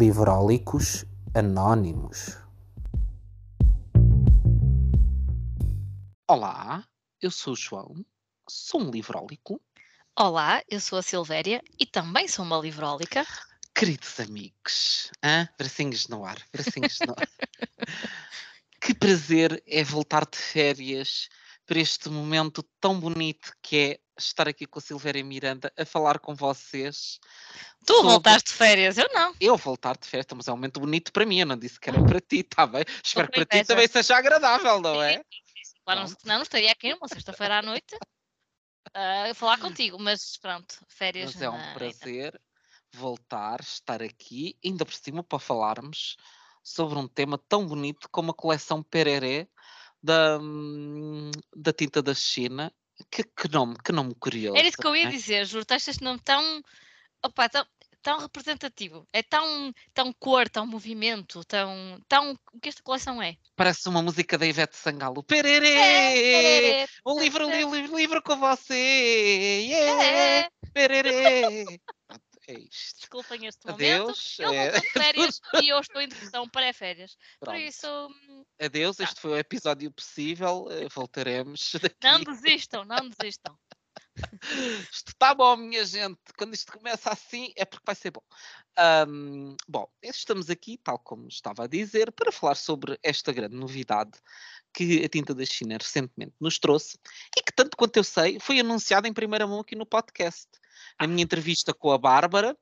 [0.00, 2.38] Livrólicos Anónimos.
[6.26, 6.82] Olá,
[7.20, 8.02] eu sou o João,
[8.48, 9.60] sou um livrólico.
[10.18, 13.26] Olá, eu sou a Silvéria e também sou uma livrólica.
[13.74, 15.46] Queridos amigos, hã?
[15.58, 17.28] bracinhos no ar, bracinhos no ar.
[18.80, 21.28] que prazer é voltar de férias
[21.70, 26.18] para este momento tão bonito que é estar aqui com a Silvéria Miranda a falar
[26.18, 27.20] com vocês.
[27.86, 29.32] Tu sobre- voltaste de férias, eu não.
[29.40, 31.88] Eu voltar de férias, mas é um momento bonito para mim, eu não disse que
[31.88, 32.82] era para ti, está bem?
[33.04, 35.22] Espero que para ti também seja agradável, não é?
[35.84, 37.96] Claro, não, não estaria aqui uma sexta-feira à noite
[38.92, 41.34] ah, a falar contigo, mas pronto, férias.
[41.34, 42.40] Mas é um na- prazer
[42.92, 46.16] voltar, estar aqui, ainda por cima para falarmos
[46.64, 49.46] sobre um tema tão bonito como a coleção Pereré
[50.02, 52.72] da, hum, da tinta da China.
[53.10, 54.58] Que, que nome, que nome curioso.
[54.58, 55.10] Era isso que eu ia é?
[55.10, 56.60] dizer, juro, tens este nome tão,
[57.24, 57.66] opa, tão,
[58.02, 62.32] tão representativo, é tão, tão cor, tão movimento, tão, tão.
[62.52, 63.36] O que esta coleção é?
[63.56, 65.22] Parece uma música da Ivete Sangalo.
[65.22, 66.82] Pereré!
[66.82, 67.64] É, Um livro, é.
[67.64, 69.64] livro, livro com você!
[69.66, 70.50] Yeah!
[70.74, 71.64] é.
[72.50, 72.98] É isto.
[73.00, 74.54] Desculpem este Adeus, momento.
[74.56, 74.80] Eu é.
[74.80, 77.16] de férias e eu estou em depressão para férias.
[77.38, 77.86] Por isso,
[78.28, 79.04] hum, Adeus, Tá.
[79.04, 80.66] este foi o episódio possível.
[80.70, 81.96] eh, Voltaremos daqui.
[82.02, 83.56] não desistam, não desistam.
[84.92, 86.18] Isto está bom, minha gente.
[86.36, 88.22] Quando isto começa assim é porque vai ser bom.
[88.76, 94.12] Ahm, bom, estamos aqui, tal como estava a dizer, para falar sobre esta grande novidade
[94.74, 96.98] que a Tinta da China recentemente nos trouxe
[97.36, 100.48] e que, tanto quanto eu sei, foi anunciada em primeira mão aqui no podcast.
[101.00, 102.56] Na minha entrevista com a Bárbara,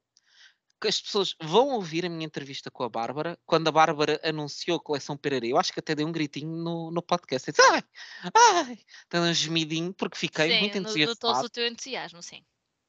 [0.81, 4.77] que as pessoas vão ouvir a minha entrevista com a Bárbara quando a Bárbara anunciou
[4.77, 5.53] a coleção Pererê.
[5.53, 7.49] Eu acho que até dei um gritinho no, no podcast.
[7.49, 7.83] Eu disse, ai,
[8.35, 8.79] ai,
[9.11, 11.19] dei um gemidinho porque fiquei sim, muito entusiasmado.
[11.21, 12.45] notou-se o teu entusiasmo, sim.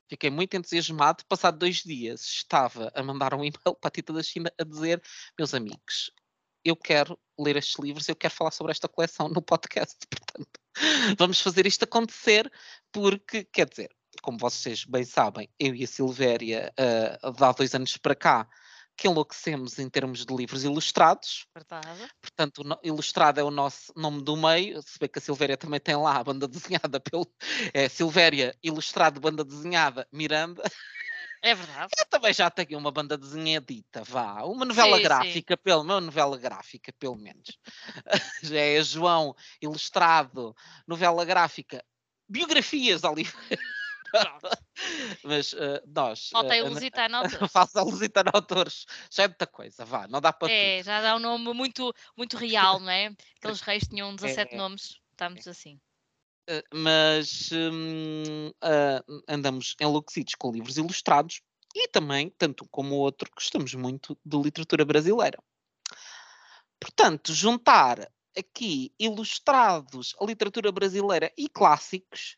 [0.08, 1.24] Fiquei muito entusiasmado.
[1.26, 5.02] Passado dois dias, estava a mandar um e-mail para a Tita da China a dizer:
[5.38, 6.12] Meus amigos,
[6.64, 9.96] eu quero ler estes livros, eu quero falar sobre esta coleção no podcast.
[10.10, 10.60] Portanto,
[11.18, 12.52] vamos fazer isto acontecer,
[12.92, 17.98] porque, quer dizer, como vocês bem sabem, eu e a Silvéria, de há dois anos
[17.98, 18.48] para cá,
[19.00, 21.46] que enlouquecemos em termos de livros ilustrados.
[21.56, 22.12] Verdade.
[22.22, 25.96] Portanto, ilustrado é o nosso nome do meio, se bem que a Silvéria também tem
[25.96, 27.26] lá a banda desenhada pelo.
[27.74, 30.64] É Silvéria, ilustrado, banda desenhada, Miranda.
[31.42, 31.94] É verdade.
[31.98, 34.44] Eu também já tenho uma banda desenhadita, vá.
[34.44, 35.04] Uma novela Sim, sim.
[35.04, 37.58] gráfica, pelo uma novela gráfica, pelo menos.
[38.44, 40.54] já é João, ilustrado,
[40.86, 41.82] novela gráfica,
[42.28, 43.64] biografias, Oliveira.
[45.24, 46.30] Mas eh, nós.
[46.30, 47.50] Falta eh, o ana- Lusitano autor.
[47.50, 48.86] Faz a Lusitano Autores.
[49.12, 50.08] Já é muita coisa, vá.
[50.08, 50.56] Não dá para tudo.
[50.56, 53.14] É, já dá um nome muito, muito real, não é?
[53.38, 54.58] Aqueles reis tinham 17 É.
[54.58, 55.00] nomes.
[55.12, 55.80] Estamos assim.
[56.50, 61.42] Uh, mas uh, andamos enlouquecidos com livros ilustrados
[61.76, 65.38] e também, tanto um como o outro, gostamos muito de literatura brasileira.
[66.80, 72.38] Portanto, juntar aqui ilustrados, a literatura brasileira e clássicos,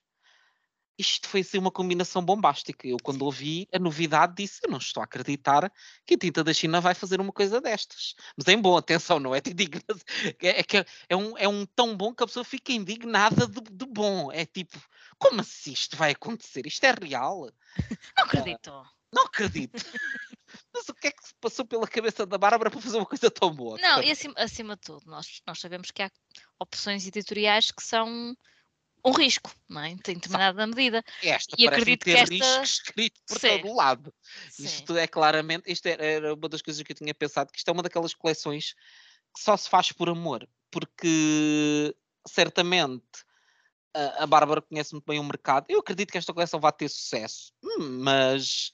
[1.01, 2.87] isto foi assim uma combinação bombástica.
[2.87, 5.71] Eu, quando ouvi a novidade, disse: Eu não estou a acreditar
[6.05, 8.15] que a tinta da China vai fazer uma coisa destas.
[8.37, 9.41] Mas em bom, atenção, não é.
[10.41, 10.63] É, é
[11.09, 14.31] é um, é um tão bom que a pessoa fica indignada de, de bom.
[14.31, 14.79] É tipo,
[15.17, 16.65] como assim isto vai acontecer?
[16.65, 17.49] Isto é real?
[18.17, 18.71] Não acredito.
[19.13, 19.73] Não acredito.
[20.73, 23.31] Mas o que é que se passou pela cabeça da Bárbara para fazer uma coisa
[23.31, 23.77] tão boa?
[23.77, 26.11] Não, e acima, acima de tudo, nós, nós sabemos que há
[26.59, 28.35] opções editoriais que são
[29.03, 29.89] um risco, não é?
[29.89, 31.03] Em determinada medida.
[31.21, 33.59] Esta e acredito ter que esta- risco escrito por Sim.
[33.61, 34.13] todo lado.
[34.49, 34.65] Sim.
[34.65, 37.71] Isto é claramente, isto era, uma das coisas que eu tinha pensado, que isto é
[37.71, 38.73] uma daquelas coleções
[39.35, 41.95] que só se faz por amor, porque
[42.27, 43.03] certamente
[43.93, 45.65] a, a Bárbara conhece muito bem o mercado.
[45.69, 48.71] Eu acredito que esta coleção vai ter sucesso, hum, mas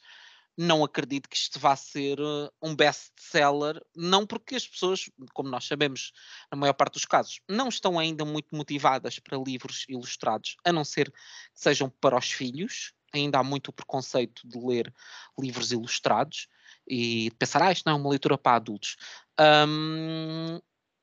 [0.58, 5.66] não acredito que isto vá ser uh, um best-seller, não porque as pessoas, como nós
[5.66, 6.12] sabemos,
[6.52, 10.84] na maior parte dos casos, não estão ainda muito motivadas para livros ilustrados, a não
[10.84, 11.20] ser que
[11.54, 12.94] sejam para os filhos.
[13.14, 14.94] Ainda há muito o preconceito de ler
[15.40, 16.48] livros ilustrados
[16.86, 18.98] e de pensar, ah, isto não é uma leitura para adultos.
[19.40, 20.60] Hum,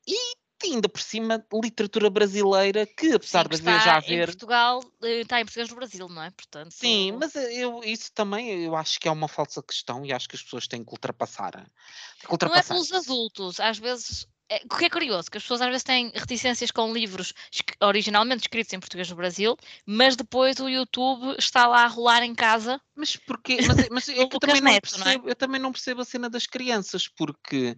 [0.07, 4.15] e ainda por cima, literatura brasileira, que apesar Sim, que de haver já está em
[4.15, 4.25] haver.
[4.27, 6.31] Portugal, eh, está em português no Brasil, não é?
[6.31, 10.11] Portanto, Sim, mas eh, eu, isso também eu acho que é uma falsa questão e
[10.13, 11.51] acho que as pessoas têm que ultrapassar.
[11.51, 14.27] Têm que não é ultrapassar pelos adultos, às vezes.
[14.47, 17.33] É, o que é curioso, que as pessoas às vezes têm reticências com livros
[17.81, 19.57] originalmente escritos em português no Brasil,
[19.87, 22.79] mas depois o YouTube está lá a rolar em casa.
[22.95, 23.57] Mas porquê?
[23.67, 24.81] Mas, é- mas é eu também, não Neto, é?
[24.81, 27.75] percebo, eu também não percebo a cena das crianças, porque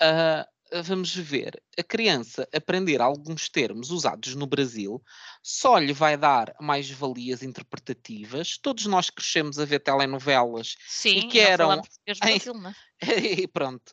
[0.00, 0.48] ah,
[0.84, 5.02] vamos ver, a criança aprender alguns termos usados no Brasil
[5.42, 8.58] só lhe vai dar mais valias interpretativas.
[8.58, 11.72] Todos nós crescemos a ver telenovelas Sim, e que eram.
[12.06, 12.14] Em...
[12.18, 12.54] Brasil,
[13.42, 13.92] e pronto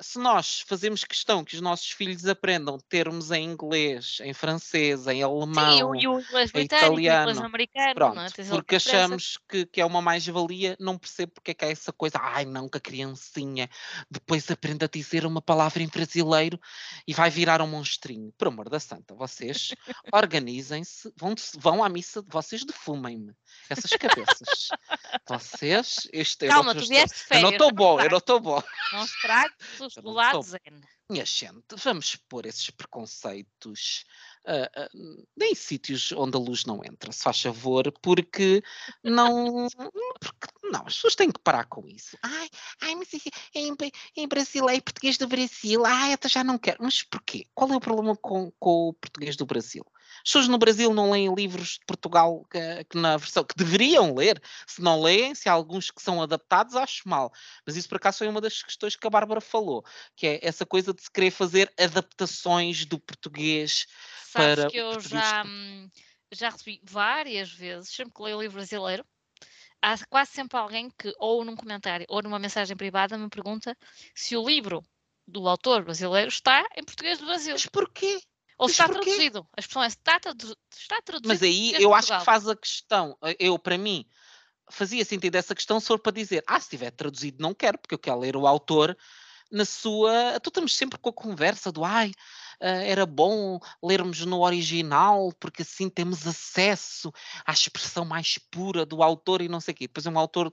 [0.00, 5.22] se nós fazemos questão que os nossos filhos aprendam termos em inglês, em francês, em
[5.22, 7.94] alemão, Sim, e o inglês em italiano, inglês americano, é?
[7.94, 11.92] pronto, porque achamos que, que, é uma mais-valia, não percebo porque é que é essa
[11.92, 13.68] coisa, ai não, que a criancinha
[14.10, 16.60] depois aprenda a dizer uma palavra em brasileiro
[17.06, 18.32] e vai virar um monstrinho.
[18.38, 19.74] Por amor da santa, vocês
[20.12, 23.32] organizem-se, vão, vão à missa, vocês defumem-me
[23.68, 24.68] essas cabeças.
[25.28, 27.42] vocês, este Calma, tu vieste férias.
[27.42, 28.62] Eu não estou bom, eu não estou bom.
[28.92, 29.54] Não estrague
[30.02, 30.58] do lado zen.
[31.10, 34.06] Minha gente, vamos pôr esses preconceitos
[34.46, 38.62] uh, uh, em sítios onde a luz não entra, se faz favor, porque
[39.02, 39.68] não.
[39.68, 42.16] Porque, não, as pessoas têm que parar com isso.
[42.22, 42.48] Ai,
[42.80, 43.08] ai mas
[43.54, 43.76] em,
[44.16, 46.78] em brasileiro, português do Brasil, ai, eu já não quero.
[46.82, 47.46] Mas porquê?
[47.54, 49.84] Qual é o problema com, com o português do Brasil?
[50.16, 54.14] As pessoas no Brasil não leem livros de Portugal que, que, na versão que deveriam
[54.14, 54.42] ler.
[54.66, 57.32] Se não leem, se há alguns que são adaptados, acho mal.
[57.66, 59.84] Mas isso por acaso foi uma das questões que a Bárbara falou,
[60.16, 63.86] que é essa coisa de se querer fazer adaptações do português
[64.34, 65.88] Sabes para que eu já, hum,
[66.32, 69.04] já recebi várias vezes, sempre que leio o livro brasileiro,
[69.80, 73.76] há quase sempre alguém que, ou num comentário ou numa mensagem privada, me pergunta
[74.14, 74.82] se o livro
[75.26, 77.52] do autor brasileiro está em português do Brasil.
[77.52, 78.20] Mas porquê?
[78.58, 79.46] Ou está traduzido.
[79.56, 81.28] A expressão é está, está traduzido.
[81.28, 81.94] Mas aí eu Portugal.
[81.94, 83.18] acho que faz a questão.
[83.38, 84.06] Eu, para mim,
[84.70, 87.94] fazia sentido essa questão se for para dizer, ah, se estiver traduzido não quero, porque
[87.94, 88.96] eu quero ler o autor
[89.50, 90.38] na sua.
[90.40, 92.12] Tu estamos sempre com a conversa do ai,
[92.60, 97.12] eh, era bom lermos no original, porque assim temos acesso
[97.44, 99.86] à expressão mais pura do autor e não sei o quê.
[99.86, 100.50] Depois um autor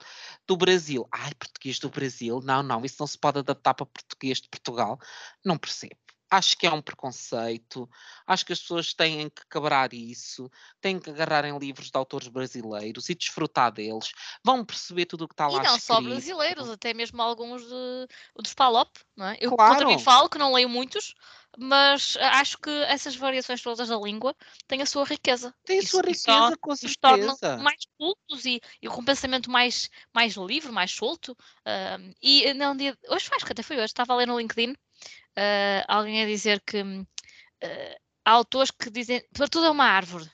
[0.48, 1.08] do Brasil.
[1.12, 2.42] Ai, português do Brasil.
[2.44, 5.00] Não, não, isso não se pode adaptar para português de Portugal.
[5.44, 5.96] Não percebo
[6.32, 7.90] acho que é um preconceito,
[8.26, 10.50] acho que as pessoas têm que quebrar isso,
[10.80, 15.28] têm que agarrar em livros de autores brasileiros e desfrutar deles, vão perceber tudo o
[15.28, 15.86] que está lá E não escrito.
[15.86, 18.08] só brasileiros, até mesmo alguns de,
[18.38, 19.38] dos Palop, não é?
[19.42, 19.74] Eu claro.
[19.74, 21.14] contra mim falo que não leio muitos,
[21.58, 24.34] mas acho que essas variações todas da língua
[24.70, 25.54] têm a sua riqueza.
[25.66, 27.34] Tem a sua riqueza, com certeza.
[27.34, 31.34] Os tornam mais cultos e, e com um pensamento mais, mais livre, mais solto.
[31.34, 32.74] Uh, e não,
[33.10, 34.74] hoje faz, que até foi hoje, estava a ler no LinkedIn
[35.38, 37.06] uh, alguém a dizer que uh,
[38.26, 40.30] há autores que dizem para tudo é uma árvore,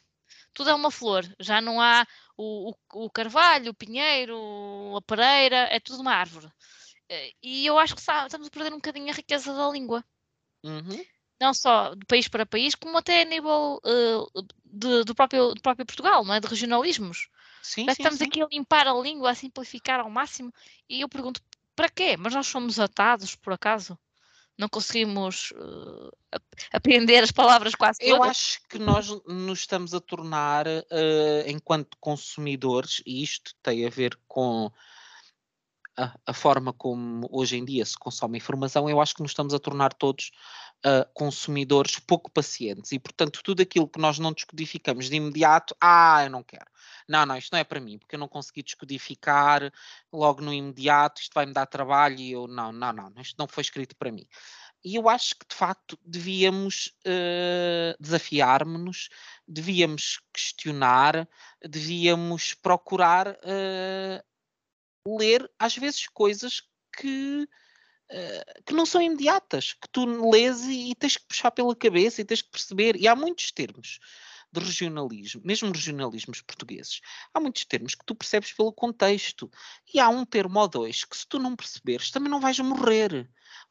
[0.53, 2.05] tudo é uma flor, já não há
[2.35, 4.37] o, o, o carvalho, o pinheiro,
[4.95, 6.47] a pereira, é tudo uma árvore.
[6.47, 10.03] Uh, e eu acho que estamos a perder um bocadinho a riqueza da língua.
[10.63, 11.05] Uhum.
[11.39, 13.79] Não só de país para país, como até a nível
[14.65, 16.39] de, do, próprio, do próprio Portugal, não é?
[16.39, 17.29] De regionalismos.
[17.61, 18.25] Sim, sim, estamos sim.
[18.25, 20.51] aqui a limpar a língua, a simplificar ao máximo.
[20.89, 21.39] E eu pergunto,
[21.75, 22.17] para quê?
[22.17, 23.97] Mas nós somos atados, por acaso?
[24.57, 26.11] Não conseguimos uh,
[26.73, 28.15] aprender as palavras quase todas.
[28.15, 33.89] Eu acho que nós nos estamos a tornar, uh, enquanto consumidores, e isto tem a
[33.89, 34.71] ver com
[35.97, 39.53] a, a, forma como hoje em dia se consome informação, eu acho que nos estamos
[39.53, 40.31] a tornar todos
[40.85, 46.23] uh, consumidores pouco pacientes e, portanto, tudo aquilo que nós não descodificamos de imediato, ah,
[46.23, 46.67] eu não quero.
[47.09, 49.71] Não, não, isto não é para mim, porque eu não consegui descodificar
[50.13, 53.47] logo no imediato, isto vai me dar trabalho e eu, não, não, não, isto não
[53.47, 54.27] foi escrito para mim.
[54.83, 59.09] E eu acho que, de facto, devíamos uh, desafiar-nos,
[59.47, 61.27] devíamos questionar,
[61.61, 64.23] devíamos procurar uh,
[65.15, 66.63] ler às vezes coisas
[66.97, 67.47] que,
[68.11, 72.21] uh, que não são imediatas, que tu lês e, e, tens que puxar pela cabeça
[72.21, 72.95] e tens que perceber.
[72.95, 73.99] E há muitos termos
[74.51, 77.01] de regionalismo, mesmo regionalismos portugueses,
[77.33, 79.51] há muitos termos que tu percebes pelo contexto.
[79.93, 83.29] E há um termo ou dois que, se tu não perceberes, também não vais morrer.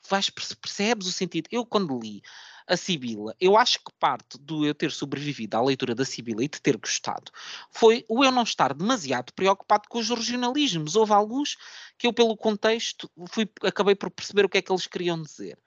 [0.09, 1.49] Vais, percebes o sentido.
[1.50, 2.23] Eu, quando li
[2.66, 6.49] a Sibila, eu acho que parte do eu ter sobrevivido à leitura da Sibila e
[6.49, 7.30] de ter gostado
[7.70, 10.96] foi o eu não estar demasiado preocupado com os regionalismos.
[10.96, 11.56] Houve alguns
[11.96, 15.58] que eu, pelo contexto, fui, acabei por perceber o que é que eles queriam dizer.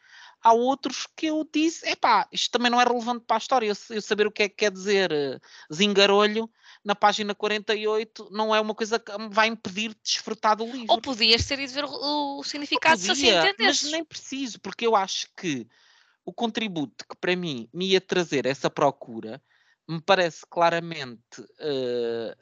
[0.41, 3.75] Há outros que eu disse, epá, isto também não é relevante para a história, eu,
[3.89, 6.49] eu saber o que é que quer dizer uh, zingarolho
[6.83, 10.85] na página 48 não é uma coisa que me vai impedir de desfrutar do livro.
[10.89, 14.87] Ou podias ter ido ver o, o significado podia, se assim Mas nem preciso, porque
[14.87, 15.67] eu acho que
[16.25, 19.41] o contributo que para mim me ia trazer essa procura
[19.87, 22.35] me parece claramente uh,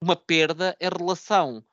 [0.00, 1.64] uma perda em relação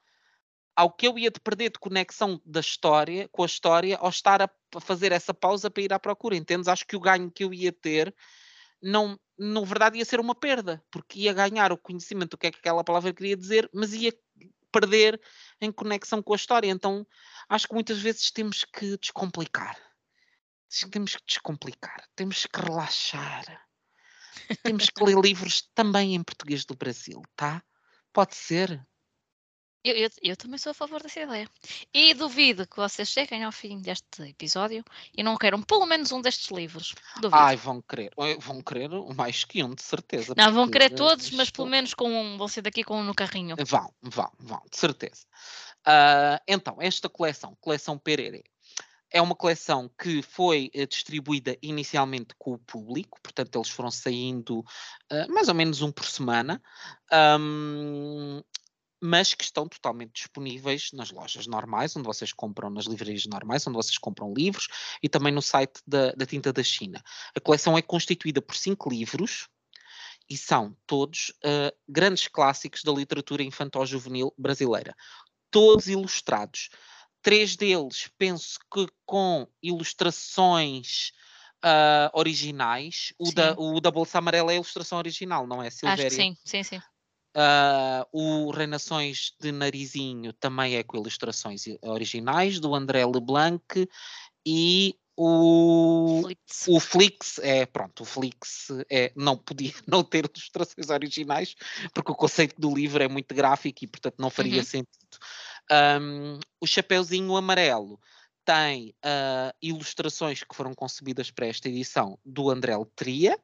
[0.76, 4.42] ao que eu ia de perder de conexão da história com a história ao estar
[4.42, 4.50] a
[4.82, 6.68] fazer essa pausa para ir à procura, entendes?
[6.68, 8.14] Acho que o ganho que eu ia ter
[8.82, 12.52] não, na verdade ia ser uma perda, porque ia ganhar o conhecimento do que é
[12.52, 14.14] que aquela palavra queria dizer, mas ia
[14.72, 15.20] perder
[15.62, 16.70] em conexão com a história.
[16.70, 17.08] Então
[17.48, 19.78] acho que muitas vezes temos que descomplicar
[20.82, 23.66] temos que descomplicar, temos que relaxar.
[24.64, 27.64] Temos que ler livros também em português do Brasil, tá?
[28.14, 28.86] Pode ser.
[29.84, 31.48] Eu, eu, eu, também sou a favor dessa ideia.
[31.94, 34.84] E duvido que vocês cheguem ao fim deste episódio
[35.16, 36.96] e não queiram pelo menos um destes livros.
[37.18, 37.36] Duvido.
[37.36, 38.12] Ai, vão querer.
[38.40, 40.34] Vão querer mais que um, de certeza.
[40.36, 42.36] Não, vão querer todos, mas pelo menos com um.
[42.36, 43.56] Vão ser daqui com um no carrinho.
[43.64, 45.24] Vão, vão, vão, de certeza.
[45.88, 48.44] Uh, então, esta coleção, coleção Perere,
[49.16, 54.60] é uma coleção que foi uh, distribuída inicialmente com o público, portanto, eles foram saindo
[54.60, 56.62] uh, mais ou menos um por semana.
[57.40, 58.42] Um,
[59.02, 63.76] mas que estão totalmente disponíveis nas lojas normais, onde vocês compram nas livrarias normais, onde
[63.76, 64.68] vocês compram livros,
[65.02, 67.02] e também no site da, da Tinta da China.
[67.36, 69.48] A coleção é constituída por cinco livros
[70.30, 74.96] e são todos uh, grandes clássicos da literatura infantil-juvenil brasileira,
[75.52, 76.70] todos ilustrados.
[77.26, 81.12] Três deles, penso que com ilustrações
[81.66, 83.14] uh, originais.
[83.18, 86.06] O da, o da Bolsa Amarela é ilustração original, não é, Silvéria?
[86.06, 86.78] Acho que sim, sim, sim.
[86.78, 93.90] Uh, o Reinações de Narizinho também é com ilustrações originais, do André Leblanc,
[94.46, 96.68] e o Flix.
[96.68, 101.56] o Flix é pronto, o Flix é, não podia não ter ilustrações originais,
[101.92, 104.64] porque o conceito do livro é muito gráfico e portanto não faria uhum.
[104.64, 105.18] sentido.
[105.72, 108.00] Um, o Chapeuzinho Amarelo
[108.46, 113.40] tem uh, ilustrações que foram concebidas para esta edição do André Letria,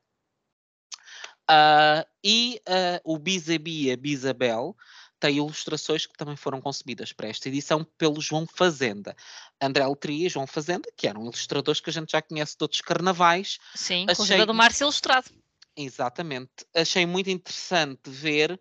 [1.51, 4.73] Uh, e uh, o Bisabia Bisabel
[5.19, 9.15] tem ilustrações que também foram concebidas para esta edição pelo João Fazenda.
[9.61, 12.81] André Letria e João Fazenda, que eram ilustradores que a gente já conhece de outros
[12.81, 13.59] carnavais.
[13.75, 14.39] Sim, Achei...
[14.39, 15.29] com do Márcio Ilustrado.
[15.75, 16.65] Exatamente.
[16.73, 18.59] Achei muito interessante ver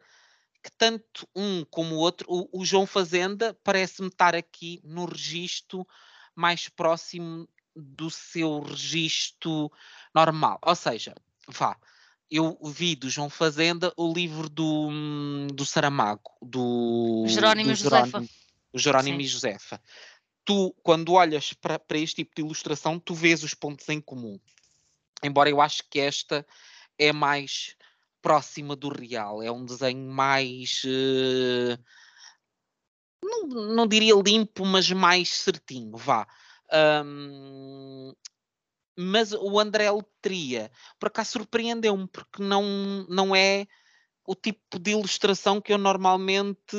[0.63, 5.87] que tanto um como o outro, o, o João Fazenda parece-me estar aqui no registro
[6.35, 9.71] mais próximo do seu registro
[10.15, 10.59] normal.
[10.63, 11.15] Ou seja,
[11.49, 11.77] vá,
[12.31, 14.89] eu vi do João Fazenda o livro do,
[15.53, 18.29] do Saramago, do Jerónimo, do Jerónimo,
[18.75, 19.81] Jerónimo e Josefa.
[20.45, 24.39] Tu, quando olhas para, para este tipo de ilustração, tu vês os pontos em comum.
[25.23, 26.47] Embora eu acho que esta
[26.99, 27.77] é mais
[28.23, 30.83] próxima do real, é um desenho mais.
[30.85, 31.79] Uh,
[33.23, 36.27] não, não diria limpo, mas mais certinho, vá.
[37.05, 38.13] Um,
[38.97, 43.67] mas o André Letria, por acaso surpreendeu-me, porque não, não é
[44.27, 46.77] o tipo de ilustração que eu normalmente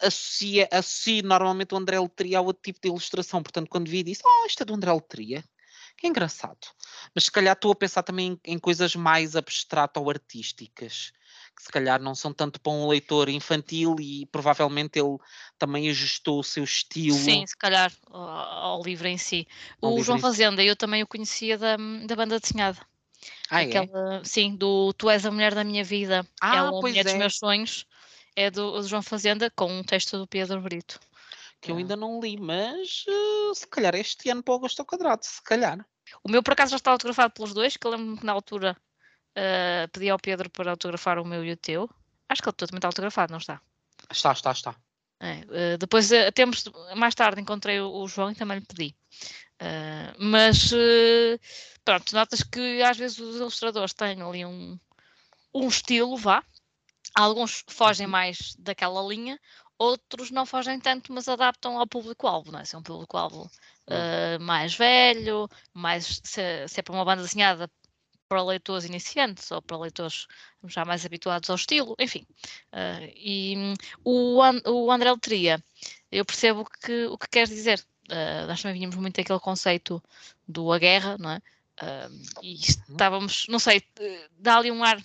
[0.00, 3.42] associo, associo normalmente o André Letria ao outro tipo de ilustração.
[3.42, 5.44] Portanto, quando vi, disse: Oh, isto é do André Letria.
[5.98, 6.68] Que engraçado.
[7.14, 11.12] Mas se calhar estou a pensar também em, em coisas mais abstrato ou artísticas
[11.58, 15.18] que se calhar não são tanto para um leitor infantil e provavelmente ele
[15.58, 17.18] também ajustou o seu estilo.
[17.18, 19.46] Sim, se calhar ao, ao livro em si.
[19.82, 22.78] Ao o João Fazenda, eu também o conhecia da, da banda desenhada.
[23.50, 23.66] Ah, é?
[23.66, 24.24] Aquela, é?
[24.24, 27.04] Sim, do Tu és a mulher da minha vida, ah, é a mulher é.
[27.04, 27.86] dos meus sonhos,
[28.36, 31.00] é do, do, João Fazenda com um texto do Pedro Brito.
[31.60, 35.24] Que eu ainda não li, mas uh, se calhar este ano para o Augusto Quadrado,
[35.24, 35.84] se calhar.
[36.22, 38.76] O meu por acaso já está autografado pelos dois, que eu lembro-me que na altura
[39.36, 41.88] uh, pedi ao Pedro para autografar o meu e o teu.
[42.28, 43.60] Acho que ele totalmente autografado, não está?
[44.10, 44.76] Está, está, está.
[45.20, 46.64] É, uh, depois, uh, temos,
[46.96, 48.96] mais tarde, encontrei o, o, João e também lhe pedi.
[50.16, 50.70] Mas,
[51.84, 54.78] pronto, notas que às vezes os ilustradores têm ali um,
[55.52, 56.44] um estilo, vá.
[57.12, 58.12] Alguns fogem uhum.
[58.12, 59.36] mais daquela linha,
[59.78, 62.64] outros não fogem tanto, mas adaptam ao público-alvo, não é?
[62.64, 63.50] Se é um público-alvo
[63.86, 67.70] uh, mais velho, mais, se, se, é para uma banda desenhada
[68.28, 70.26] para leitores iniciantes ou para leitores
[70.64, 72.26] já mais habituados ao estilo, enfim.
[72.72, 75.62] Uh, e um, o, o André Letria,
[76.10, 77.82] eu percebo que, o que queres dizer.
[78.10, 80.02] Uh, nós também vínhamos muito aquele conceito
[80.46, 81.36] do a guerra, não é?
[81.80, 82.60] Uh, e uhum.
[82.90, 83.82] estávamos, não sei,
[84.32, 85.00] dá ali um ar.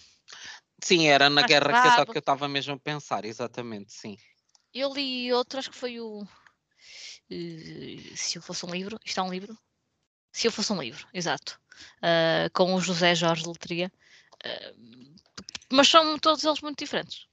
[0.82, 4.18] Sim, era na guerra que eu estava mesmo a pensar, exatamente, sim.
[4.74, 6.26] Eu li outro, acho que foi o.
[8.16, 9.58] se eu fosse um livro, isto é um livro?
[10.32, 11.60] Se eu fosse um livro, exato
[12.02, 13.92] uh, com o José Jorge Letria.
[14.46, 15.14] Uh,
[15.72, 17.28] mas são todos eles muito diferentes.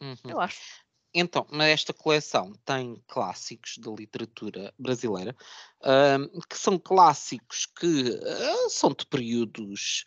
[0.00, 0.16] Uhum.
[0.24, 0.84] Eu acho.
[1.16, 5.34] Então, esta coleção tem clássicos da literatura brasileira,
[5.80, 10.04] uh, que são clássicos que uh, são de períodos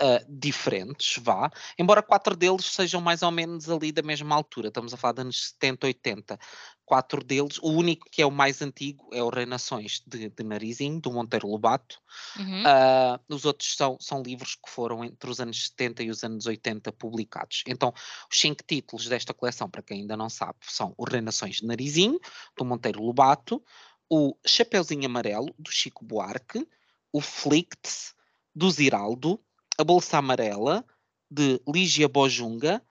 [0.00, 4.92] uh, diferentes, vá, embora quatro deles sejam mais ou menos ali da mesma altura, estamos
[4.92, 6.38] a falar de anos 70, 80.
[6.84, 11.00] Quatro deles, o único que é o mais antigo é o Reinações de, de Narizinho,
[11.00, 12.00] do Monteiro Lobato.
[12.38, 12.62] Uhum.
[12.62, 16.46] Uh, os outros são, são livros que foram entre os anos 70 e os anos
[16.46, 17.64] 80 publicados.
[17.66, 17.92] Então,
[18.30, 22.20] os cinco títulos desta coleção, para quem ainda não sabe, são o Reinações de Narizinho,
[22.56, 23.60] do Monteiro Lobato,
[24.08, 26.68] o Chapeuzinho Amarelo, do Chico Buarque,
[27.12, 28.14] o Flicts,
[28.54, 29.40] do Ziraldo,
[29.78, 30.84] a Bolsa Amarela,
[31.30, 32.82] de Lígia Bojunga,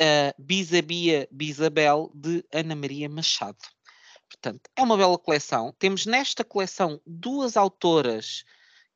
[0.00, 3.58] a Bisabia Bisabel, de Ana Maria Machado.
[4.28, 5.74] Portanto, é uma bela coleção.
[5.78, 8.44] Temos nesta coleção duas autoras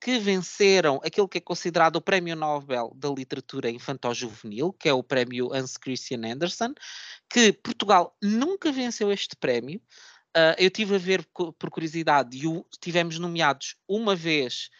[0.01, 5.03] que venceram aquilo que é considerado o Prémio Nobel da Literatura Infantil-Juvenil, que é o
[5.03, 6.75] Prémio Hans Christian Andersen,
[7.29, 9.81] que Portugal nunca venceu este prémio.
[10.37, 14.71] Uh, eu tive a ver por curiosidade e o, tivemos nomeados uma vez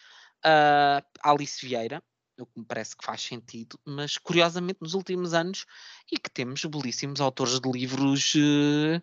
[0.45, 2.03] uh, Alice Vieira,
[2.39, 5.65] o que me parece que faz sentido, mas curiosamente nos últimos anos,
[6.11, 9.01] e que temos belíssimos autores de livros uh,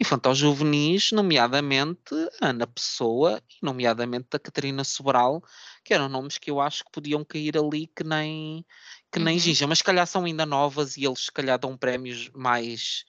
[0.00, 5.42] infantil-juvenis, nomeadamente Ana Pessoa e nomeadamente a Catarina Sobral,
[5.84, 8.64] que eram nomes que eu acho que podiam cair ali que nem,
[9.10, 9.68] que nem uhum.
[9.68, 13.04] mas se calhar são ainda novas e eles se calhar dão prémios mais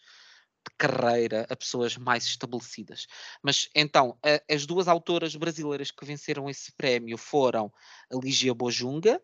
[0.77, 3.07] carreira a pessoas mais estabelecidas.
[3.41, 7.71] Mas então, a, as duas autoras brasileiras que venceram esse prémio foram
[8.11, 9.21] a Lígia Bojunga,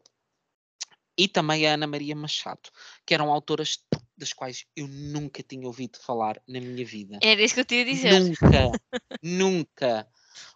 [1.17, 2.69] e também a Ana Maria Machado,
[3.05, 3.85] que eram autoras
[4.17, 7.19] das quais eu nunca tinha ouvido falar na minha vida.
[7.21, 8.19] Era isso que eu tinha a dizer.
[8.19, 8.71] Nunca,
[9.21, 10.07] nunca.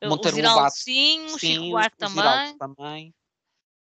[0.04, 2.58] Monteiro Lobato, sim, o Chico Buarque também.
[2.58, 3.16] também.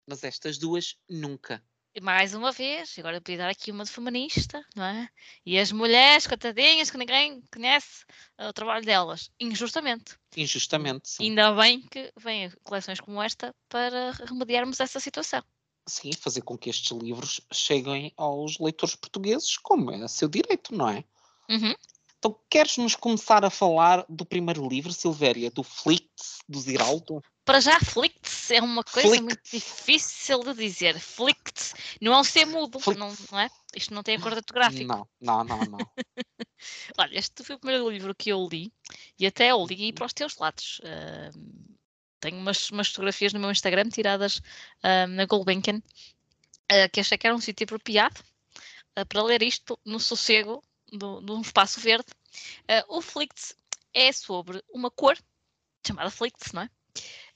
[0.07, 1.63] Mas estas duas, nunca.
[2.01, 5.07] Mais uma vez, agora eu podia dar aqui uma de feminista, não é?
[5.45, 8.03] E as mulheres, coitadinhas, que ninguém conhece
[8.39, 10.17] o trabalho delas, injustamente.
[10.35, 11.23] Injustamente, sim.
[11.23, 15.43] Ainda bem que vêm coleções como esta para remediarmos essa situação
[15.85, 20.89] sim, fazer com que estes livros cheguem aos leitores portugueses, como é seu direito, não
[20.89, 21.03] é?
[21.49, 21.75] Uhum.
[22.17, 27.21] Então, queres-nos começar a falar do primeiro livro, Silvéria, do Flicts, do Ziraldo?
[27.43, 28.12] Para já, Flicts
[28.51, 29.23] é uma coisa Flicts.
[29.23, 30.99] muito difícil de dizer.
[30.99, 33.49] Flicts não é um ser mudo, não, não, é?
[33.75, 34.85] Isto não tem acordo ortográfico.
[34.85, 35.77] Não, não, não, não.
[36.97, 38.71] Olha, este foi o primeiro livro que eu li
[39.19, 40.79] e até eu li para os teus lados.
[40.79, 41.73] Uh,
[42.23, 47.27] tenho umas, umas fotografias no meu Instagram tiradas uh, na Gulbenkian, uh, que achei que
[47.27, 48.21] era um sítio apropriado
[48.97, 52.05] uh, para ler isto no sossego de um espaço verde.
[52.87, 53.55] o Flicts
[53.95, 55.17] é sobre uma cor
[55.85, 56.69] chamada Flicts, não é?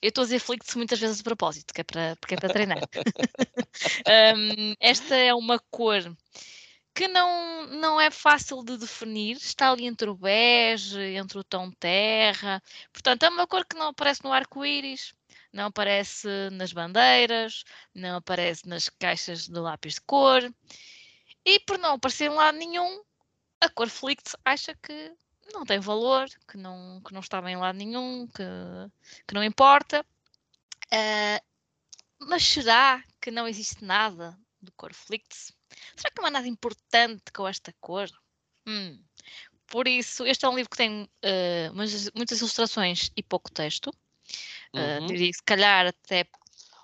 [0.01, 2.53] Eu estou a dizer Flicts muitas vezes de propósito, que é para, porque é para
[2.53, 2.79] treinar.
[4.35, 6.15] um, esta é uma cor
[6.97, 11.69] que não, não é fácil de definir, está ali entre o bege, entre o tom
[11.69, 15.13] terra, portanto é uma cor que não aparece no arco-íris,
[15.53, 20.51] não aparece nas bandeiras, não aparece nas caixas de lápis de cor,
[21.45, 23.03] e por não aparecer em lado nenhum,
[23.61, 25.13] a cor Flict acha que
[25.53, 28.43] não tem valor, que não, que não está bem em lado nenhum, que,
[29.27, 30.05] que não importa.
[30.87, 31.45] Uh,
[32.19, 35.53] mas será que não existe nada do cor Flicts?
[35.95, 38.09] Será que não há nada importante com esta cor?
[38.65, 39.01] Hum.
[39.67, 43.87] Por isso, este é um livro que tem uh, muitas, muitas, ilustrações e pouco texto.
[44.73, 45.07] Uh, uhum.
[45.07, 46.25] diria, se calhar até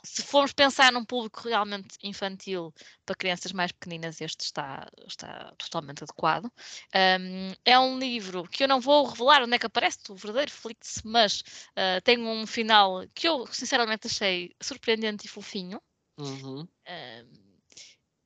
[0.04, 2.74] se formos pensar num público realmente infantil
[3.06, 6.46] para crianças mais pequeninas, este está, está totalmente adequado.
[6.94, 10.52] Um, é um livro que eu não vou revelar onde é que aparece o verdadeiro
[10.52, 15.82] Flix, mas uh, tem um final que eu sinceramente achei surpreendente e fofinho.
[16.18, 16.68] Uhum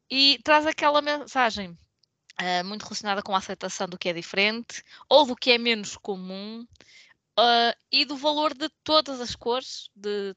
[0.09, 5.25] e traz aquela mensagem uh, muito relacionada com a aceitação do que é diferente ou
[5.25, 6.65] do que é menos comum
[7.39, 10.35] uh, e do valor de todas as cores, de,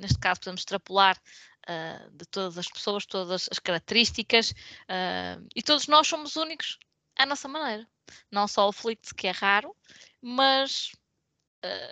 [0.00, 1.20] neste caso podemos extrapolar
[1.68, 4.54] uh, de todas as pessoas, todas as características
[5.54, 6.78] e todos nós somos únicos
[7.16, 7.86] à nossa maneira.
[8.30, 9.74] Não só o Flix, que é raro,
[10.20, 10.92] mas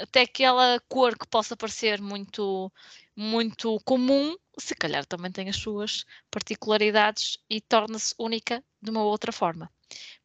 [0.01, 2.71] até aquela cor que possa parecer muito,
[3.17, 9.33] muito comum, se calhar também tem as suas particularidades e torna-se única de uma outra
[9.33, 9.71] forma.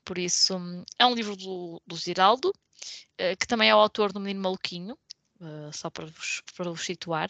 [0.03, 0.53] Por isso,
[0.99, 4.97] é um livro do, do Ziraldo, uh, que também é o autor do Menino Maluquinho,
[5.39, 7.29] uh, só para vos, para vos situar.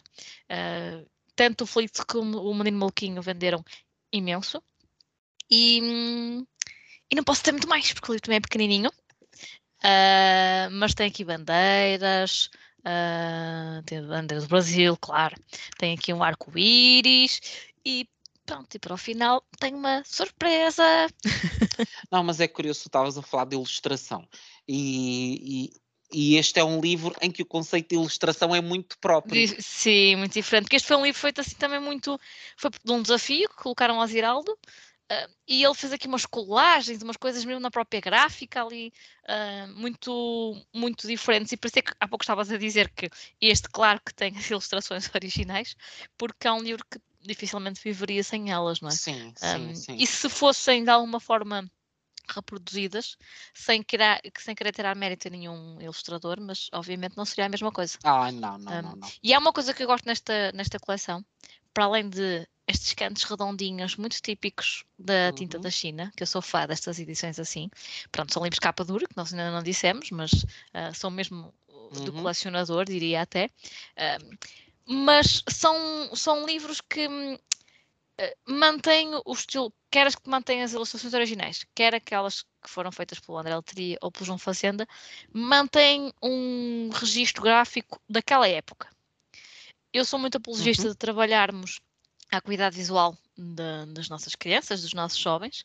[0.50, 3.64] Uh, tanto o Flix como o Menino Maluquinho venderam
[4.12, 4.62] imenso.
[5.50, 5.80] E,
[7.10, 8.92] e não posso ter muito mais, porque o livro também é pequenininho.
[10.72, 12.50] mas tem aqui bandeiras,
[12.88, 15.36] Uh, tem a bandeira do Brasil, claro.
[15.78, 17.42] Tem aqui um arco-íris
[17.86, 18.08] e
[18.46, 20.84] pronto, e para o final tem uma surpresa.
[22.10, 24.26] Não, mas é curioso, estavas a falar de ilustração
[24.66, 25.70] e,
[26.12, 29.48] e, este é um livro em que o conceito de ilustração é muito próprio.
[29.60, 32.20] Sim, muito diferente, porque este foi um livro feito assim também muito,
[32.56, 34.58] foi de um desafio que colocaram ao Ziraldo,
[35.10, 38.92] Uh, e ele fez aqui umas colagens, umas coisas mesmo na própria gráfica ali,
[39.24, 41.54] uh, muito, muito diferentes.
[41.54, 44.50] E isso é que há pouco estavas a dizer que este, claro que tem as
[44.50, 45.78] ilustrações originais,
[46.18, 48.92] porque é um livro que dificilmente viveria sem elas, não é?
[48.92, 49.96] Sim, sim, um, sim.
[49.96, 51.72] E se fossem de alguma forma
[52.34, 53.18] reproduzidas
[53.54, 57.72] sem querer, sem querer tirar mérito a nenhum ilustrador, mas obviamente não seria a mesma
[57.72, 57.98] coisa.
[58.04, 59.10] Ah, não, não, um, não, não.
[59.24, 61.24] E há uma coisa que eu gosto nesta, nesta coleção,
[61.74, 65.64] para além de estes cantos redondinhos muito típicos da tinta uhum.
[65.64, 67.70] da China, que eu sou fã destas edições assim.
[68.12, 71.54] Pronto, são livros capa dura, que nós ainda não dissemos, mas uh, são mesmo
[71.94, 72.22] do uhum.
[72.22, 73.50] colecionador, diria até.
[73.96, 74.38] Uh,
[74.86, 77.08] mas são, são livros que
[78.20, 82.92] uh, mantêm o estilo, quer as que mantêm as ilustrações originais, quer aquelas que foram
[82.92, 84.88] feitas pelo André Letria ou pelo João Fazenda,
[85.34, 88.90] mantêm um registro gráfico daquela época.
[89.94, 90.92] Eu sou muito apologista uhum.
[90.92, 91.80] de trabalharmos
[92.32, 95.62] à cuidado visual de, das nossas crianças, dos nossos jovens,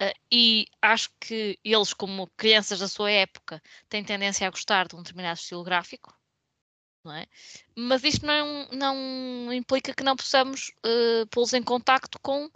[0.00, 4.96] uh, e acho que eles, como crianças da sua época, têm tendência a gostar de
[4.96, 6.14] um determinado estilo gráfico,
[7.04, 7.26] não é?
[7.76, 12.50] Mas isto não, não implica que não possamos uh, pô-los em contacto com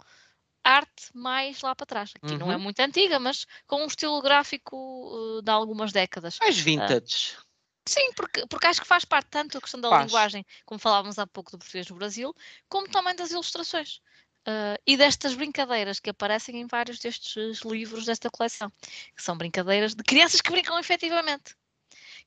[0.63, 2.11] arte mais lá para trás.
[2.15, 2.39] Aqui uhum.
[2.39, 2.63] não é uhum.
[2.63, 6.39] muito antiga, mas com um estilo gráfico uh, de algumas décadas.
[6.39, 7.35] Mais vintage.
[7.37, 7.45] Uh,
[7.87, 10.05] Sim, porque, porque acho que faz parte tanto a questão da faz.
[10.05, 12.35] linguagem, como falávamos há pouco do português no Brasil,
[12.67, 14.01] como também das ilustrações.
[14.47, 18.71] Uh, e destas brincadeiras que aparecem em vários destes livros desta coleção,
[19.15, 21.55] que são brincadeiras de crianças que brincam efetivamente.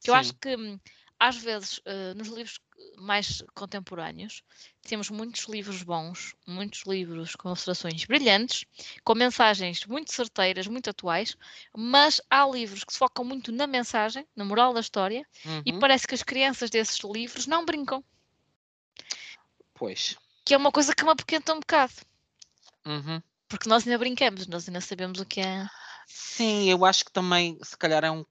[0.01, 0.79] Que eu acho que hum,
[1.19, 2.61] às vezes, uh, nos livros
[2.97, 4.43] mais contemporâneos,
[4.83, 8.65] temos muitos livros bons, muitos livros com ilustrações brilhantes,
[9.05, 11.37] com mensagens muito certeiras, muito atuais,
[11.77, 15.63] mas há livros que se focam muito na mensagem, na moral da história, uhum.
[15.67, 18.03] e parece que as crianças desses livros não brincam.
[19.75, 20.17] Pois.
[20.45, 21.95] Que é uma coisa que me apoquenta um bocado.
[22.87, 23.21] Uhum.
[23.49, 25.67] Porque nós ainda brincamos, nós ainda sabemos o que é.
[26.07, 28.25] Sim, eu acho que também, se calhar, é um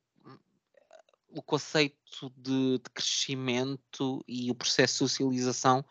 [1.29, 1.96] o conceito
[2.35, 5.83] de, de, crescimento e o processo de socialização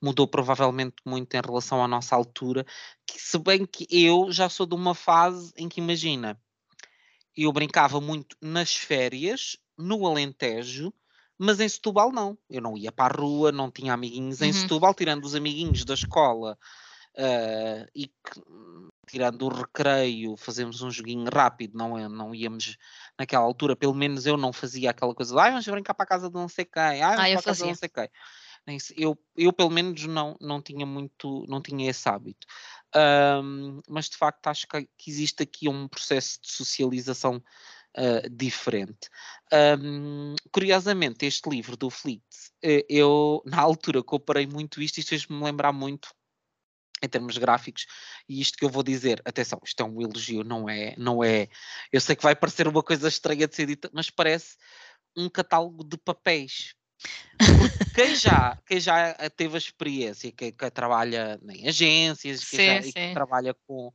[0.00, 2.64] mudou provavelmente muito em relação à nossa altura,
[3.06, 6.40] que se bem que eu já sou de uma fase em que imagina,
[7.36, 10.92] eu brincava muito nas férias, no Alentejo,
[11.36, 12.38] mas em Setúbal não.
[12.48, 14.46] Eu não ia para a rua, não tinha amiguinhos uhum.
[14.46, 16.56] em Setúbal, tirando os amiguinhos da escola
[17.16, 18.40] uh, e que,
[19.04, 22.76] tirando o recreio, fazemos um joguinho rápido, não, é, não íamos
[23.18, 26.08] naquela altura, pelo menos eu não fazia aquela coisa de ah, vamos brincar para a
[26.08, 28.08] casa de não sei quem, ah, vamos ah, para a casa de não sei quem.
[28.96, 32.46] Eu, eu pelo menos não, não tinha muito, não tinha esse hábito.
[32.96, 37.42] Um, mas de facto acho que, que, existe aqui um processo de socialização
[37.98, 39.10] uh, diferente.
[39.52, 42.22] Um, curiosamente, este livro do Fleet,
[42.62, 46.08] eh, eu na altura comparei muito isto, isto fez-me lembrar muito
[47.02, 47.86] em termos gráficos,
[48.28, 51.48] e isto que eu vou dizer, atenção, isto é um elogio, não é, não é,
[51.92, 54.56] eu sei que vai parecer uma coisa estranha de ser dita, mas parece
[55.16, 56.74] um catálogo de papéis.
[57.94, 63.12] quem já, quem já teve a experiência, que, que trabalha em agências, sim, já, que
[63.12, 63.92] trabalha com,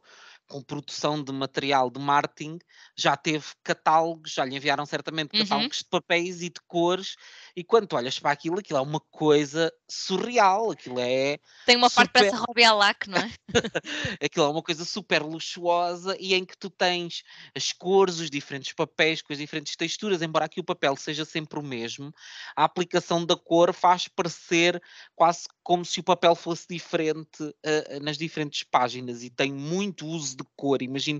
[0.48, 2.60] com produção de material de marketing,
[2.98, 5.44] já teve catálogos, já lhe enviaram certamente uhum.
[5.44, 5.84] catálogos uhum.
[5.84, 7.16] de papéis e de cores,
[7.60, 11.38] e quando tu olhas para aquilo, aquilo é uma coisa surreal, aquilo é...
[11.66, 12.08] Tem uma super...
[12.08, 13.30] parte para Robbie Alac, não é?
[14.24, 17.22] aquilo é uma coisa super luxuosa e em que tu tens
[17.54, 21.60] as cores, os diferentes papéis, com as diferentes texturas, embora aqui o papel seja sempre
[21.60, 22.14] o mesmo,
[22.56, 24.82] a aplicação da cor faz parecer
[25.14, 30.38] quase como se o papel fosse diferente uh, nas diferentes páginas e tem muito uso
[30.38, 30.82] de cor.
[30.82, 31.20] Imagino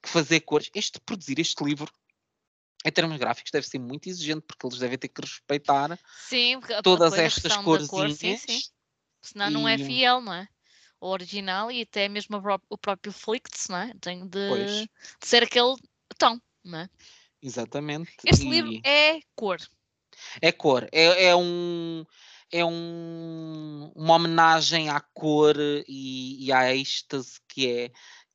[0.00, 1.90] que fazer cores, este produzir este livro
[2.84, 7.14] em termos gráficos deve ser muito exigente porque eles devem ter que respeitar sim, todas
[7.14, 7.86] estas cores.
[7.86, 8.60] Cor, sim, sim.
[9.22, 9.50] Senão e...
[9.50, 10.48] não é fiel, não é?
[11.00, 13.94] O original e até mesmo o próprio Flicts, não é?
[14.00, 14.90] Tem de, de,
[15.22, 15.74] ser aquele
[16.18, 16.90] tom, não é?
[17.42, 18.12] Exatamente.
[18.24, 18.50] Este e...
[18.50, 19.58] livro é cor.
[20.40, 20.88] É cor.
[20.92, 22.04] É, é um
[22.52, 27.92] é um, uma homenagem à cor e, e à êxtase que é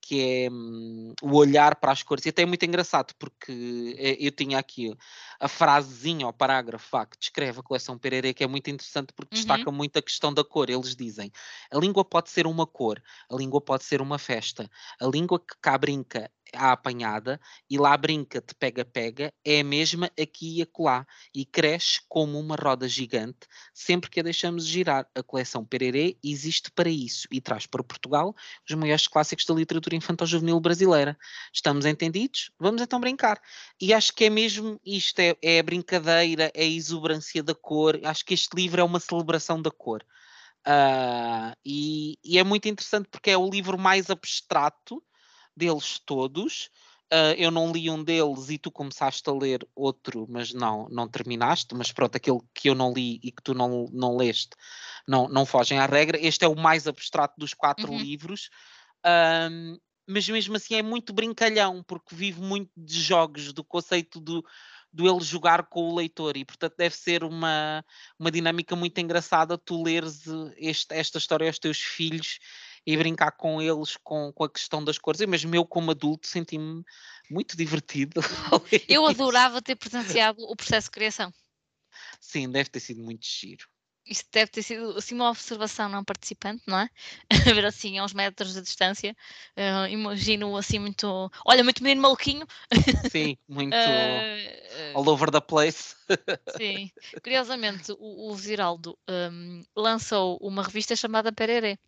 [0.08, 2.24] que é um, o olhar para as cores.
[2.28, 4.96] E até é muito engraçado, porque eh, eu tinha aqui
[5.39, 9.41] a frasezinha, o parágrafo que descreve a coleção Pererê, que é muito interessante porque uhum.
[9.41, 10.70] destaca muito a questão da cor.
[10.70, 11.32] Eles dizem:
[11.72, 14.70] a língua pode ser uma cor, a língua pode ser uma festa,
[15.02, 20.10] a língua que cá brinca à apanhada e lá brinca de pega-pega é a mesma
[20.19, 25.08] aqui e acolá e cresce como uma roda gigante sempre que a deixamos girar.
[25.15, 28.36] A coleção Pererê existe para isso e traz para Portugal
[28.67, 31.17] os maiores clássicos da literatura infantil-juvenil brasileira.
[31.53, 32.51] Estamos entendidos?
[32.60, 33.41] Vamos então brincar.
[33.79, 37.99] E acho que é mesmo isto, é, é a brincadeira, é a exuberância da cor.
[38.03, 40.03] Acho que este livro é uma celebração da cor.
[40.67, 45.03] Uh, e, e, é muito interessante porque é o livro mais abstrato
[45.56, 46.70] deles todos.
[47.13, 51.08] Uh, eu não li um deles e tu começaste a ler outro, mas não, não
[51.08, 51.76] terminaste.
[51.76, 54.56] Mas pronto, aquele que eu não li e que tu não, não leste
[55.08, 56.18] não, não fogem à regra.
[56.20, 57.98] Este é o mais abstrato dos quatro uhum.
[57.98, 58.50] livros.
[59.06, 64.46] Um, mas mesmo assim é muito brincalhão, porque vive muito de jogos, do conceito do,
[64.94, 67.84] do ele jogar com o leitor, e portanto deve ser uma,
[68.20, 72.39] uma dinâmica muito engraçada tu leres eh, este, esta história aos teus filhos
[72.86, 75.21] e brincar com eles com, com a questão das cores.
[75.21, 76.84] Eu mesmo eu, como adulto, senti-me
[77.30, 78.21] muito divertido.
[78.88, 81.34] Eu adorava ter presenciado o processo de criação.
[82.19, 83.67] Sim, deve ter sido muito giro.
[84.06, 86.89] Isto deve ter sido assim uma observação não participante, não é?
[87.52, 89.15] A ver assim a uns metros de distância.
[89.58, 91.32] Uh, imagino assim muito.
[91.46, 92.46] Olha, muito menino maluquinho.
[93.12, 95.96] Sim, muito uh, all over the place.
[96.58, 96.91] sim.
[97.24, 101.80] Curiosamente, o, o Ziraldo um, lançou uma revista chamada Pererê,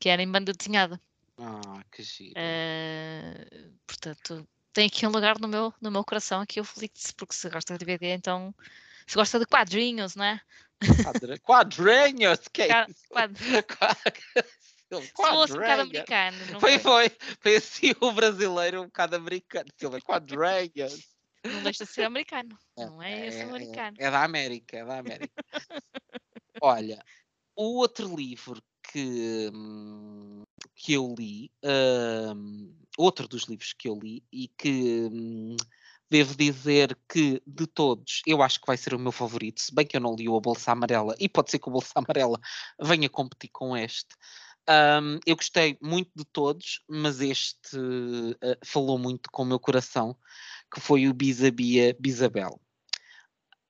[0.00, 1.00] que era em banda desenhada.
[1.38, 2.34] Ah, que giro.
[2.40, 7.34] Uh, portanto, tem aqui um lugar no meu, no meu coração, aqui o Felix, porque
[7.34, 8.54] se gosta de DVD, então
[9.06, 10.40] se gosta de quadrinhos, né?
[11.42, 13.08] Quadrinhos, que é isso?
[13.08, 13.34] Quad...
[13.36, 13.64] Quadrinhos.
[14.90, 16.60] um bocado americano.
[16.60, 17.10] Foi, foi,
[17.40, 19.68] foi assim o brasileiro um bocado americano.
[19.76, 21.08] Silva, quadrinhos.
[21.44, 22.58] Não deixa de ser americano.
[22.76, 23.96] É, não é, é esse americano.
[23.98, 25.44] É, é da América, é da América.
[26.60, 27.02] Olha,
[27.54, 30.42] o outro livro que, hum,
[30.74, 31.50] que eu li,
[32.34, 35.56] um, outro dos livros que eu li e que um,
[36.10, 39.86] Devo dizer que de todos, eu acho que vai ser o meu favorito, se bem
[39.86, 42.40] que eu não li o A Bolsa Amarela, e pode ser que o Bolsa Amarela
[42.80, 44.16] venha competir com este.
[44.68, 50.16] Um, eu gostei muito de todos, mas este uh, falou muito com o meu coração,
[50.72, 52.60] que foi o Bisabia Bisabel.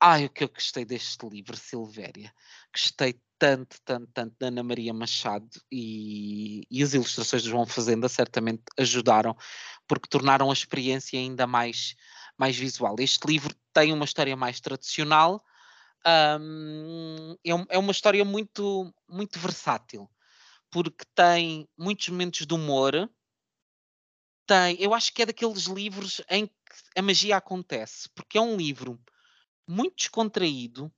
[0.01, 2.33] Ai, o que eu gostei deste livro, Silvéria.
[2.73, 8.09] Gostei tanto, tanto, tanto da Ana Maria Machado e, e as ilustrações de João Fazenda
[8.09, 9.37] certamente ajudaram,
[9.87, 11.95] porque tornaram a experiência ainda mais
[12.39, 12.95] mais visual.
[12.99, 15.45] Este livro tem uma história mais tradicional,
[16.41, 20.09] um, é, é, uma história muito, muito versátil,
[20.71, 23.11] porque tem muitos momentos de humor.
[24.47, 26.53] Tem, eu acho que é daqueles livros em que
[26.97, 28.99] a magia acontece, porque é um livro
[29.67, 30.91] muito descontraído,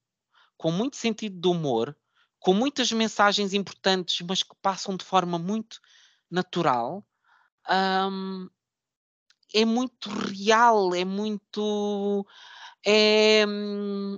[0.57, 1.97] com muito sentido de humor,
[2.39, 5.81] com muitas mensagens importantes, mas que passam de forma muito
[6.31, 7.05] natural.
[7.69, 8.49] Um,
[9.55, 12.27] é muito real, é muito.
[12.87, 13.43] É,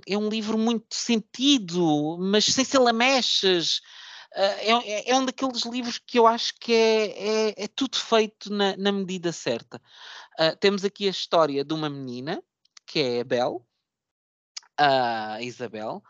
[0.07, 3.81] é um livro muito sentido, mas sem ser lamechas.
[4.35, 7.97] Ah, é, é, é, um daqueles livros que eu acho que é, é, é tudo
[7.97, 9.79] feito na, na medida certa.
[10.39, 12.41] Uh, temos aqui a história de uma menina,
[12.87, 13.65] que é a Bel,
[14.75, 16.01] a Isabel,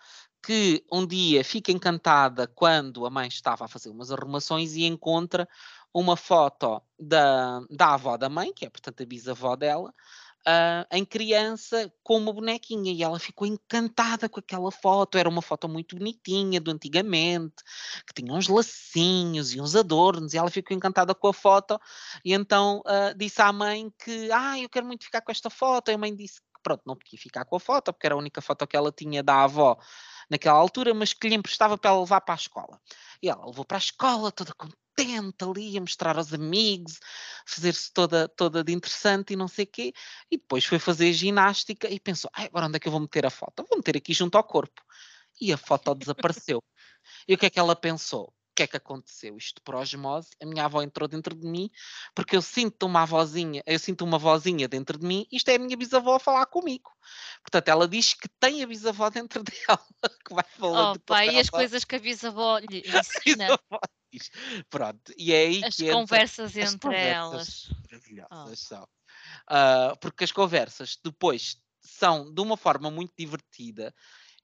[0.41, 5.47] que um dia fica encantada quando a mãe estava a fazer umas arrumações e encontra
[5.93, 9.93] uma foto da, da avó da mãe, que é portanto a bisavó dela,
[10.47, 15.17] uh, em criança com uma bonequinha e ela ficou encantada com aquela foto.
[15.17, 17.55] Era uma foto muito bonitinha do antigamente,
[18.07, 21.79] que tinha uns lacinhos e uns adornos, e ela ficou encantada com a foto.
[22.23, 25.89] E então uh, disse à mãe que, ah, eu quero muito ficar com esta foto.
[25.89, 28.17] E a mãe disse que pronto, não podia ficar com a foto, porque era a
[28.17, 29.77] única foto que ela tinha da avó
[30.29, 32.79] naquela altura, mas que lhe emprestava para ela levar para a escola.
[33.21, 36.99] E ela levou para a escola toda contente contente ali a mostrar aos amigos,
[37.45, 39.93] fazer-se toda, toda de interessante e não sei o quê.
[40.31, 43.25] E depois foi fazer ginástica e pensou: ah, agora onde é que eu vou meter
[43.25, 43.65] a foto?
[43.69, 44.81] Vou meter aqui junto ao corpo.
[45.39, 46.63] E a foto desapareceu.
[47.27, 48.25] E o que é que ela pensou?
[48.25, 49.35] O que é que aconteceu?
[49.35, 51.71] Isto por osmose, a minha avó entrou dentro de mim,
[52.13, 55.59] porque eu sinto uma avózinha, eu sinto uma vozinha dentro de mim, isto é a
[55.59, 56.91] minha bisavó a falar comigo.
[57.41, 59.83] Portanto, ela diz que tem a bisavó dentro dela,
[60.23, 60.97] que vai falando.
[60.97, 63.59] Oh, pá, e as coisas que a bisavó lhe ensina.
[64.69, 67.83] Pronto, e é aí as que conversas entra, entre conversas elas.
[67.91, 68.55] Maravilhosas oh.
[68.55, 68.83] são.
[69.49, 73.93] Uh, porque as conversas depois são de uma forma muito divertida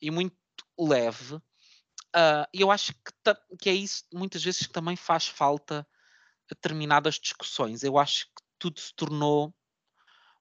[0.01, 0.35] e muito
[0.77, 1.35] leve.
[1.35, 6.53] Uh, e eu acho que, que é isso muitas vezes que também faz falta a
[6.53, 7.83] determinadas discussões.
[7.83, 9.53] Eu acho que tudo se tornou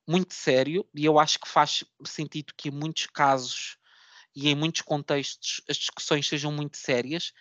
[0.06, 3.76] muito sério e eu acho que faz sentido que em muitos casos
[4.34, 7.32] e em muitos contextos as discussões sejam muito sérias,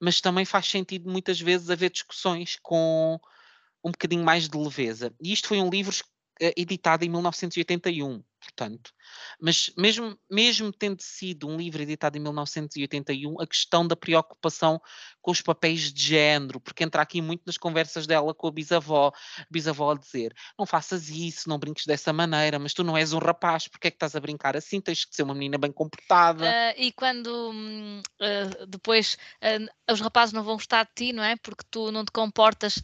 [0.00, 3.20] mas também faz sentido muitas vezes haver discussões com
[3.84, 5.14] um bocadinho mais de leveza.
[5.22, 5.94] E isto foi um livro
[6.40, 8.90] eh, editado em 1981 portanto.
[9.40, 14.80] Mas mesmo, mesmo tendo sido um livro editado em 1981, a questão da preocupação
[15.20, 19.12] com os papéis de género, porque entra aqui muito nas conversas dela com a bisavó,
[19.38, 23.12] a bisavó a dizer, não faças isso, não brinques dessa maneira, mas tu não és
[23.12, 24.80] um rapaz, porque é que estás a brincar assim?
[24.80, 26.44] Tens que ser uma menina bem comportada.
[26.44, 31.36] Uh, e quando uh, depois uh, os rapazes não vão gostar de ti, não é?
[31.36, 32.82] Porque tu não te comportas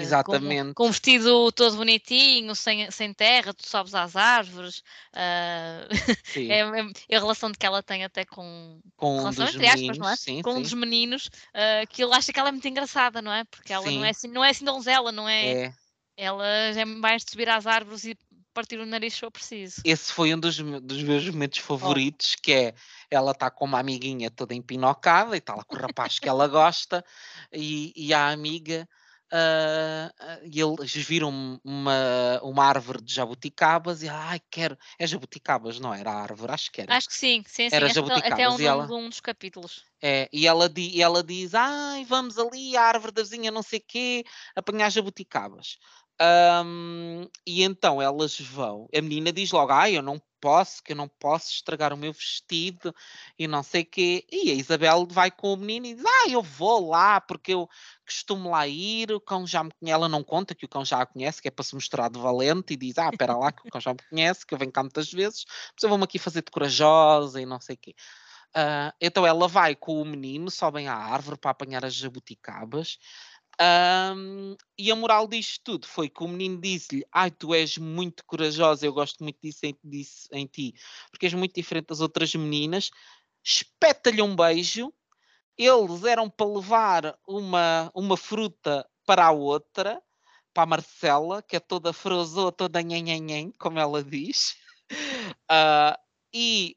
[0.00, 0.74] Exatamente.
[0.74, 4.78] Com, com um vestido todo bonitinho, sem, sem terra, tu sobes às árvores, árvores.
[5.14, 5.88] Uh,
[6.36, 9.80] é, é, a relação de que ela tem até com, com relação, um entre aspas,
[9.80, 10.16] meninos, não é?
[10.16, 10.58] Sim, com sim.
[10.58, 13.44] um dos meninos, uh, que ele acha que ela é muito engraçada, não é?
[13.44, 15.48] Porque ela não é, assim, não é assim donzela, não é?
[15.48, 15.72] É,
[16.16, 18.16] Ela é mais de subir às árvores e
[18.52, 19.80] partir o nariz se eu preciso.
[19.84, 22.42] Esse foi um dos, dos meus momentos favoritos, oh.
[22.42, 22.74] que é
[23.10, 26.46] ela está com uma amiguinha toda empinocada e está lá com o rapaz que ela
[26.48, 27.04] gosta,
[27.52, 28.88] e, e a amiga
[29.30, 34.76] Uh, e eles viram uma, uma árvore de jabuticabas e ai, quero.
[34.98, 36.52] É jabuticabas, não era a árvore?
[36.52, 36.96] Acho que era.
[36.96, 37.76] Acho que sim, sim, sim.
[37.76, 38.32] Era jabuticabas.
[38.32, 39.84] Até um, ela, um dos capítulos.
[40.02, 43.80] É, e ela, e ela diz: ai, vamos ali à árvore da vizinha, não sei
[43.80, 44.24] quê,
[44.56, 45.76] apanhar jabuticabas.
[46.20, 48.88] Um, e então elas vão.
[48.94, 52.12] A menina diz logo: ai, eu não posso, que eu não posso estragar o meu
[52.12, 52.94] vestido
[53.38, 54.26] e não sei o quê.
[54.30, 57.68] E a Isabel vai com o menino e diz: Ah, eu vou lá porque eu
[58.04, 59.12] costumo lá ir.
[59.12, 59.94] O cão já me conhece.
[59.94, 62.18] Ela não conta que o cão já a conhece, que é para se mostrar de
[62.18, 64.72] valente e diz: Ah, espera lá, que o cão já me conhece, que eu venho
[64.72, 67.94] cá muitas vezes, mas eu vou-me aqui fazer de corajosa e não sei o quê.
[68.56, 72.98] Uh, então ela vai com o menino, sobem à árvore para apanhar as jabuticabas.
[73.60, 78.24] Um, e a moral disto tudo foi que o menino disse-lhe: Ai, tu és muito
[78.24, 80.74] corajosa, eu gosto muito disso em, disso em ti,
[81.10, 82.90] porque és muito diferente das outras meninas.
[83.44, 84.92] Espeta-lhe um beijo.
[85.56, 90.00] Eles eram para levar uma, uma fruta para a outra,
[90.54, 94.54] para a Marcela, que é toda frozou, toda nhanhanhan, como ela diz.
[95.50, 95.98] Uh,
[96.32, 96.76] e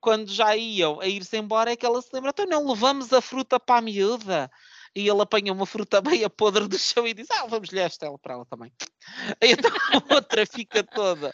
[0.00, 3.20] quando já iam a ir-se embora, é que ela se lembra: então não levamos a
[3.20, 4.48] fruta para a miúda
[4.94, 8.18] e ele apanha uma fruta meia podre do chão e diz: Ah, vamos-lhe esta ela
[8.18, 8.72] para ela também.
[9.42, 11.32] E então a outra fica toda.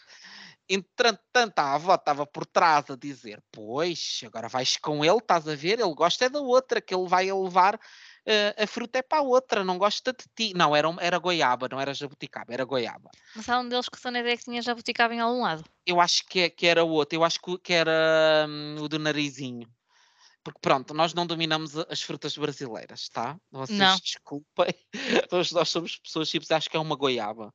[0.69, 5.55] Entretanto, a avó estava por trás a dizer: Pois, agora vais com ele, estás a
[5.55, 5.79] ver?
[5.79, 9.21] Ele gosta é da outra, que ele vai levar uh, a fruta é para a
[9.21, 10.53] outra, não gosta de ti.
[10.55, 13.09] Não, era, era goiaba, não era jabuticaba, era goiaba.
[13.35, 15.63] Mas há um deles que só na ideia que tinha jabuticaba em algum lado.
[15.85, 18.99] Eu acho que, é, que era o outro, eu acho que, era hum, o do
[18.99, 19.67] narizinho.
[20.47, 23.37] Porque pronto, nós não dominamos as frutas brasileiras, tá?
[23.51, 23.97] Vocês não.
[23.97, 24.73] desculpem.
[25.29, 27.53] Nós, nós somos pessoas simples, acho que é uma goiaba.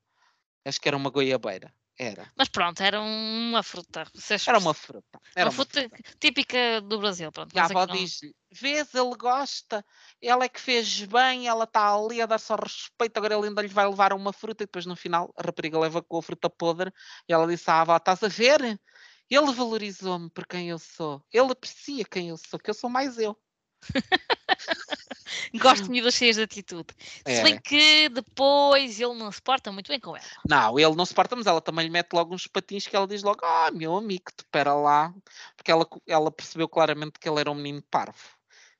[0.62, 1.72] Acho que era uma goiabeira.
[1.98, 2.30] Era.
[2.36, 4.04] Mas pronto, era uma fruta.
[4.14, 4.46] Vocês...
[4.46, 5.18] Era uma fruta.
[5.34, 7.32] Era uma, fruta, fruta, típica do Brasil.
[7.32, 9.82] Pronto, e a avó diz-lhe: vês, ele gosta,
[10.20, 13.62] ela é que fez bem, ela está ali a dar só respeito, agora ele ainda
[13.62, 16.50] lhe vai levar uma fruta e depois no final a rapariga leva com a fruta
[16.50, 16.92] podre
[17.26, 18.78] e ela disse à avó: estás a ver?
[19.32, 21.22] Ele valorizou-me por quem eu sou.
[21.32, 23.34] Ele aprecia quem eu sou, que eu sou mais eu.
[25.54, 26.88] Gosto de miúdas cheias de atitude.
[27.24, 27.36] É.
[27.36, 30.26] Se bem que depois ele não se porta muito bem com ela.
[30.46, 33.06] Não, ele não se porta, mas ela também lhe mete logo uns patins que ela
[33.06, 35.14] diz logo: Ah, meu amigo, te pera lá.
[35.56, 38.18] Porque ela, ela percebeu claramente que ele era um menino parvo.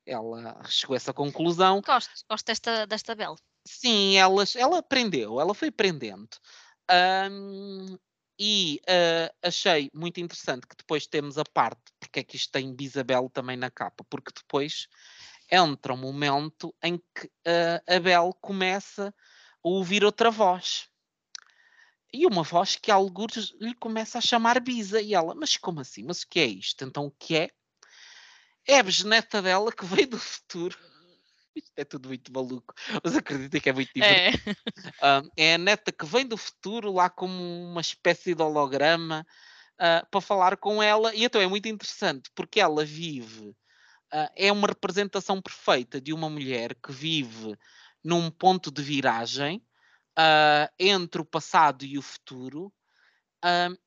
[0.05, 1.81] Ela chegou a essa conclusão.
[1.81, 3.37] Gosto, gosto desta, desta Bela.
[3.67, 6.29] Sim, ela, ela aprendeu, ela foi aprendendo.
[6.91, 7.97] Um,
[8.39, 12.75] e uh, achei muito interessante que depois temos a parte, porque é que isto tem
[12.75, 14.89] Bisabel também na capa, porque depois
[15.51, 20.89] entra um momento em que uh, a Bel começa a ouvir outra voz.
[22.13, 25.01] E uma voz que alguns lhe começa a chamar Bisa.
[25.01, 26.03] E ela, mas como assim?
[26.03, 26.85] Mas o que é isto?
[26.85, 27.51] Então o que é?
[28.67, 30.79] É a bisneta dela que veio do futuro
[31.55, 34.31] isto é tudo muito maluco, mas acredito que é muito é.
[34.31, 34.57] divertido.
[35.37, 35.51] É.
[35.51, 39.27] é a neta que vem do futuro, lá como uma espécie de holograma,
[39.75, 41.15] uh, para falar com ela.
[41.15, 46.29] E então é muito interessante, porque ela vive, uh, é uma representação perfeita de uma
[46.31, 47.57] mulher que vive
[48.05, 49.63] num ponto de viragem
[50.19, 52.73] uh, entre o passado e o futuro.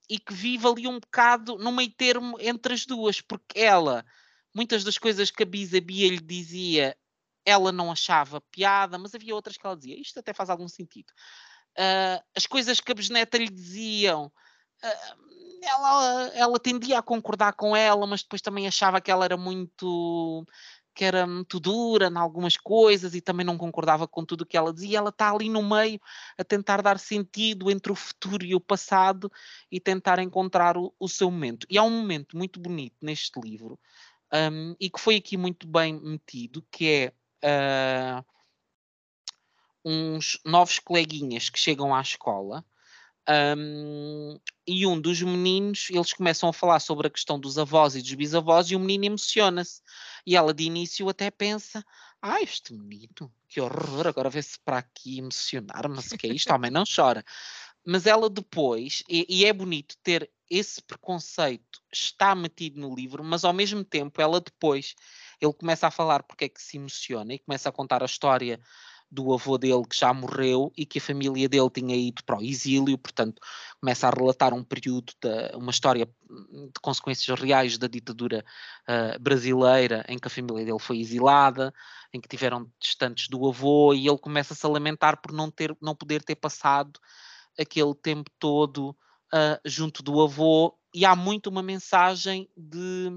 [0.10, 4.06] e que vive ali um bocado no meio termo entre as duas, porque ela,
[4.54, 6.96] muitas das coisas que a Bisabia lhe dizia,
[7.46, 11.12] ela não achava piada, mas havia outras que ela dizia, isto até faz algum sentido.
[11.78, 15.26] Uh, as coisas que a bisneta lhe diziam, uh,
[15.62, 20.46] ela, ela tendia a concordar com ela, mas depois também achava que ela era muito
[20.96, 24.56] que era muito dura em algumas coisas e também não concordava com tudo o que
[24.56, 25.00] ela dizia.
[25.00, 26.00] Ela está ali no meio
[26.38, 29.30] a tentar dar sentido entre o futuro e o passado
[29.70, 31.68] e tentar encontrar o, o seu momento.
[31.70, 33.78] E há um momento muito bonito neste livro
[34.34, 37.14] um, e que foi aqui muito bem metido, que é
[37.46, 38.26] uh,
[39.84, 42.66] uns novos coleguinhas que chegam à escola
[43.58, 48.02] um, e um dos meninos, eles começam a falar sobre a questão dos avós e
[48.02, 49.82] dos bisavós e o menino emociona-se.
[50.26, 51.84] E ela de início até pensa,
[52.22, 56.58] ah, este menino, que horror, agora vê-se para aqui emocionar, mas o que é isto?
[56.60, 57.24] Mãe não chora.
[57.86, 63.44] Mas ela depois, e, e é bonito ter esse preconceito, está metido no livro, mas
[63.44, 64.96] ao mesmo tempo ela depois
[65.46, 68.60] ele começa a falar porque é que se emociona e começa a contar a história
[69.10, 72.44] do avô dele que já morreu e que a família dele tinha ido para o
[72.44, 73.42] exílio, portanto
[73.80, 78.44] começa a relatar um período, de, uma história de consequências reais da ditadura
[78.90, 81.74] uh, brasileira em que a família dele foi exilada,
[82.14, 85.96] em que tiveram distantes do avô e ele começa-se a lamentar por não, ter, não
[85.96, 87.00] poder ter passado
[87.58, 88.90] aquele tempo todo
[89.34, 90.78] uh, junto do avô.
[90.94, 93.12] E há muito uma mensagem de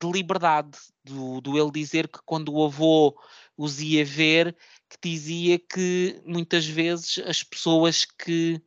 [0.00, 3.16] de liberdade, do, do ele dizer que quando o avô
[3.56, 4.56] os ia ver,
[4.88, 8.60] que dizia que muitas vezes as pessoas que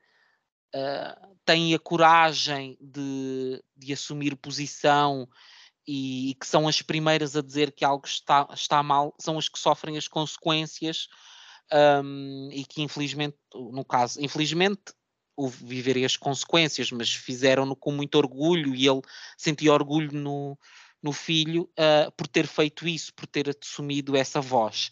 [0.76, 5.28] uh, têm a coragem de, de assumir posição
[5.88, 9.48] e, e, que são as primeiras a dizer que algo está, está mal, são as
[9.48, 11.08] que sofrem as consequências
[12.04, 14.94] um, e que infelizmente, no caso, infelizmente
[15.48, 19.02] viverem as consequências, mas fizeram-no com muito orgulho e ele
[19.38, 20.58] sentia orgulho no,
[21.02, 24.92] no filho uh, por ter feito isso, por ter assumido essa voz.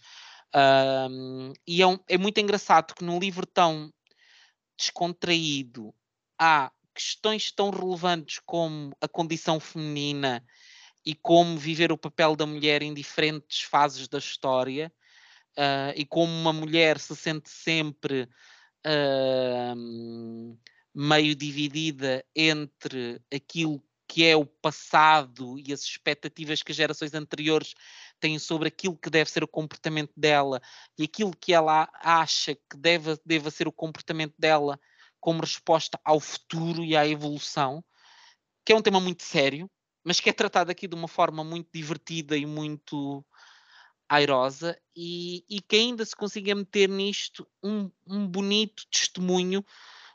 [1.68, 3.94] E é, um, é, muito engraçado que num livro tão
[4.78, 5.94] descontraído
[6.40, 10.44] há questões tão relevantes como a condição feminina
[11.06, 14.92] e como viver o papel da mulher em diferentes fases da história
[15.58, 18.28] uh, e como uma mulher se sente sempre
[18.86, 20.58] uh,
[20.94, 27.74] meio dividida entre aquilo que é o passado e as expectativas que as gerações anteriores
[28.20, 30.62] têm sobre aquilo que deve ser o comportamento dela
[30.98, 34.80] e aquilo que ela acha que deve, deve ser o comportamento dela
[35.20, 37.84] como resposta ao futuro e à evolução,
[38.66, 39.70] que é um tema muito sério,
[40.04, 43.26] mas que é tratado aqui de uma forma muito divertida e muito
[44.10, 49.66] airosa e, e que ainda se consiga meter nisto um, um bonito testemunho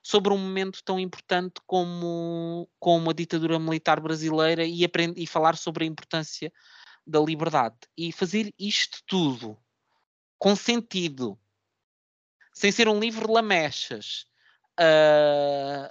[0.03, 5.57] sobre um momento tão importante como, como a ditadura militar brasileira e, aprend, e falar
[5.57, 6.53] sobre a importância
[7.07, 7.77] da liberdade.
[7.97, 9.57] E fazer isto tudo
[10.39, 11.39] com sentido,
[12.53, 14.27] sem ser um livro lamechas,
[14.81, 15.89] uh,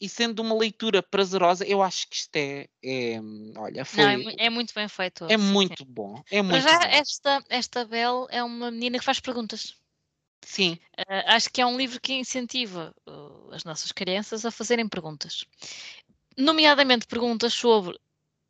[0.00, 3.20] e sendo uma leitura prazerosa, eu acho que isto é, é
[3.56, 5.24] olha, foi, Não, é, é, muito bem feito.
[5.24, 6.22] É sim, muito bom.
[6.30, 6.86] É muito Mas já bom.
[6.86, 9.74] esta, esta Belle é uma menina que faz perguntas.
[10.44, 10.78] Sim.
[10.98, 15.44] Uh, acho que é um livro que incentiva uh, as nossas crianças a fazerem perguntas.
[16.36, 17.98] Nomeadamente perguntas sobre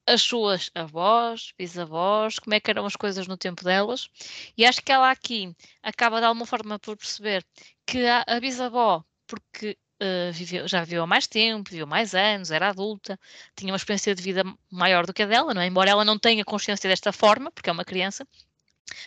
[0.07, 4.09] as suas avós, bisavós, como é que eram as coisas no tempo delas.
[4.57, 7.45] E acho que ela aqui acaba de alguma forma por perceber
[7.87, 12.51] que a, a bisavó, porque uh, viveu, já viveu há mais tempo, viveu mais anos,
[12.51, 13.19] era adulta,
[13.57, 15.67] tinha uma experiência de vida maior do que a dela, não é?
[15.67, 18.27] embora ela não tenha consciência desta forma, porque é uma criança,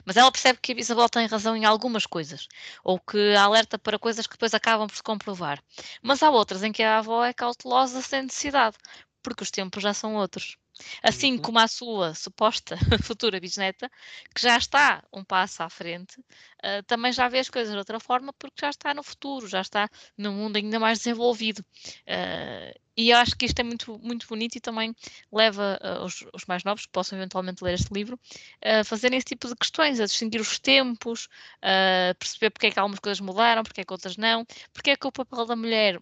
[0.06, 2.48] mas ela percebe que a bisavó tem razão em algumas coisas,
[2.84, 5.62] ou que alerta para coisas que depois acabam por se comprovar.
[6.02, 8.78] Mas há outras em que a avó é cautelosa sem necessidade,
[9.22, 10.58] porque os tempos já são outros.
[11.02, 11.42] Assim uhum.
[11.42, 13.90] como a sua suposta futura bisneta,
[14.34, 18.00] que já está um passo à frente, uh, também já vê as coisas de outra
[18.00, 21.66] forma, porque já está no futuro, já está num mundo ainda mais desenvolvido.
[22.08, 24.96] Uh, e eu acho que isto é muito, muito bonito e também
[25.32, 28.20] leva uh, os, os, mais novos, que possam eventualmente ler este livro,
[28.64, 31.30] a fazerem esse tipo de questões, a distinguir os tempos,
[31.62, 34.96] a perceber porque é que algumas coisas mudaram, porque é que outras não, porque é
[34.98, 36.02] que o papel da mulher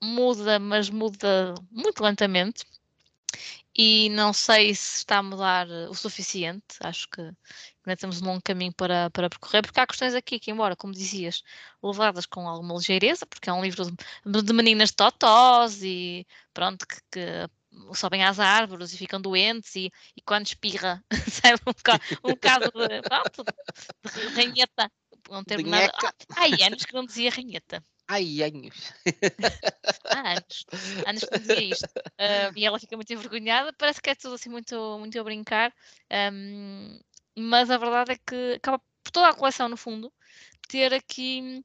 [0.00, 2.64] muda, mas muda muito lentamente
[3.76, 6.64] e não sei se está a mudar eh, o suficiente.
[6.80, 10.50] Acho que ainda temos um longo caminho para, para percorrer, porque há questões aqui que,
[10.50, 11.42] embora, como dizias,
[11.82, 16.96] levadas com alguma ligeireza, porque é um livro de, de meninas totós e pronto, que,
[17.10, 17.48] que
[17.94, 21.70] sobem às árvores e ficam doentes e, e quando espirra sai um,
[22.24, 24.90] um bocado de, pronto, de, ranheta.
[25.28, 25.92] Não teve nada.
[26.36, 27.82] Há anos que não dizia ranheta.
[28.08, 28.92] Ai, anos.
[30.04, 30.66] Há anos.
[31.06, 31.84] Anos que dizia isto.
[31.86, 33.72] Uh, e ela fica muito envergonhada.
[33.72, 35.72] Parece que é tudo assim muito, muito a brincar.
[36.32, 36.98] Um,
[37.36, 40.12] mas a verdade é que acaba por toda a coleção, no fundo,
[40.68, 41.64] ter aqui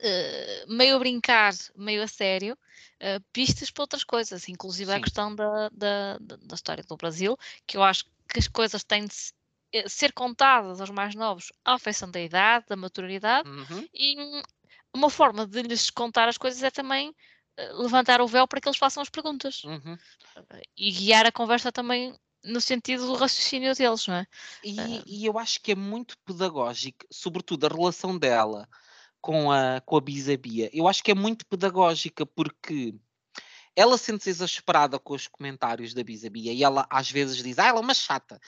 [0.00, 4.96] uh, meio a brincar, meio a sério, uh, pistas para outras coisas, inclusive Sim.
[4.96, 9.06] a questão da, da, da história do Brasil, que eu acho que as coisas têm
[9.06, 9.14] de
[9.88, 13.88] ser contadas aos mais novos à feição da idade, da maturidade, uhum.
[13.94, 14.42] e
[14.94, 17.14] uma forma de lhes contar as coisas é também
[17.56, 19.96] eh, levantar o véu para que eles façam as perguntas uhum.
[20.76, 22.14] e guiar a conversa também
[22.44, 24.26] no sentido do raciocínio deles, não é?
[24.64, 25.02] E, uh...
[25.06, 28.68] e, eu acho que é muito pedagógico, sobretudo a relação dela
[29.20, 30.68] com a, com a Bisabia.
[30.72, 32.94] Eu acho que é muito pedagógica porque
[33.74, 37.78] ela sente-se exasperada com os comentários da Bisabia e ela às vezes diz, ah, ela
[37.78, 38.40] é uma chata,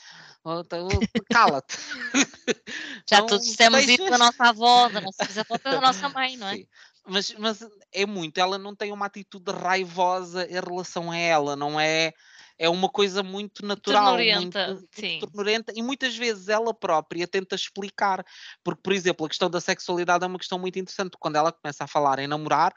[1.32, 1.76] cala-te.
[3.08, 6.48] Já então, todos dissemos isso da nossa avó, da nossa bisavó, da nossa mãe, não
[6.48, 6.56] é?
[6.56, 6.66] Sim.
[7.06, 11.78] Mas, mas é muito, ela não tem uma atitude raivosa em relação a ela, não
[11.78, 12.14] é?
[12.58, 15.08] É uma coisa muito natural, Ternurenta, muito, sim.
[15.10, 18.24] muito ternurenta, e muitas vezes ela própria tenta explicar,
[18.62, 21.16] porque, por exemplo, a questão da sexualidade é uma questão muito interessante.
[21.18, 22.72] Quando ela começa a falar em namorar,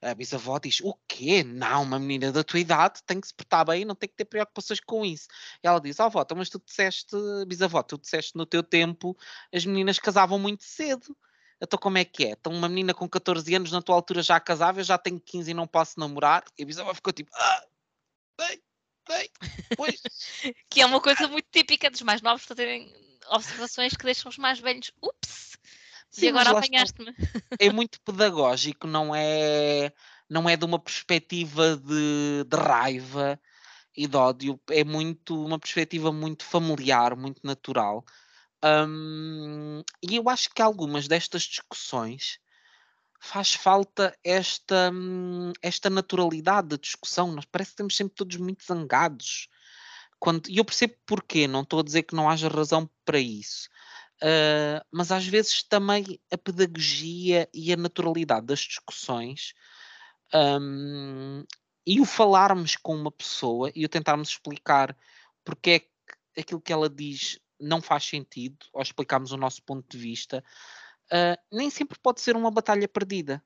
[0.00, 1.42] a bisavó diz: O quê?
[1.42, 4.24] Não, uma menina da tua idade tem que se portar bem, não tem que ter
[4.24, 5.28] preocupações com isso.
[5.62, 7.16] E ela diz: Ó, oh, avó, então, mas tu disseste,
[7.46, 9.16] bisavó, tu disseste no teu tempo
[9.52, 11.16] as meninas casavam muito cedo.
[11.60, 12.30] Então como é que é?
[12.30, 15.50] Então uma menina com 14 anos na tua altura já casava, eu já tenho 15
[15.50, 16.44] e não posso namorar.
[16.58, 17.64] E a bisavó ficou tipo, ah,
[18.36, 18.60] bem,
[19.08, 19.28] bem,
[19.76, 20.00] pois.
[20.70, 22.92] que é uma coisa muito típica dos mais novos fazerem
[23.28, 25.56] observações que deixam os mais velhos, ups,
[26.10, 27.14] Sim, e agora apanhaste-me.
[27.58, 29.92] É muito pedagógico, não é,
[30.28, 33.40] não é de uma perspectiva de, de raiva
[33.96, 38.04] e de ódio, é muito uma perspectiva muito familiar, muito natural.
[38.64, 42.38] Um, e eu acho que algumas destas discussões
[43.24, 47.30] faz falta esta, hum, esta naturalidade de discussão.
[47.30, 49.48] Nós parece que estamos sempre todos muito zangados.
[50.18, 53.68] Quando, e eu percebo porquê, não estou a dizer que não haja razão para isso.
[54.20, 59.52] Uh, mas às vezes também a pedagogia e a naturalidade das discussões
[60.34, 61.44] um,
[61.86, 64.96] e o falarmos com uma pessoa e o tentarmos explicar
[65.44, 65.88] porque é que
[66.40, 70.44] aquilo que ela diz não faz sentido, ou explicarmos o nosso ponto de vista,
[71.12, 73.42] uh, nem sempre pode ser uma batalha perdida.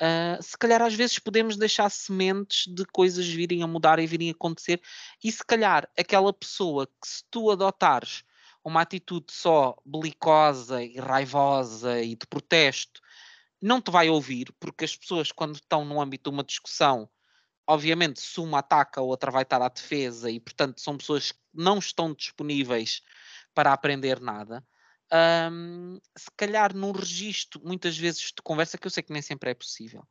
[0.00, 4.30] Uh, se calhar às vezes podemos deixar sementes de coisas virem a mudar e virem
[4.30, 4.80] a acontecer,
[5.22, 8.24] e se calhar aquela pessoa que se tu adotares
[8.64, 13.00] uma atitude só belicosa e raivosa e de protesto,
[13.60, 17.08] não te vai ouvir, porque as pessoas, quando estão no âmbito de uma discussão,
[17.66, 21.38] obviamente, se uma ataca, a outra vai estar à defesa, e portanto são pessoas que
[21.52, 23.02] não estão disponíveis
[23.54, 24.64] para aprender nada.
[25.14, 29.50] Um, se calhar num registro, muitas vezes de conversa, que eu sei que nem sempre
[29.50, 30.04] é possível,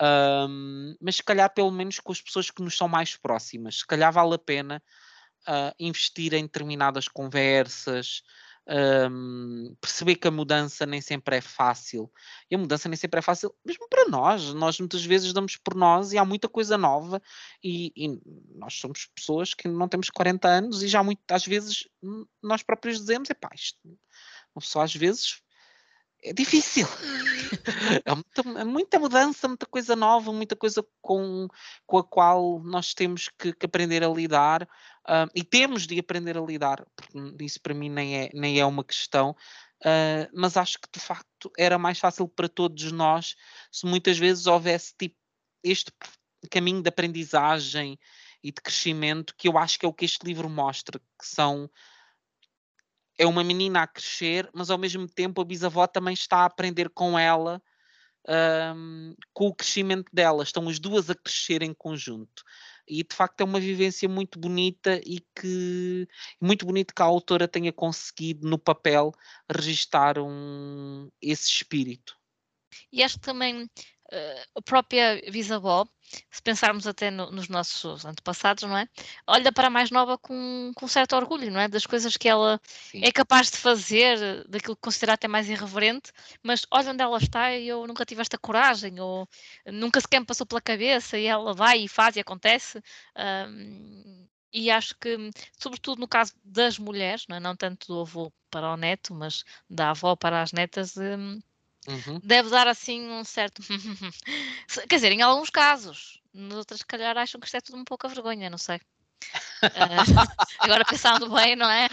[0.00, 3.86] um, mas se calhar pelo menos com as pessoas que nos são mais próximas, se
[3.86, 4.82] calhar vale a pena
[5.46, 8.22] uh, investir em determinadas conversas,
[8.68, 12.10] um, perceber que a mudança nem sempre é fácil.
[12.50, 14.52] E a mudança nem sempre é fácil, mesmo para nós.
[14.52, 17.20] Nós muitas vezes damos por nós e há muita coisa nova.
[17.64, 18.20] E, e
[18.54, 21.88] nós somos pessoas que não temos 40 anos e já muitas vezes
[22.42, 23.78] nós próprios dizemos: é pá, isto,
[24.54, 25.42] uma pessoa às vezes
[26.22, 26.86] é difícil.
[28.04, 31.48] é muita, é muita, mudança, muita coisa nova, muita coisa com,
[31.86, 36.36] com a qual nós temos que, que aprender a lidar uh, e temos de aprender
[36.36, 39.34] a lidar, porque isso para mim nem é, nem é uma questão.
[39.80, 43.36] Uh, mas acho que de facto era mais fácil para todos nós
[43.70, 45.14] se muitas vezes houvesse tipo
[45.62, 45.92] este
[46.50, 47.96] caminho de aprendizagem
[48.42, 51.70] e de crescimento que eu acho que é o que este livro mostra, que são
[53.18, 56.88] é uma menina a crescer, mas ao mesmo tempo a bisavó também está a aprender
[56.88, 57.60] com ela,
[58.76, 60.44] um, com o crescimento dela.
[60.44, 62.44] Estão as duas a crescer em conjunto.
[62.86, 66.08] E de facto é uma vivência muito bonita e que
[66.40, 69.12] muito bonito que a autora tenha conseguido no papel
[69.50, 72.16] registar um, esse espírito.
[72.92, 73.68] E acho que também
[74.54, 75.86] a própria bisavó,
[76.30, 78.88] se pensarmos até no, nos nossos antepassados, não é?
[79.26, 81.68] Olha para a mais nova com, com certo orgulho, não é?
[81.68, 83.02] Das coisas que ela Sim.
[83.04, 87.54] é capaz de fazer, daquilo que considera até mais irreverente, mas olha onde ela está
[87.54, 89.28] e eu nunca tive esta coragem, ou
[89.66, 92.82] nunca sequer me passou pela cabeça e ela vai e faz e acontece.
[93.16, 97.40] Um, e acho que, sobretudo no caso das mulheres, não, é?
[97.40, 101.38] não tanto do avô para o neto, mas da avó para as netas, um,
[101.88, 102.20] Uhum.
[102.22, 103.62] Deve dar assim um certo.
[104.88, 107.84] Quer dizer, em alguns casos, nos outros, se calhar, acham que isto é tudo um
[107.84, 108.76] pouco a vergonha, não sei.
[108.76, 109.68] Uh,
[110.60, 111.88] agora pensando bem, não é?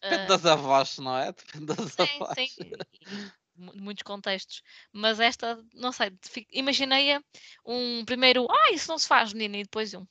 [0.00, 1.32] Depende uh, das avós, não é?
[1.32, 2.34] Depende das sim, avós.
[2.34, 4.62] Sim, muitos contextos.
[4.92, 6.12] Mas esta, não sei,
[6.52, 7.18] imaginei
[7.66, 10.06] um primeiro, ah, isso não se faz, menina, e depois um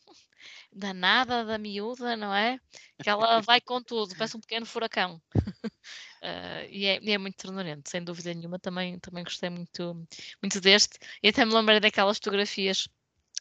[0.74, 2.60] danada da miúda, não é?
[3.02, 5.22] Que ela vai com tudo, parece um pequeno furacão.
[6.22, 8.60] Uh, e, é, e, é, muito ternurento, sem dúvida nenhuma.
[8.60, 10.08] Também, também gostei muito,
[10.42, 11.00] muito deste.
[11.24, 12.88] E até me lembrei daquelas fotografias.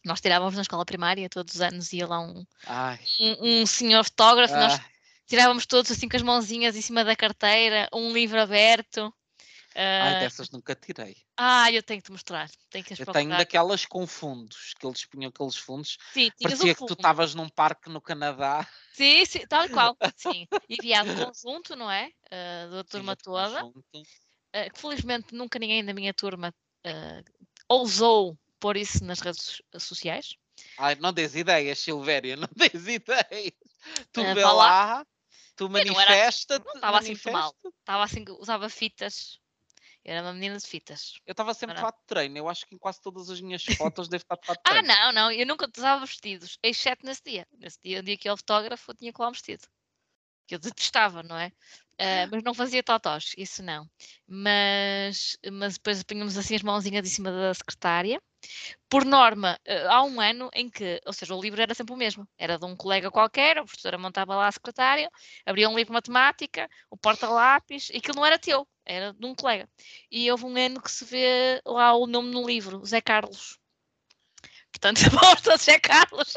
[0.05, 2.47] Nós tirávamos na escola primária, todos os anos ia lá um,
[3.20, 4.55] um, um, senhor fotógrafo.
[4.55, 4.61] Ai.
[4.61, 4.81] Nós
[5.26, 9.12] tirávamos todos assim com as mãozinhas em cima da carteira, um livro aberto.
[9.75, 11.16] Ai, ah, dessas nunca tirei.
[11.37, 12.51] Ah, eu tenho que te mostrar.
[12.71, 15.97] Tenho que eu tenho daquelas com fundos, que eles punham aqueles fundos.
[16.12, 18.66] Sim, Parecia que tu estavas num parque no Canadá.
[18.93, 19.97] Sim, sim, tal e qual.
[20.16, 20.47] Sim.
[20.68, 22.11] E via conjunto, não é?
[22.27, 23.64] Uh, da turma sim, toda.
[23.64, 26.53] Uh, que felizmente nunca ninguém da minha turma
[26.85, 30.35] uh, ousou pôr isso nas redes sociais.
[30.77, 33.53] Ai, não dês ideias, Silvéria, não dês ideias.
[34.12, 35.07] Tu uh, vê lá,
[35.55, 36.59] tu manifesta.
[36.59, 37.55] Não estava assim mal.
[37.81, 39.39] Estava assim, usava fitas
[40.05, 41.20] Era uma menina de fitas.
[41.26, 42.36] Eu estava sempre de fato de treino.
[42.38, 43.62] Eu acho que em quase todas as minhas
[43.94, 44.88] fotos deve estar de fato de Ah, treino.
[44.88, 47.46] não, não, eu nunca usava vestidos, exceto nesse dia.
[47.59, 49.66] Nesse dia, o dia que eu autógrafo, eu tinha que lá um vestido.
[50.46, 51.53] Que eu detestava, não é?
[51.98, 53.86] Ah, mas não fazia totós, isso não.
[54.26, 58.20] Mas, mas depois punhamos assim as mãozinhas em cima da secretária.
[58.88, 61.96] Por norma, ah, há um ano em que, ou seja, o livro era sempre o
[61.96, 62.26] mesmo.
[62.38, 65.11] Era de um colega qualquer, a professora montava lá a secretária,
[65.46, 69.34] abria um livro de matemática, o porta-lápis, e aquilo não era teu, era de um
[69.34, 69.68] colega.
[70.11, 73.59] E houve um ano que se vê lá o nome no livro, Zé Carlos.
[74.72, 75.01] Portanto,
[75.36, 76.34] aposta Zé Carlos.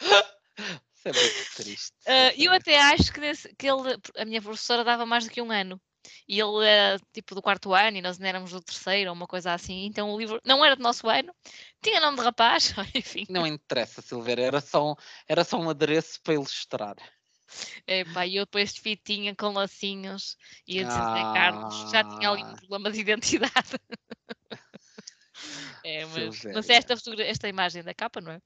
[0.00, 1.94] Isso é muito triste.
[2.36, 5.40] E eu até acho que, nesse- que ele, a minha professora dava mais do que
[5.42, 5.80] um ano.
[6.28, 9.26] E ele era tipo do quarto ano e nós ainda éramos do terceiro, ou uma
[9.26, 9.86] coisa assim.
[9.86, 11.34] Então o livro não era do nosso ano,
[11.82, 13.24] tinha nome de rapaz, enfim.
[13.28, 14.40] Não interessa, Silveira.
[14.42, 14.96] Era só, um-
[15.28, 16.94] era só um adereço para ilustrar.
[17.86, 20.36] Epá, e eu depois de fitinha com lacinhos
[20.66, 22.56] e a dizer Zé Carlos, já tinha ali um Ah.
[22.56, 23.78] problema de identidade.
[25.82, 28.40] É, mas, mas esta, esta imagem da capa, não é?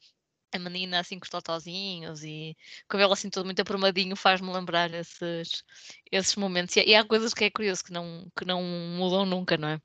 [0.53, 4.92] A menina assim com os totozinhos e o cabelo assim todo muito aprumadinho faz-me lembrar
[4.94, 5.62] esses,
[6.11, 6.76] esses momentos.
[6.76, 9.80] E, e há coisas que é curioso que não, que não mudam nunca, não é?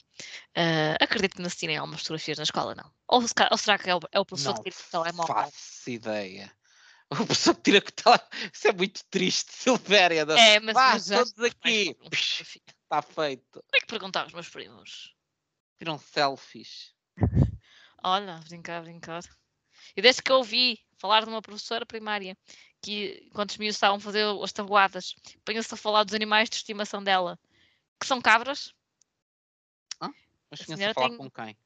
[0.55, 2.91] Ah, acredito que não se tirem algumas fotografias na escola, não.
[3.07, 5.53] Ou, ou será que é o, é o professor Não que tira o telemóvel?
[5.53, 6.51] faço ideia.
[7.51, 8.19] O que tira que está.
[8.53, 10.25] Isso é muito triste, Silvéria.
[10.25, 11.95] da- É, mas, Vá, mas todos aqui.
[12.11, 13.43] Está feito.
[13.51, 15.15] Como é que perguntava aos meus primos?
[15.77, 16.93] Tiram selfies.
[18.03, 19.23] Olha, brincar, brincar.
[19.95, 22.37] E desde que eu ouvi falar de uma professora primária
[22.81, 26.55] que, quando os miúdos estavam a fazer as tabuadas, punha-se a falar dos animais de
[26.57, 27.37] estimação dela,
[27.99, 28.73] que são cabras,
[30.51, 31.57] Mas A tinha-se a falar tem- com quem?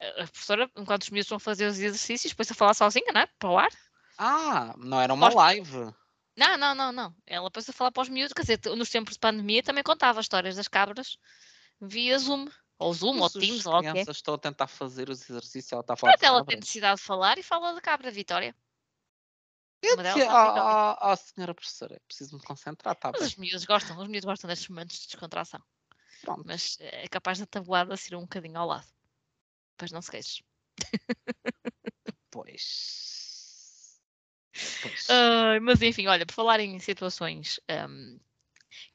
[0.00, 3.26] a professora, enquanto os miúdos a fazer os exercícios, põe-se a falar sozinha, não é?
[3.38, 3.70] Para o ar.
[4.18, 5.92] Ah, não era uma Pós- live.
[6.36, 7.14] Não, não, não, não.
[7.26, 10.20] Ela pôs-se a falar para os miúdos, quer dizer, nos tempos de pandemia também contava
[10.20, 11.16] histórias das cabras
[11.80, 12.48] via Zoom,
[12.78, 14.02] ou Zoom, ou Teams, ou o que é.
[14.02, 15.70] estão a tentar fazer os exercícios.
[15.72, 18.54] Ela está a falar Mas ela tem necessidade de falar e fala da cabra Vitória.
[19.82, 23.28] Eu dizia, ah, senhora professora, é preciso me concentrar, Mas bem.
[23.28, 25.62] os miúdos gostam, os miúdos gostam destes momentos de descontração.
[26.22, 26.42] Pronto.
[26.46, 28.86] Mas é capaz da tabuada ser um bocadinho ao lado.
[29.76, 30.42] Pois não se queixes.
[32.30, 33.23] Pois.
[35.08, 38.18] Ai, mas enfim, olha, por falar em situações hum,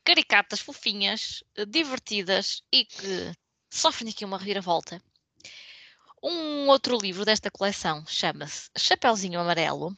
[0.03, 3.33] caricatas, fofinhas, divertidas e que
[3.69, 5.01] sofrem aqui uma reviravolta.
[6.21, 9.97] Um outro livro desta coleção chama-se Chapeuzinho Amarelo.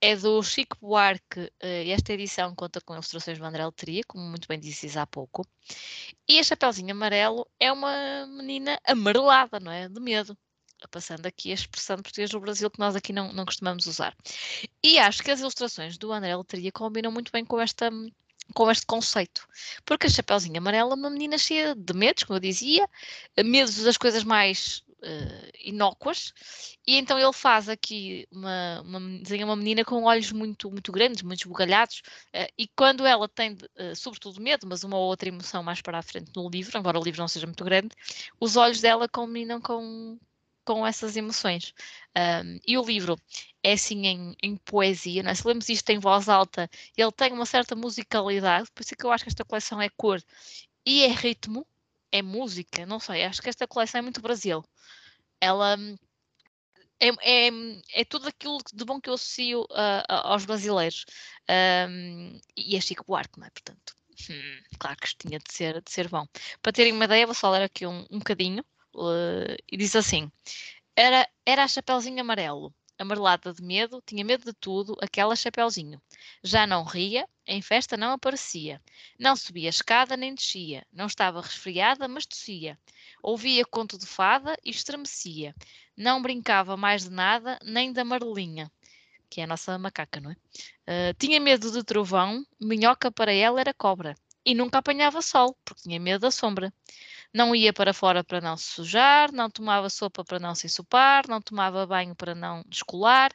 [0.00, 4.24] É do Chico Buarque eh, e esta edição conta com ilustrações do André Letria, como
[4.24, 5.46] muito bem disse há pouco.
[6.28, 9.88] E a Chapeuzinho Amarelo é uma menina amarelada, não é?
[9.88, 10.36] De medo.
[10.90, 14.16] Passando aqui a expressão de português do Brasil que nós aqui não, não costumamos usar.
[14.82, 17.90] E acho que as ilustrações do André Letria combinam muito bem com, esta,
[18.54, 19.46] com este conceito.
[19.84, 22.88] Porque a Chapeuzinho Amarelo é uma menina cheia de medos, como eu dizia,
[23.36, 26.32] medos das coisas mais eh, inócuas,
[26.86, 31.22] e então ele faz aqui uma, uma, desenha uma menina com olhos muito, muito grandes,
[31.22, 32.02] muito esbugalhados,
[32.32, 35.98] eh, e quando ela tem, eh, sobretudo medo, mas uma ou outra emoção mais para
[35.98, 37.90] a frente no livro, embora o livro não seja muito grande,
[38.38, 40.18] os olhos dela combinam com,
[40.64, 41.72] com essas emoções.
[42.16, 43.16] Um, e o livro
[43.62, 45.34] é assim em, em poesia, é?
[45.34, 49.04] se lemos isto em voz alta, ele tem uma certa musicalidade, por isso é que
[49.06, 50.22] eu acho que esta coleção é cor
[50.86, 51.66] e é ritmo,
[52.12, 54.62] é música, não sei, acho que esta coleção é muito Brasil.
[55.40, 55.96] Ela hum,
[57.00, 57.08] é,
[57.48, 57.50] é,
[58.00, 61.04] é tudo aquilo de bom que eu associo a- aos brasileiros.
[61.88, 63.50] Um, e é Chico Buarque, não é?
[63.50, 63.94] Portanto,
[64.30, 66.26] hum, claro que isto tinha de ser, de ser bom.
[66.62, 68.64] Para terem uma ideia, vou só ler aqui um, um bocadinho.
[68.94, 70.30] Uh, e diz assim:
[70.96, 76.00] era, era a Chapeuzinho Amarelo, amarelada de medo, tinha medo de tudo, aquela Chapeuzinho.
[76.42, 78.80] Já não ria, em festa não aparecia.
[79.18, 80.86] Não subia escada nem descia.
[80.92, 82.78] Não estava resfriada, mas tossia.
[83.22, 85.54] Ouvia conto de fada e estremecia.
[85.96, 88.70] Não brincava mais de nada, nem da amarelinha,
[89.28, 90.36] que é a nossa macaca, não é?
[90.86, 94.14] Ah, tinha medo de trovão, minhoca para ela era cobra.
[94.44, 96.72] E nunca apanhava sol, porque tinha medo da sombra.
[97.34, 101.26] Não ia para fora para não se sujar, não tomava sopa para não se ensopar,
[101.28, 103.30] não tomava banho para não descolar,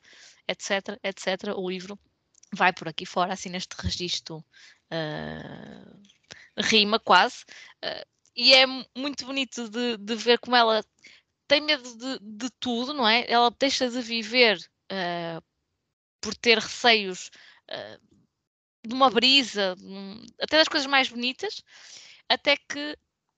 [0.47, 1.55] etc, etc.
[1.55, 1.99] O livro
[2.53, 4.43] vai por aqui fora, assim neste registro
[4.91, 5.95] ah,
[6.59, 7.43] rima quase.
[7.83, 10.83] ah, e é mu- muito bonito de, de ver como ela
[11.47, 13.25] tem medo de, de tudo, não é?
[13.29, 14.59] Ela deixa de viver
[14.91, 15.41] ah,
[16.21, 17.31] por ter receios
[18.85, 19.75] de uma brisa,
[20.41, 21.61] até das coisas mais bonitas,
[22.29, 22.97] até que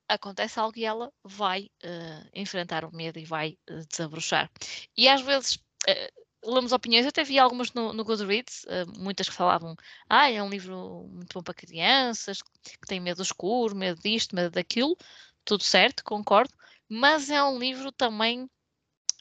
[0.10, 4.51] acontece algo e ela vai eh, enfrentar o medo e vai eh, desabrochar.
[4.97, 6.12] E às vezes, eh,
[6.43, 9.76] lemos opiniões, eu até vi algumas no, no Goodreads, uh, muitas que falavam,
[10.10, 14.51] ah, é um livro muito bom para crianças, que tem medo escuro, medo disto, medo
[14.51, 14.97] daquilo,
[15.45, 16.53] tudo certo, concordo,
[16.88, 18.49] mas é um livro também,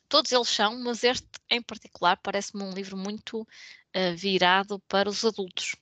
[0.08, 5.24] todos eles são, mas este em particular parece-me um livro muito uh, virado para os
[5.24, 5.76] adultos,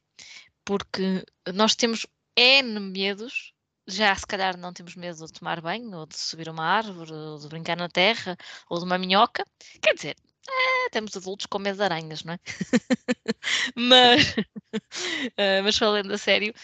[0.64, 3.54] porque nós temos N medos
[3.87, 7.39] já se calhar não temos medo de tomar banho, ou de subir uma árvore, ou
[7.39, 8.37] de brincar na terra,
[8.68, 9.45] ou de uma minhoca.
[9.80, 10.16] Quer dizer,
[10.49, 12.39] é, temos adultos com medo de aranhas, não é?
[13.76, 16.55] mas, uh, mas falando a sério,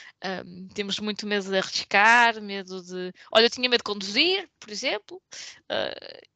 [0.46, 3.12] um, temos muito medo de arriscar, medo de.
[3.32, 5.20] Olha, eu tinha medo de conduzir, por exemplo,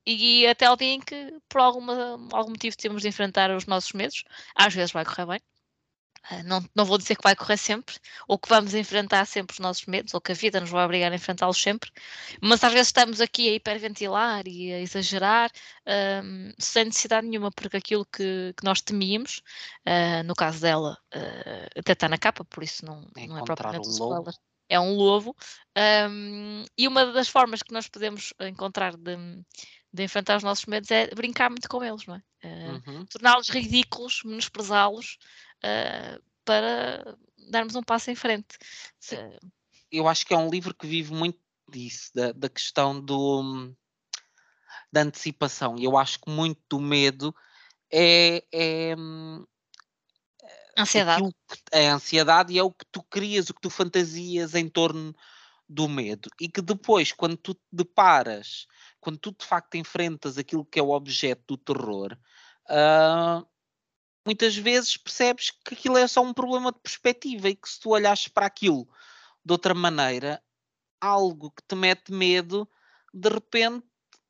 [0.06, 3.92] e até o dia em que, por alguma, algum motivo, temos de enfrentar os nossos
[3.92, 4.24] medos,
[4.54, 5.40] às vezes vai correr bem,
[6.44, 7.96] não, não vou dizer que vai correr sempre,
[8.26, 11.12] ou que vamos enfrentar sempre os nossos medos, ou que a vida nos vai obrigar
[11.12, 11.90] a enfrentá-los sempre,
[12.40, 15.50] mas às vezes estamos aqui a hiperventilar e a exagerar
[16.24, 19.42] um, sem necessidade nenhuma, porque aquilo que, que nós temíamos,
[19.86, 23.44] uh, no caso dela, uh, até está na capa, por isso não é, não é
[23.44, 24.34] propriamente um spoiler.
[24.68, 25.36] É um lobo,
[26.10, 29.16] um, e uma das formas que nós podemos encontrar de,
[29.92, 32.22] de enfrentar os nossos medos é brincar muito com eles, não é?
[32.44, 33.06] Uh, uhum.
[33.06, 35.18] Torná-los ridículos, menosprezá-los,
[35.64, 37.16] uh, para
[37.50, 38.56] darmos um passo em frente.
[39.12, 39.50] Uh,
[39.90, 41.38] eu acho que é um livro que vive muito
[41.68, 43.74] disso, da, da questão do,
[44.92, 45.76] da antecipação.
[45.78, 47.34] Eu acho que muito do medo
[47.92, 48.94] é, é
[50.76, 51.34] ansiedade.
[51.72, 55.14] é ansiedade e é o que tu crias, o que tu fantasias em torno
[55.68, 56.28] do medo.
[56.40, 58.66] E que depois, quando tu te deparas,
[59.00, 62.16] quando tu de facto enfrentas aquilo que é o objeto do terror,
[62.68, 63.46] uh,
[64.26, 67.90] muitas vezes percebes que aquilo é só um problema de perspectiva e que se tu
[67.90, 68.88] olhas para aquilo
[69.44, 70.42] de outra maneira,
[71.00, 72.68] algo que te mete medo,
[73.14, 73.86] de repente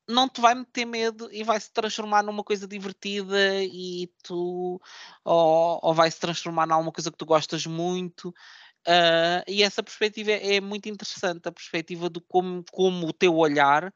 [0.08, 4.80] não te vai meter medo e vai se transformar numa coisa divertida e tu
[5.24, 8.28] ou, ou vai se transformar numa coisa que tu gostas muito.
[8.86, 13.34] Uh, e essa perspectiva é, é, muito interessante a perspectiva de como, como o teu
[13.34, 13.92] olhar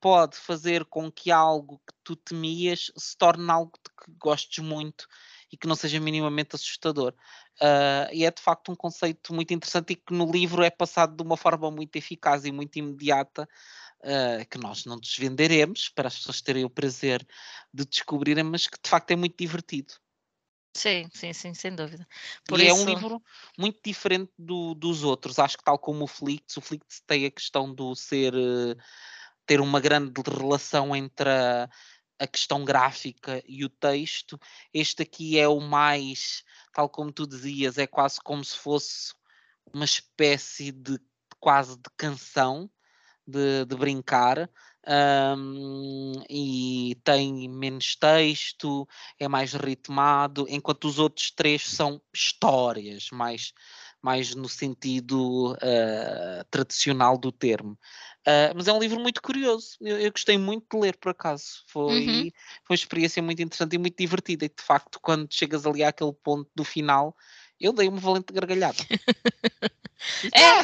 [0.00, 5.06] pode fazer com que algo que tu temias se torne algo que gostes muito
[5.54, 7.14] e que não seja minimamente assustador.
[7.60, 11.16] Uh, e é de facto um conceito muito interessante e que no livro é passado
[11.16, 13.48] de uma forma muito eficaz e muito imediata,
[14.00, 17.24] uh, que nós não desvenderemos para as pessoas terem o prazer
[17.72, 19.94] de descobrirem, mas que de facto é muito divertido.
[20.76, 22.04] Sim, sim, sim, sem dúvida.
[22.48, 22.76] Por e isso...
[22.76, 23.22] é um livro
[23.56, 25.38] muito diferente do, dos outros.
[25.38, 28.76] Acho que tal como o Flix, o Flix tem a questão do ser uh,
[29.46, 31.68] ter uma grande relação entre a,
[32.24, 34.38] a questão gráfica e o texto.
[34.72, 39.14] Este aqui é o mais, tal como tu dizias, é quase como se fosse
[39.72, 40.98] uma espécie de
[41.38, 42.70] quase de canção
[43.26, 44.50] de, de brincar.
[44.86, 48.86] Um, e tem menos texto,
[49.18, 53.54] é mais ritmado, enquanto os outros três são histórias, mais,
[54.04, 57.72] mais no sentido uh, tradicional do termo.
[58.20, 59.78] Uh, mas é um livro muito curioso.
[59.80, 61.64] Eu, eu, gostei muito de ler, por acaso.
[61.66, 62.30] Foi, uhum.
[62.66, 64.44] foi uma experiência muito interessante e muito divertida.
[64.44, 67.16] E de facto, quando chegas ali àquele ponto do final,
[67.58, 68.76] eu dei uma valente gargalhada.
[70.34, 70.60] é,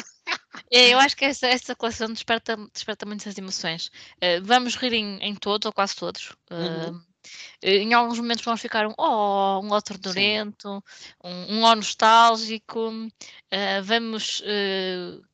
[0.69, 3.87] é, eu acho que essa, essa coleção desperta, desperta muitas emoções.
[4.17, 6.29] Uh, vamos rir em, em, todos, ou quase todos.
[6.51, 7.01] Uh, uhum.
[7.61, 10.83] Em alguns momentos vamos ficar um oh, um outro durento,
[11.23, 14.41] um, um oh nostálgico, uh, vamos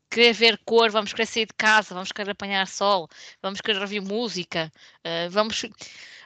[0.09, 3.07] querer ver cor, vamos querer sair de casa, vamos querer apanhar sol,
[3.41, 4.71] vamos querer ouvir música,
[5.05, 5.65] uh, vamos.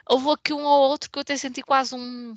[0.08, 2.34] Houve aqui um ou outro que eu até senti quase um,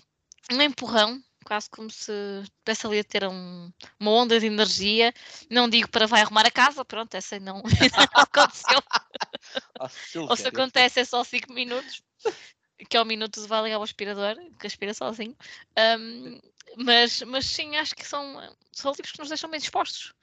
[0.52, 2.12] um empurrão, quase como se
[2.44, 5.14] estivesse ali a ter um, uma onda de energia.
[5.50, 7.62] Não digo para vai arrumar a casa, pronto, essa não,
[8.14, 8.82] não aconteceu.
[10.30, 12.04] ou se acontece é só 5 minutos,
[12.90, 15.36] que é o minuto vai ligar ao aspirador, que aspira sozinho.
[15.78, 16.40] Um,
[16.78, 18.24] mas, mas sim, acho que são,
[18.72, 20.14] são livros que nos deixam bem dispostos.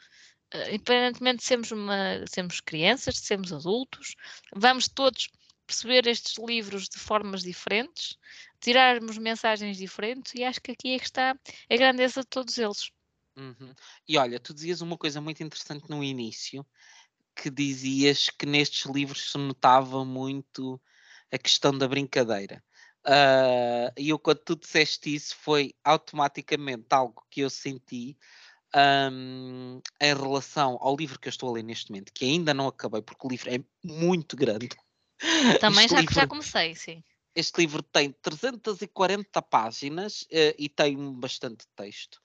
[0.53, 4.15] Eh, independentemente de sermos, uma, sermos crianças, de sermos adultos,
[4.55, 5.29] vamos todos
[5.67, 8.19] perceber estes livros de formas diferentes,
[8.61, 11.35] tirarmos mensagens diferentes e acho que aqui é que está
[11.71, 12.91] a grandeza de todos eles.
[13.37, 13.73] Uhum.
[14.07, 16.67] E olha, tu dizias uma coisa muito interessante no início,
[17.35, 20.79] que dizias que nestes livros se notava muito
[21.33, 22.63] a questão da brincadeira.
[23.05, 28.17] Uh, e eu, quando tu disseste isso, foi automaticamente algo que eu senti
[28.75, 32.69] um, em relação ao livro que eu estou a ler neste momento, que ainda não
[32.69, 34.69] acabei, porque o livro é muito grande.
[35.61, 37.03] Também já, livro, já comecei, sim.
[37.35, 42.21] Este livro tem 340 páginas uh, e tem bastante texto.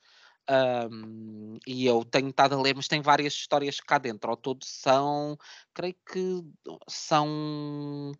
[0.50, 4.30] Um, e eu tenho estado a ler, mas tem várias histórias cá dentro.
[4.30, 5.38] Ao todo são,
[5.74, 6.44] creio que
[6.88, 8.14] são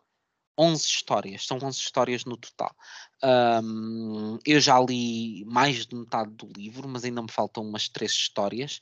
[0.58, 2.76] 11 histórias, são 11 histórias no total.
[3.24, 8.12] Um, eu já li mais de metade do livro, mas ainda me faltam umas três
[8.12, 8.80] histórias.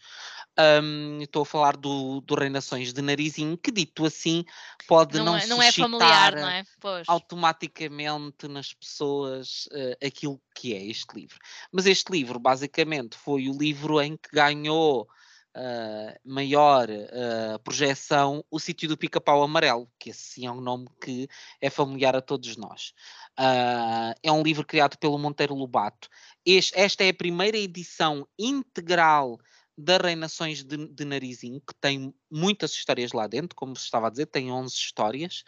[0.58, 4.44] Um, estou a falar do, do Reinações de Narizinho, que dito assim
[4.88, 6.64] pode não, não, é, não é familiar, não é?
[6.80, 7.08] Pois.
[7.08, 11.38] automaticamente nas pessoas uh, aquilo que é este livro.
[11.72, 15.08] Mas este livro, basicamente, foi o livro em que ganhou
[15.56, 20.88] uh, maior uh, projeção o sítio do pica-pau amarelo, que esse sim é um nome
[21.02, 21.28] que
[21.62, 22.94] é familiar a todos nós.
[23.40, 26.10] Uh, é um livro criado pelo Monteiro Lobato.
[26.46, 29.40] Este, esta é a primeira edição integral
[29.78, 34.10] da Reinações de, de Narizinho, que tem muitas histórias lá dentro, como se estava a
[34.10, 35.44] dizer, tem 11 histórias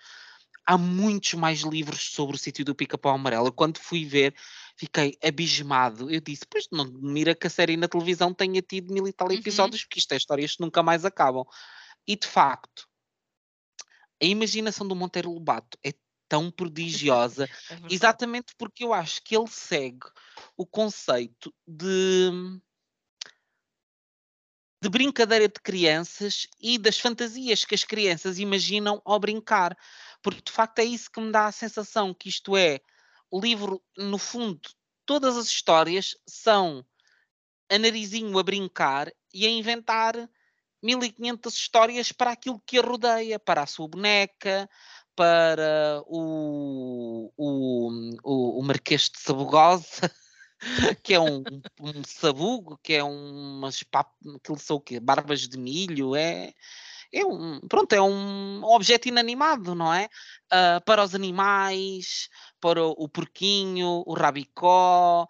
[0.67, 3.53] há muitos mais livros sobre o sítio do pica-pau amarelo.
[3.53, 4.35] Quando fui ver,
[4.75, 6.11] fiquei abismado.
[6.11, 9.29] Eu disse, pois não mira que a série na televisão tenha tido mil e tal
[9.29, 9.35] uhum.
[9.35, 9.87] episódios, uhum.
[9.87, 11.45] porque isto é histórias que nunca mais acabam.
[12.05, 12.85] E de facto,
[14.21, 15.93] a imaginação do Monteiro Lobato é
[16.27, 20.05] tão prodigiosa, é exatamente porque eu acho que ele segue
[20.57, 22.29] o conceito de
[24.87, 29.77] de brincadeira de crianças e das fantasias que as crianças imaginam ao brincar
[30.21, 32.79] porque de facto é isso que me dá a sensação que isto é
[33.29, 34.61] o livro, no fundo,
[35.05, 36.85] todas as histórias são
[37.69, 40.15] a narizinho a brincar e a inventar
[40.81, 44.69] 1500 histórias para aquilo que a rodeia, para a sua boneca,
[45.13, 47.89] para o, o,
[48.23, 50.09] o, o Marquês de Sabugosa,
[51.03, 51.43] que é um,
[51.79, 53.83] um, sabugo, que é umas
[54.35, 54.99] aquilo são o quê?
[54.99, 56.53] Barbas de milho, é
[57.11, 60.09] é um, pronto, é um objeto inanimado, não é?
[60.51, 62.29] Uh, para os animais,
[62.59, 65.27] para o, o porquinho, o rabicó,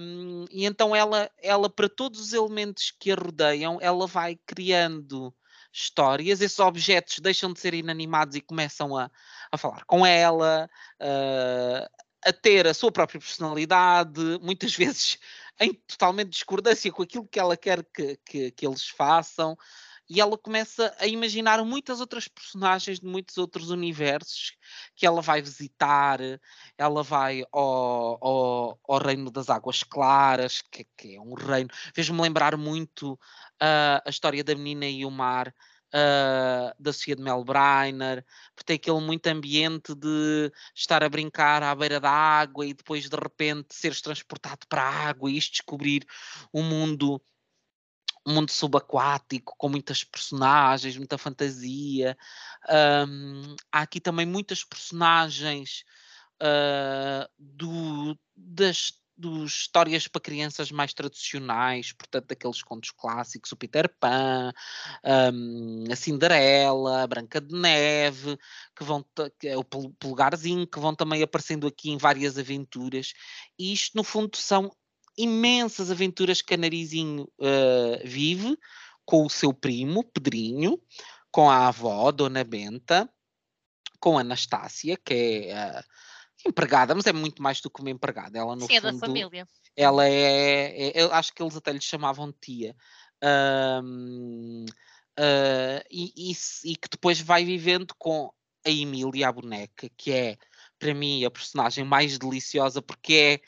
[0.00, 5.34] um, e então ela, ela, para todos os elementos que a rodeiam, ela vai criando
[5.72, 9.10] histórias, esses objetos deixam de ser inanimados e começam a,
[9.50, 10.68] a falar com ela,
[11.00, 15.18] uh, a ter a sua própria personalidade, muitas vezes
[15.60, 19.56] em totalmente discordância com aquilo que ela quer que, que, que eles façam
[20.10, 24.56] e ela começa a imaginar muitas outras personagens de muitos outros universos
[24.96, 26.18] que ela vai visitar.
[26.78, 31.68] Ela vai ao, ao, ao Reino das Águas Claras, que, que é um reino.
[31.94, 35.54] Fez-me lembrar muito uh, a história da menina e o mar.
[35.88, 38.22] Uh, da Sofia de Mel Breiner,
[38.54, 43.08] porque tem aquele muito ambiente de estar a brincar à beira da água e depois
[43.08, 46.04] de repente seres transportado para a água e descobrir
[46.52, 47.18] um mundo
[48.26, 52.14] um mundo subaquático com muitas personagens, muita fantasia.
[52.68, 55.84] Um, há aqui também muitas personagens
[56.42, 63.92] uh, do, das dos histórias para crianças mais tradicionais, portanto, daqueles contos clássicos, o Peter
[63.98, 64.52] Pan,
[65.34, 68.38] um, a Cinderela, a Branca de Neve,
[68.76, 69.04] que vão
[69.40, 73.12] que é o Pulgarzinho, que vão também aparecendo aqui em várias aventuras.
[73.58, 74.70] E isto, no fundo, são
[75.16, 78.56] imensas aventuras que a Narizinho uh, vive
[79.04, 80.80] com o seu primo, Pedrinho,
[81.32, 83.10] com a avó, Dona Benta,
[83.98, 85.82] com a Anastácia, que é uh,
[86.46, 88.38] empregada, mas é muito mais do que uma empregada.
[88.38, 89.48] Ela, no Sim, fundo, é da família.
[89.76, 92.74] Ela é, é, eu acho que eles até lhe chamavam tia.
[93.22, 94.68] Um, uh,
[95.18, 98.32] eh, e, e, e, que depois vai vivendo com
[98.64, 100.36] a Emília, a boneca, que é,
[100.78, 103.40] para mim, a personagem mais deliciosa, porque é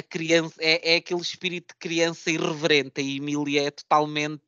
[0.00, 3.00] a criança é, é aquele espírito de criança irreverente.
[3.00, 4.42] A Emília é totalmente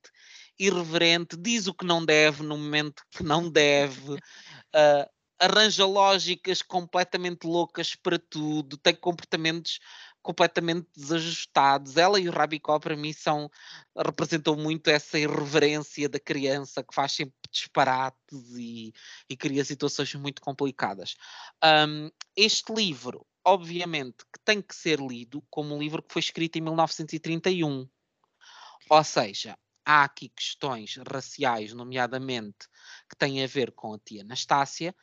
[0.59, 4.19] irreverente, diz o que não deve no momento que não deve, uh,
[5.45, 9.81] arranja lógicas completamente loucas para tudo, tem comportamentos
[10.23, 11.97] completamente desajustados.
[11.97, 13.51] Ela e o Rabicó, para mim, são,
[13.97, 18.93] representam muito essa irreverência da criança que faz sempre disparates e,
[19.29, 21.17] e cria situações muito complicadas.
[21.63, 26.57] Um, este livro obviamente, que tem que ser lido como um livro que foi escrito
[26.57, 27.89] em 1931.
[28.89, 32.69] Ou seja, há aqui questões raciais, nomeadamente,
[33.09, 34.95] que têm a ver com a tia Anastácia,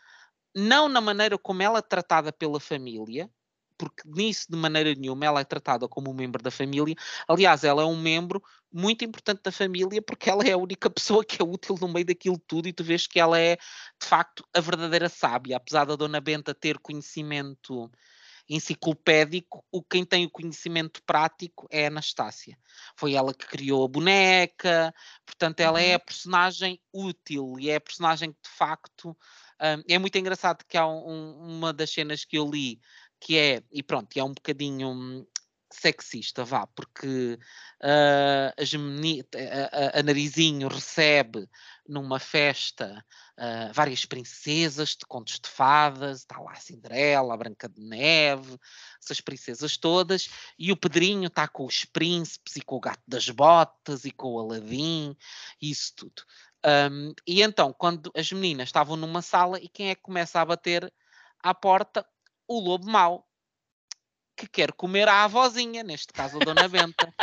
[0.55, 3.29] não na maneira como ela é tratada pela família,
[3.77, 6.95] porque nisso de maneira nenhuma ela é tratada como um membro da família.
[7.27, 11.23] Aliás, ela é um membro muito importante da família porque ela é a única pessoa
[11.23, 14.43] que é útil no meio daquilo tudo e tu vês que ela é de facto
[14.53, 17.89] a verdadeira sábia, apesar da Dona Benta ter conhecimento
[18.49, 22.57] enciclopédico, o quem tem o conhecimento prático é a Anastácia.
[22.95, 24.93] Foi ela que criou a boneca,
[25.25, 25.85] portanto, ela uhum.
[25.85, 29.15] é a personagem útil e é a personagem que de facto.
[29.61, 32.79] Um, é muito engraçado que há um, uma das cenas que eu li
[33.19, 35.27] que é, e pronto, é um bocadinho
[35.71, 37.37] sexista, vá, porque
[37.83, 41.47] uh, as meni- a, a, a Narizinho recebe
[41.87, 43.05] numa festa
[43.37, 48.57] uh, várias princesas de contos de fadas, está lá a Cinderela, a Branca de Neve,
[49.03, 53.29] essas princesas todas, e o Pedrinho está com os príncipes e com o gato das
[53.29, 55.15] botas e com o Aladim,
[55.61, 56.23] isso tudo.
[56.65, 60.45] Um, e então, quando as meninas estavam numa sala, e quem é que começa a
[60.45, 60.91] bater
[61.41, 62.05] à porta?
[62.47, 63.27] O lobo mau,
[64.35, 67.13] que quer comer a avózinha, neste caso a Dona Benta.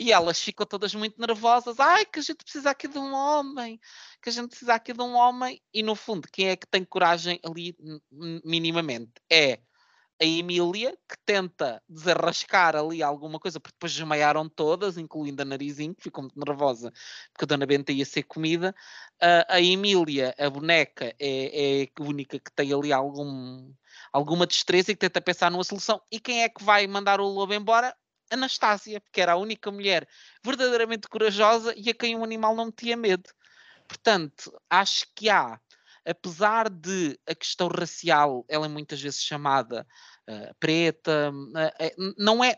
[0.00, 1.78] E elas ficam todas muito nervosas.
[1.78, 3.80] Ai, que a gente precisa aqui de um homem,
[4.20, 5.62] que a gente precisa aqui de um homem.
[5.72, 7.76] E no fundo, quem é que tem coragem ali
[8.44, 9.12] minimamente?
[9.30, 9.60] É
[10.22, 15.96] a Emília, que tenta desarrascar ali alguma coisa, porque depois desmaiaram todas, incluindo a Narizinho,
[15.96, 16.92] que ficou muito nervosa,
[17.32, 18.72] porque a Dona Benta ia ser comida.
[19.20, 23.74] Uh, a Emília, a boneca, é, é, a única que tem ali algum,
[24.12, 26.00] alguma destreza e que tenta pensar numa solução.
[26.08, 27.92] E quem é que vai mandar o lobo embora?
[28.30, 30.08] Anastácia, porque era a única mulher
[30.44, 33.28] verdadeiramente corajosa e a quem um animal não metia medo.
[33.88, 35.60] Portanto, acho que há,
[36.06, 39.84] apesar de a questão racial, ela é muitas vezes chamada
[40.28, 42.56] uh, preta, uh, não é.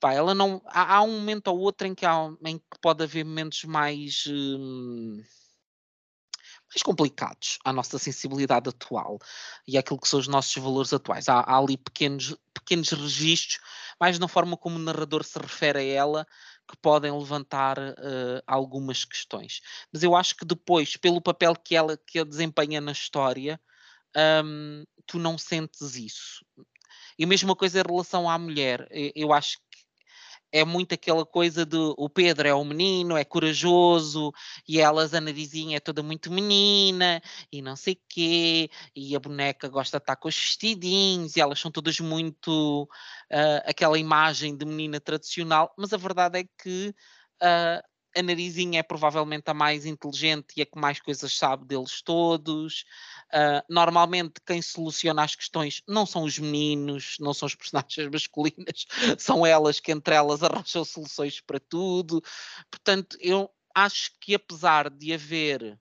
[0.00, 0.60] Pá, ela não.
[0.66, 4.24] Há, há, um momento ou outro em que, há, em que pode haver momentos mais.
[4.26, 5.22] Uh,
[6.74, 9.18] mais complicados à nossa sensibilidade atual
[9.68, 11.28] e àquilo que são os nossos valores atuais.
[11.28, 13.60] Há, há ali pequenos, pequenos registros,
[14.00, 16.26] mais na forma como o narrador se refere a ela,
[16.68, 19.60] que podem levantar uh, algumas questões.
[19.92, 23.60] Mas eu acho que depois, pelo papel que ela que ela desempenha na história,
[24.44, 26.44] um, tu não sentes isso.
[27.18, 28.88] E a mesma coisa em relação à mulher.
[29.14, 29.58] Eu acho
[30.52, 34.32] é muito aquela coisa do o Pedro é o menino, é corajoso,
[34.68, 39.68] e elas, a Narizinha, é toda muito menina, e não sei quê, e a boneca
[39.68, 44.66] gosta de estar com os vestidinhos, e elas são todas muito uh, aquela imagem de
[44.66, 46.94] menina tradicional, mas a verdade é que
[47.42, 52.02] uh, a Narizinha é provavelmente a mais inteligente e a que mais coisas sabe deles
[52.02, 52.84] todos.
[53.28, 58.86] Uh, normalmente, quem soluciona as questões não são os meninos, não são os personagens masculinas,
[59.18, 62.22] são elas que entre elas arranjam soluções para tudo.
[62.70, 65.78] Portanto, eu acho que apesar de haver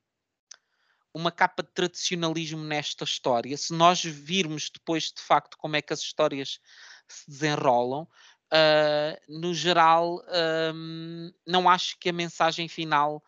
[1.13, 5.91] uma capa de tradicionalismo nesta história, se nós virmos depois de facto como é que
[5.91, 6.59] as histórias
[7.07, 8.07] se desenrolam,
[8.51, 10.21] uh, no geral,
[10.73, 13.23] um, não acho que a mensagem final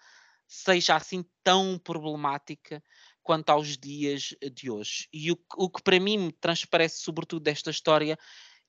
[0.47, 2.83] seja assim tão problemática
[3.23, 5.07] quanto aos dias de hoje.
[5.11, 8.17] E o, o que para mim me transparece, sobretudo, desta história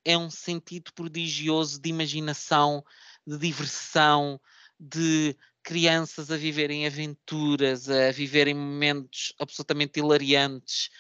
[0.05, 2.84] é um sentido prodigioso de imaginação,
[3.26, 4.40] de diversão,
[4.78, 10.90] de crianças a viverem aventuras, a viverem momentos absolutamente hilariantes,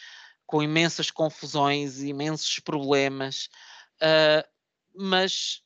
[0.46, 3.48] com imensas confusões, imensos problemas.
[4.00, 4.53] Uh,
[4.94, 5.62] mas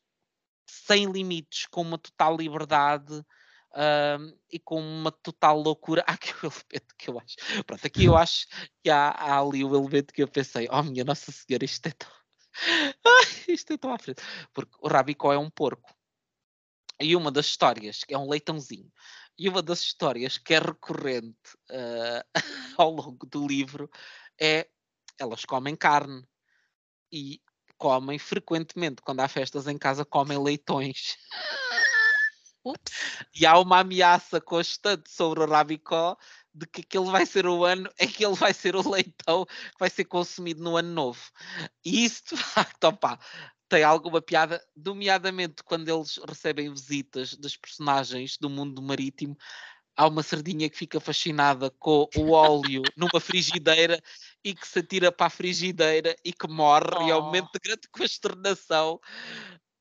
[0.66, 6.04] sem limites, com uma total liberdade uh, e com uma total loucura.
[6.06, 7.36] Há aqui o elemento que eu acho.
[7.64, 8.46] Pronto, aqui eu acho
[8.82, 11.92] que há, há ali o elemento que eu pensei: oh minha Nossa Senhora, isto é
[11.92, 12.10] tão.
[13.48, 14.22] isto é tão à frente.
[14.52, 15.94] Porque o Rabicó é um porco.
[17.00, 18.92] E uma das histórias, que é um leitãozinho,
[19.38, 22.24] e uma das histórias que é recorrente uh,
[22.76, 23.88] ao longo do livro
[24.40, 24.68] é
[25.18, 26.24] elas comem carne.
[27.10, 27.40] E
[27.78, 31.16] comem frequentemente, quando há festas em casa, comem leitões.
[32.64, 32.92] Ups.
[33.34, 36.16] E há uma ameaça constante sobre o Rabicó
[36.52, 39.78] de que aquele vai ser o ano em que ele vai ser o leitão que
[39.78, 41.22] vai ser consumido no ano novo.
[41.84, 43.18] E isso, de facto, opa,
[43.68, 49.36] tem alguma piada, nomeadamente quando eles recebem visitas dos personagens do mundo marítimo,
[49.98, 54.00] há uma sardinha que fica fascinada com o óleo numa frigideira
[54.44, 57.08] e que se atira para a frigideira e que morre, oh.
[57.08, 59.00] e é um momento de grande consternação.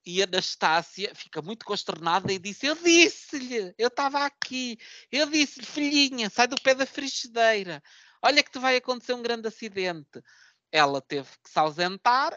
[0.03, 4.77] E Anastácia fica muito consternada e disse: Eu disse-lhe, eu estava aqui,
[5.11, 7.83] eu disse-lhe, filhinha, sai do pé da frigideira,
[8.21, 10.23] olha que te vai acontecer um grande acidente.
[10.71, 12.35] Ela teve que se ausentar,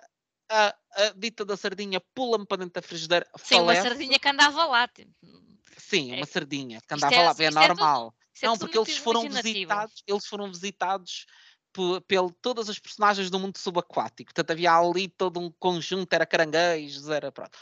[0.50, 3.26] a, a dita da sardinha pula-me para dentro da frigideira.
[3.38, 3.80] Sim, falece.
[3.80, 4.88] uma sardinha que andava lá.
[4.88, 5.49] Tipo,
[5.80, 8.14] Sim, uma é, sardinha que andava é, lá, é, é normal.
[8.16, 11.26] É tudo, não, porque eles foram visitados, eles foram visitados
[11.72, 12.02] por,
[12.40, 14.32] todas as personagens do mundo subaquático.
[14.32, 17.56] Portanto, havia ali todo um conjunto, era caranguejos, era pronto.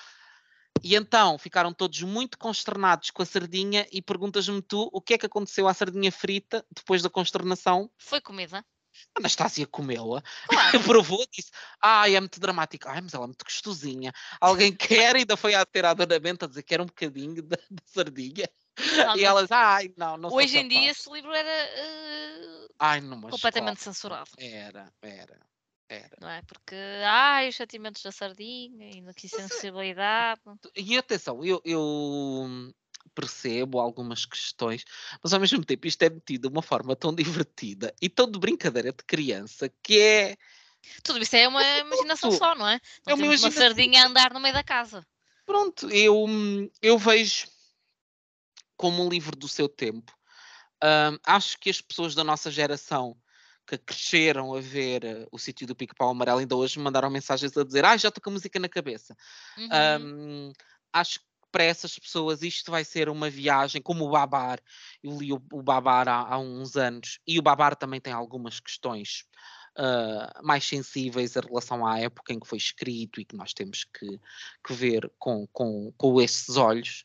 [0.82, 5.18] E então ficaram todos muito consternados com a sardinha e perguntas-me tu o que é
[5.18, 7.90] que aconteceu à sardinha frita depois da consternação?
[7.98, 8.64] Foi comida.
[9.14, 10.84] Anastácia comeu-a, claro.
[10.84, 14.12] provou e disse: Ai, é muito dramática, ai, mas ela é muito gostosinha.
[14.40, 16.86] Alguém quer, e ainda foi a ter a dona Benta a dizer que era um
[16.86, 18.48] bocadinho da, da sardinha.
[18.96, 23.20] Não, e elas, ai, não, não Hoje em dia esse livro era uh, ai, não,
[23.20, 24.30] completamente censurado.
[24.38, 25.38] Era, era.
[25.90, 26.16] Era.
[26.20, 26.42] Não é?
[26.42, 30.40] Porque, ai, os sentimentos da sardinha e que sensibilidade.
[30.76, 32.70] E atenção, eu, eu
[33.08, 34.84] percebo algumas questões,
[35.22, 38.38] mas ao mesmo tempo isto é metido de uma forma tão divertida e tão de
[38.38, 40.36] brincadeira de criança que é.
[41.02, 42.74] Tudo isso é uma imaginação só, não é?
[42.74, 43.62] É Não uma temos uma imaginação.
[43.62, 45.04] sardinha a andar no meio da casa.
[45.44, 46.26] Pronto, eu,
[46.82, 47.46] eu vejo
[48.76, 50.12] como um livro do seu tempo.
[50.82, 53.16] Ahm, acho que as pessoas da nossa geração
[53.66, 57.54] que cresceram a ver eh, o sítio do Pica-Pau Amarelo ainda hoje me mandaram mensagens
[57.56, 59.14] a dizer ah, já estou com a música na cabeça.
[59.58, 59.68] Uhum.
[59.70, 60.52] Ahm,
[60.92, 64.60] acho que para essas pessoas isto vai ser uma viagem, como o Babar.
[65.02, 68.60] Eu li o, o Babar há, há uns anos e o Babar também tem algumas
[68.60, 69.24] questões
[69.80, 73.84] ah, mais sensíveis em relação à época em que foi escrito e que nós temos
[73.84, 74.20] que,
[74.66, 77.04] que ver com, com, com esses olhos.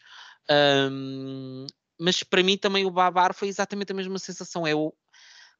[0.49, 1.67] Ahm,
[1.99, 4.67] mas para mim também o Babar foi exatamente a mesma sensação.
[4.67, 4.91] Eu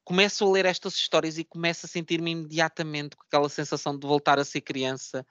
[0.04, 4.40] começo a ler estas histórias e começo a sentir-me imediatamente com aquela sensação de voltar
[4.40, 5.24] a ser criança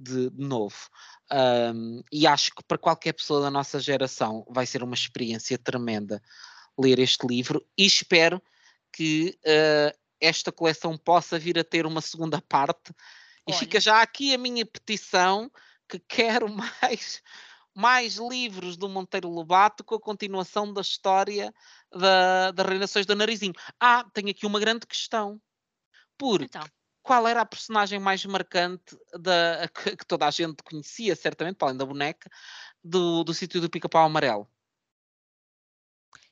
[0.00, 0.88] de, de novo.
[1.30, 6.22] Um, e acho que para qualquer pessoa da nossa geração vai ser uma experiência tremenda
[6.78, 8.42] ler este livro e espero
[8.92, 12.92] que uh, esta coleção possa vir a ter uma segunda parte.
[13.46, 13.58] E Olha.
[13.58, 15.50] fica já aqui a minha petição
[15.88, 17.22] que quero mais
[17.72, 21.54] mais livros do Monteiro Lobato com a continuação da história
[21.92, 23.54] da, das Reinações do Narizinho.
[23.78, 25.40] Ah, tenho aqui uma grande questão.
[26.18, 26.66] Porque Então,
[27.02, 31.68] qual era a personagem mais marcante da, que, que toda a gente conhecia, certamente, para
[31.68, 32.30] além da boneca,
[32.82, 34.48] do, do sítio do Pica-Pau Amarelo?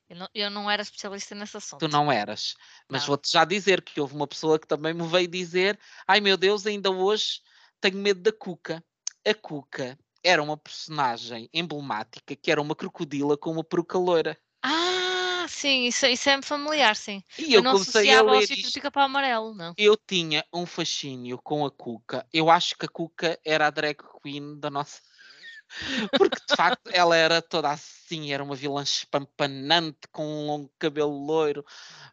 [0.08, 1.80] eu não, eu não era especialista nesse assunto.
[1.80, 2.54] Tu não eras.
[2.88, 6.36] Mas vou-te já dizer que houve uma pessoa que também me veio dizer: ai meu
[6.36, 7.42] Deus, ainda hoje
[7.80, 8.82] tenho medo da Cuca.
[9.26, 14.38] A Cuca era uma personagem emblemática que era uma crocodila com uma peruca loira.
[14.62, 15.07] Ah,
[15.48, 17.22] sim, isso, isso é-me familiar, sim.
[17.38, 18.72] E Eu, eu não comecei a ler do isto.
[18.72, 19.74] pica-pau amarelo, não.
[19.76, 22.26] Eu tinha um fascínio com a Cuca.
[22.32, 25.00] Eu acho que a Cuca era a drag queen da nossa.
[26.16, 31.12] Porque de facto ela era toda assim, era uma vilã espampanante com um longo cabelo
[31.26, 31.64] loiro.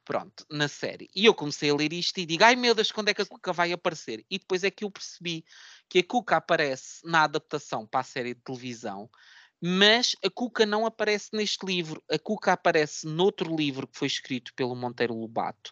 [0.04, 1.10] Pronto, na série.
[1.16, 3.26] E eu comecei a ler isto e digo: ai meu Deus, quando é que a
[3.26, 4.26] Cuca vai aparecer?
[4.30, 5.46] E depois é que eu percebi
[5.90, 9.10] que a Cuca aparece na adaptação para a série de televisão,
[9.62, 12.04] mas a Cuca não aparece neste livro.
[12.12, 15.72] A Cuca aparece noutro livro que foi escrito pelo Monteiro Lobato.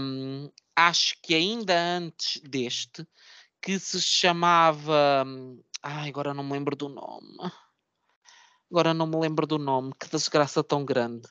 [0.00, 3.06] Hum, acho que ainda antes deste,
[3.62, 5.24] que se chamava.
[5.82, 7.36] Ai, agora não me lembro do nome.
[8.70, 9.92] Agora não me lembro do nome.
[9.98, 11.28] Que desgraça tão grande.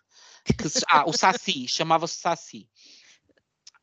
[0.57, 2.69] Que se- Ah, o Saci, chamava-se Saci.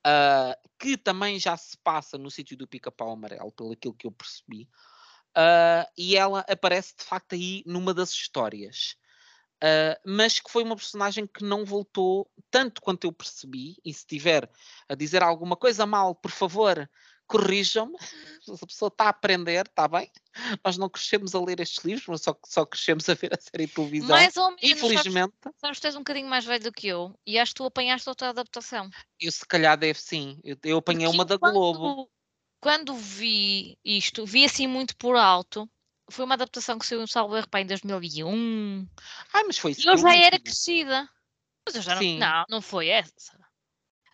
[0.05, 4.13] Ah, que também já se passa no sítio do Pica-Pau Amarelo, pelo aquilo que eu
[4.13, 4.69] percebi.
[5.35, 8.97] Ah, e ela aparece de facto aí numa das histórias.
[9.63, 13.77] Ah, mas que foi uma personagem que não voltou tanto quanto eu percebi.
[13.85, 14.51] E se tiver
[14.89, 16.89] a dizer alguma coisa mal, por favor,
[17.27, 17.97] corrijam-me.
[18.45, 20.11] Se a pessoa está a aprender, está bem.
[20.63, 23.67] Nós não crescemos a ler estes livros, mas só, só crescemos a ver a série
[23.67, 24.09] de televisão.
[24.09, 27.19] Mais ou menos, sabes, Infelizmente, sabes, tu és um bocadinho mais velho do que eu
[27.27, 28.91] e acho que tu apanhaste outra adaptação.
[29.19, 30.39] eu se calhar deve sim.
[30.45, 32.11] Eu, eu apanhei Porque uma da Globo.
[32.65, 35.69] Quando, vi isto, vi assim muito por alto.
[36.11, 38.89] Foi uma adaptação que saiu em Salvo Erro pá, em 2001.
[39.35, 39.83] Ai, mas foi isso.
[39.83, 41.07] E eu já era crescida.
[41.67, 42.19] Mas eu já não.
[42.19, 43.39] Não, não foi essa.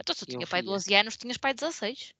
[0.01, 0.71] Então, se eu Eu tinha pai via.
[0.73, 2.13] 12 anos, tinhas pai 16.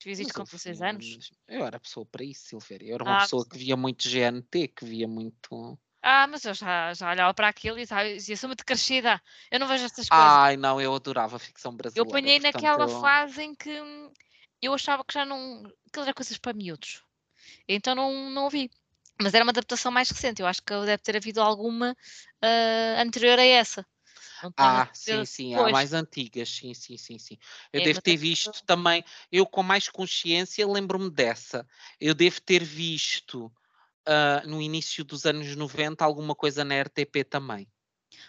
[0.00, 1.32] Fiz isto com eu 16 via, anos.
[1.48, 2.86] Eu era pessoa para isso, Silvéria.
[2.90, 5.76] Eu era uma Ah, pessoa que via muito GNT, que via muito.
[6.00, 9.20] Ah, mas eu já, já olhava para aquilo e dizia, sou muito crescida.
[9.50, 10.30] Eu não vejo estas coisas.
[10.30, 12.08] Ai, não, eu adorava a ficção Eu brasileira.
[12.08, 14.12] apanhei portanto, naquela eu- fase em que hum,
[14.60, 15.64] eu achava que já não.
[15.86, 17.02] aquilo era coisas para miúdos.
[17.68, 18.70] Então não, não ouvi.
[19.20, 20.42] Mas era uma adaptação mais recente.
[20.42, 21.96] Eu acho que deve ter havido alguma
[22.42, 23.86] ah, anterior a essa.
[24.56, 27.38] Ah, sim, sim, há mais antigas, sim, sim, sim, sim.
[27.72, 31.66] Eu É, devo ter é que visto também, eu com mais consciência lembro-me dessa.
[32.00, 33.52] Eu devo ter visto
[34.06, 37.68] ah, no início dos anos 90 alguma coisa na RTP também.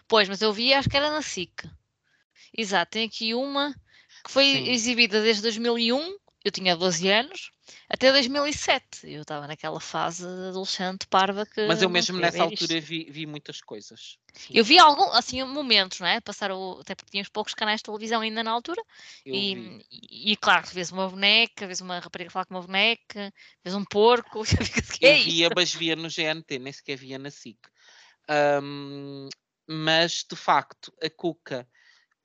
[0.08, 1.70] Pois, mas eu vi, acho que era na SIC.
[2.58, 3.74] Exato, tem aqui uma
[4.28, 4.70] que foi Sim.
[4.70, 7.50] exibida desde 2001, eu tinha 12 anos,
[7.90, 9.10] até 2007.
[9.10, 11.66] Eu estava naquela fase adolescente parva que.
[11.66, 14.18] Mas eu mesmo nessa altura vi, vi muitas coisas.
[14.34, 16.20] Sim, Eu vi algum, assim, momentos, não é?
[16.20, 18.84] Passar o, até porque tínhamos poucos canais de televisão ainda na altura.
[19.26, 23.76] E, e, e, claro, vês uma boneca, vês uma rapariga falar com uma boneca, vês
[23.76, 24.44] um porco,
[25.00, 25.54] que é Eu via, isto?
[25.56, 27.58] mas via no GNT, nem sequer via na SIC.
[28.28, 29.30] Ahm,
[29.66, 31.68] mas de facto, a Cuca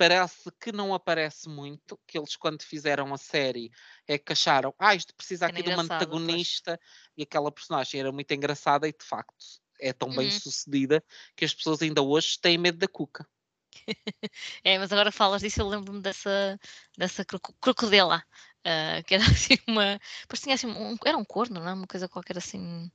[0.03, 3.71] parece que não aparece muito, que eles quando fizeram a série
[4.07, 6.63] é que acharam, ah, isto precisa aqui de uma engraçada, pois.
[6.65, 6.81] antagonista
[7.17, 9.37] e aquela personagem era muito engraçada e de facto
[9.81, 10.31] é tão bem Uhum.
[10.31, 11.05] sucedida
[11.37, 13.25] que as pessoas ainda hoje têm medo da Cuca.
[14.65, 16.59] É, mas agora falas disso, eu lembro-me dessa,
[16.97, 18.23] dessa croco- crocodila.
[18.65, 19.99] Uh, que era assim uma.
[20.23, 21.73] Depois tinha assim um, era um corno, não é?
[21.75, 22.91] Uma coisa qualquer assim.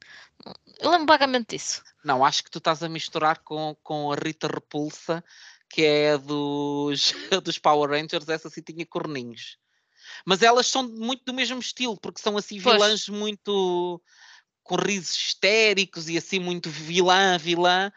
[0.79, 1.83] Eu lembro vagamente disso.
[2.03, 5.23] Não, acho que tu estás a misturar com, com a Rita Repulsa,
[5.69, 7.13] que é dos,
[7.43, 9.57] dos Power Rangers, essa sim tinha corninhos.
[10.25, 12.75] Mas elas são muito do mesmo estilo, porque são assim Pois.
[12.75, 14.01] vilãs muito
[14.63, 17.91] com risos histéricos e assim muito vilã, vilã.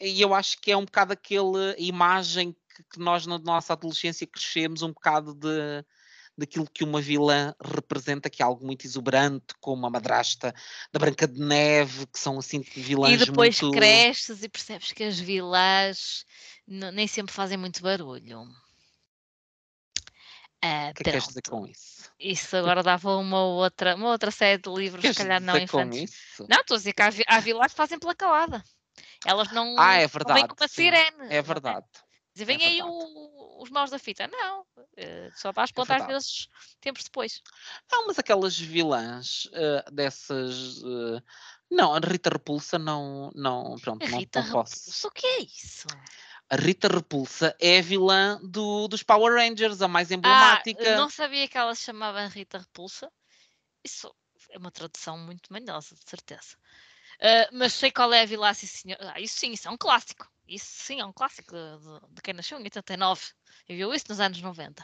[0.00, 4.26] E eu acho que é um bocado aquela imagem que, que nós na nossa adolescência
[4.26, 5.84] crescemos, um bocado de
[6.40, 10.54] daquilo que uma vilã representa, que é algo muito exuberante, como a madrasta
[10.90, 13.76] da Branca de Neve, que são assim vilãs E depois muito...
[13.76, 16.24] cresces e percebes que as vilãs
[16.70, 18.46] nem sempre fazem muito barulho.
[20.62, 22.10] Ah, O que é que queres dizer com isso?
[22.18, 26.12] Isso agora dava uma outra, uma outra série de livros, Queres se calhar não infantis.
[26.48, 28.62] Não, estou a dizer que há, há vilãs que fazem pela calada.
[29.24, 30.74] Elas não, Ah, é não vêm verdade, com uma sim.
[30.74, 31.16] sirene.
[31.18, 31.86] não É verdade.
[32.34, 32.90] Dizer, vem é aí verdade.
[33.04, 34.26] o- os maus da fita.
[34.28, 34.64] Não,
[34.96, 36.12] eh, só vais contar às verdade.
[36.12, 36.48] vezes
[36.80, 37.42] tempos depois.
[37.90, 40.82] Não, mas aquelas vilãs eh, dessas.
[40.84, 41.22] eh,
[41.70, 43.30] não, a Rita Repulsa não.
[43.34, 44.74] não pronto, não, Rita não posso.
[44.76, 45.88] Repulsa, o que é isso?
[46.50, 50.96] A Rita Repulsa é a vilã do, dos Power Rangers, a mais Ah, emblemática.
[50.96, 53.10] não sabia que ela se chamava Rita Repulsa.
[53.84, 54.12] Isso
[54.50, 56.56] é uma tradução muito manhosa, de certeza.
[57.20, 58.98] Ah, mas sei qual é a vilã, sim, senhor.
[59.00, 60.28] Ah, isso sim, isso é um clássico.
[60.48, 63.22] Isso sim, é um clássico de, de- de quem nasceu em 89
[63.68, 64.82] e viu isso nos anos 90.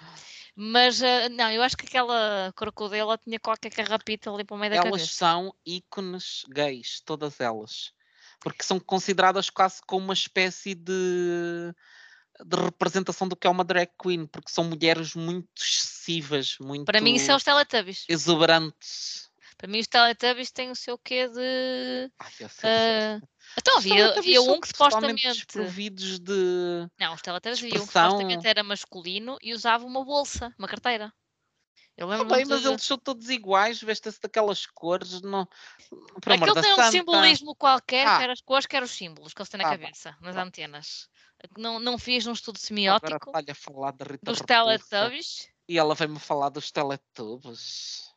[0.54, 4.70] Mas ah, não, eu acho que aquela crocodila tinha qualquer carrapita ali para o meio
[4.70, 5.12] da Elas cabeça.
[5.12, 7.92] são ícones gays, todas elas.
[8.40, 11.72] Porque são consideradas quase como uma espécie de,
[12.44, 17.00] de representação do que é uma drag queen, porque são mulheres muito excessivas, muito Para
[17.00, 18.04] mim, isso é os Teletubbies.
[18.08, 19.30] exuberantes.
[19.56, 22.10] Para mim, os Teletubbies têm o seu quê de.
[22.18, 23.20] Ai, eu sei- ah,
[23.58, 25.22] Então, havia, são um que supostamente.
[25.22, 26.88] desprovidos de.
[26.98, 31.10] Não, os Teletubbies havia um que supostamente era masculino e usava uma bolsa, uma carteira.
[31.96, 35.22] Eu lembro bem, mas eles são todos iguais, vestem-se daquelas cores.
[35.22, 35.48] Não...
[36.20, 36.90] Por amor Aquilo tem um santa.
[36.90, 38.18] simbolismo qualquer, Ah.
[38.18, 41.08] quer as cores, quer os símbolos que eles têm na bem, cabeça, nas antenas.
[41.56, 45.48] Não, não fiz um estudo Agora semiótico está-lhe a falar da Rita dos Teletubbies.
[45.68, 48.12] E ela vem-me falar dos Teletubbies.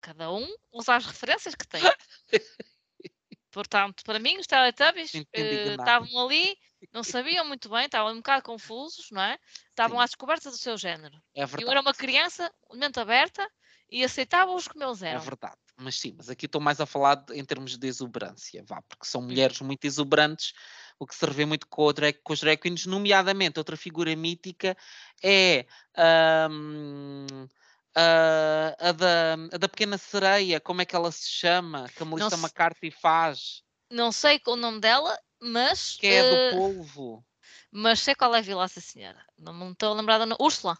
[0.00, 1.82] Cada um usa as referências que tem.
[3.50, 6.58] Portanto, para mim, os Teletubbies eh, estavam ali,
[6.92, 9.38] não sabiam muito bem, estavam um bocado confusos, não é?
[9.70, 10.02] Estavam Sim.
[10.02, 11.16] à descoberta do seu género.
[11.34, 11.64] É verdade.
[11.64, 13.48] Eu era uma criança, mente aberta,
[13.90, 15.20] e aceitava-os como eles É eram.
[15.20, 15.56] verdade.
[15.78, 19.06] Mas sim, mas aqui estou mais a falar de- em termos de exuberância, vá, porque
[19.06, 20.52] são mulheres muito exuberantes,
[20.98, 24.14] o que se revê muito com, o drag, com os drag queens, nomeadamente outra figura
[24.16, 24.76] mítica
[25.22, 25.66] é
[25.96, 27.46] ahm,
[27.94, 31.86] a, a da, a da pequena sereia, como é que ela se chama?
[31.94, 36.56] Que a Melissa McCarthy faz, Não sei o nome dela, mas, que é eh, do
[36.60, 37.24] polvo.
[37.70, 39.24] mas sei qual é a Vilaça Senhora.
[39.38, 40.26] Não me estou a lembrar da.
[40.26, 40.78] no- Úrsula.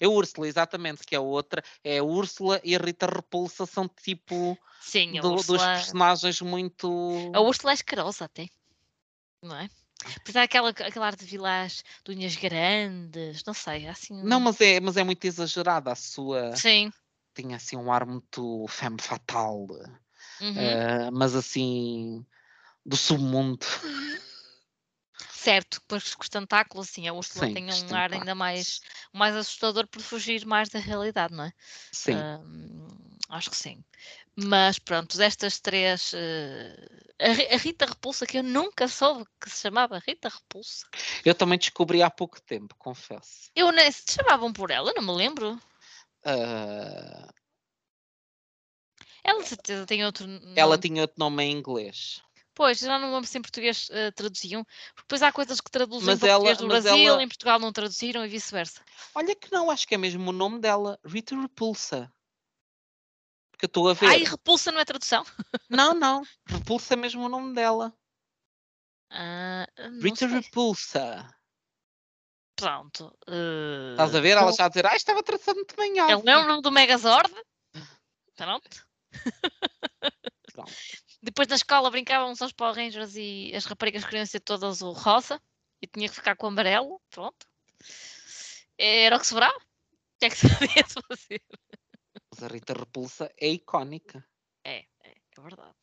[0.00, 1.62] É Úrsula, exatamente, que é a outra.
[1.82, 5.58] É Úrsula e a Rita Repulsa são tipo Sim, do- dos Úrsula.
[5.74, 7.32] personagens muito.
[7.34, 8.48] A Úrsula é asquerosa até.
[9.42, 9.68] Não é?
[10.16, 14.22] Apesar daquela aquela arte de vilás de unhas grandes, não sei, assim.
[14.22, 16.54] Não, mas é, mas é muito exagerada a sua.
[16.56, 16.90] Sim.
[17.34, 19.66] Tinha assim um ar muito femme fatal,
[20.40, 20.54] uhum.
[20.56, 22.24] eh, mas assim
[22.84, 23.66] do submundo.
[25.32, 28.80] Certo, pois com os tentáculos, assim, a Úrsula Sim, tem um ar ainda mais,
[29.12, 31.52] mais assustador por fugir mais da realidade, não é?
[31.92, 32.16] Sim.
[32.16, 32.88] Hum,
[33.30, 33.82] acho que sim.
[34.36, 36.12] Mas pronto, destas três.
[36.14, 36.76] eh,
[37.18, 40.86] a, Ri- a Rita Repulsa, que eu nunca soube que se chamava Rita Repulsa.
[41.24, 43.50] Eu também descobri há pouco tempo, confesso.
[43.54, 45.60] Eu nem se chamavam por ela, não me lembro.
[46.24, 47.28] Eh,
[49.24, 50.26] Ela de certeza tem outro
[50.56, 50.82] ela nome.
[50.82, 52.22] tinha outro nome em inglês.
[52.54, 54.64] Pois, já não lembro se em português eh, traduziam.
[54.64, 57.58] Porque depois há coisas que traduzem Mas em português ela- do Brasil, ela- em Portugal
[57.58, 58.82] não traduziram e vice-versa.
[59.14, 62.12] Olha que não, acho que é mesmo o nome dela, Rita Repulsa.
[63.52, 64.06] Porque eu estou a ver.
[64.08, 65.24] Ai, repulsa não é tradução?
[65.70, 66.22] Não, não.
[66.46, 67.94] Repulsa é mesmo o nome dela.
[69.10, 69.66] Ah,
[70.02, 70.28] Rita sei.
[70.28, 71.34] Repulsa.
[72.56, 73.16] Pronto.
[73.28, 74.36] eh, Estás a ver?
[74.36, 76.24] Ela está a dizer, ah, estava traçando muito bem Eu alto.
[76.26, 77.32] lembro-me do Megazord.
[78.36, 78.86] Pronto.
[80.52, 80.72] Pronto.
[81.22, 85.40] Depois na escola brincávamos aos Power Rangers e as raparigas queriam ser todas o rosa
[85.82, 87.00] e tinha que ficar com o amarelo.
[87.10, 87.46] Pronto.
[88.78, 89.56] Era o que sobrava.
[89.56, 90.36] O que é que
[90.88, 91.42] de fazer?
[92.30, 94.24] Mas a Rita Repulsa é icónica.
[94.64, 95.74] É, é, é verdade.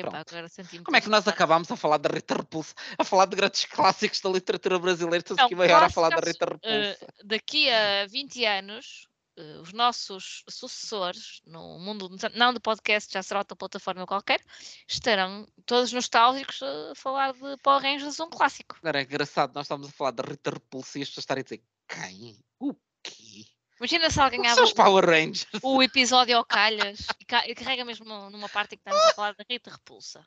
[0.00, 0.16] Pronto.
[0.16, 2.74] agora senti-me Como é que nós acabámos a falar da Rita Repulsa?
[2.98, 5.18] A falar de grandes clássicos da literatura brasileira.
[5.18, 7.06] Estamos aqui meia hora a falar da Rita Repulsa.
[7.22, 13.40] Daqui a 20 anos, eh, os nossos sucessores, no mundo não do podcast, já será
[13.40, 14.40] outra plataforma qualquer,
[14.88, 18.76] estarão todos nostálgicos a falar de Power Rangers, um clássico.
[18.82, 21.62] Era engraçado, nós estamos a falar da Rita Repulsa e as pessoas estarem a dizer
[21.88, 22.38] quem?
[22.58, 23.44] O quê?
[23.78, 24.40] Imagina se alguém
[24.72, 25.46] Power Rangers.
[25.62, 29.34] o episódio ao calhas e, ca- carrega mesmo numa parte em que estamos a falar
[29.34, 30.24] da Rita Repulsa.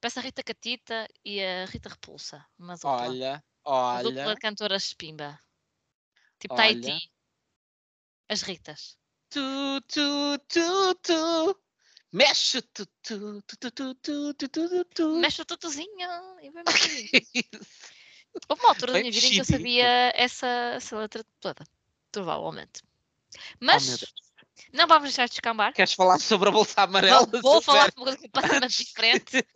[0.00, 2.44] Parece a Rita Catita e a Rita Repulsa.
[2.58, 3.44] Dupla.
[3.64, 4.34] Olha, dupla olha.
[4.34, 5.38] de cantoras Spimba.
[6.40, 6.62] Tipo Olha.
[6.80, 7.11] Tahiti
[8.32, 8.96] as Ritas.
[9.28, 11.60] Tu, tu, tu, tu.
[12.12, 15.16] Mexe o tutu, tutu, tutu, tutu, tutu.
[15.18, 15.92] Mexe o tutuzinho
[18.48, 21.62] Houve uma altura da minha vida em que eu sabia essa, essa letra toda,
[22.10, 22.80] provavelmente.
[22.82, 22.86] Oh,
[23.60, 24.02] Mas,
[24.72, 25.72] não vamos deixar de descambar.
[25.72, 27.26] Queres falar sobre a bolsa amarela?
[27.26, 29.46] Vou, vou falar de uma coisa completamente diferente,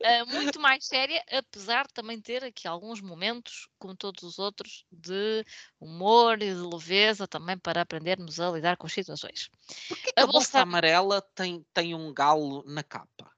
[0.00, 4.84] eh, muito mais séria, apesar de também ter aqui alguns momentos, como todos os outros,
[4.92, 5.44] de
[5.80, 9.48] humor e de leveza também para aprendermos a lidar com as situações.
[9.88, 13.32] Porquê que A a bolsa bolsa- amarela tem, tem um galo na capa?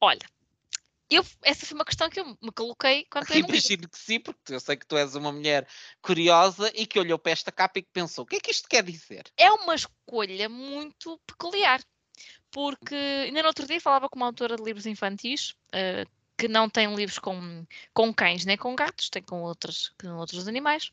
[0.00, 0.20] Olha,
[1.10, 3.50] eu, essa foi uma questão que eu me coloquei quando livro.
[3.50, 5.66] Imagino que sim, porque eu sei que tu és uma mulher
[6.02, 8.68] curiosa e que olhou para esta capa e que pensou: o que é que isto
[8.68, 9.24] quer dizer?
[9.36, 11.82] É uma escolha muito peculiar,
[12.50, 16.04] porque ainda no outro dia falava com uma autora de livros infantis, eh,
[16.36, 20.46] que não tem livros com, com cães nem com gatos, tem com, outros com outros
[20.46, 20.92] animais,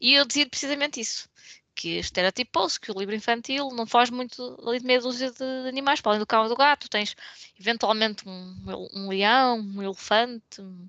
[0.00, 1.28] e eu dizia precisamente isso,
[1.74, 6.00] que estereotipou-se que o livro infantil não faz muito ali de meia dúzia de animais,
[6.00, 7.16] para além do cão e do gato, tens
[7.58, 10.88] eventualmente um, um leão, um elefante, um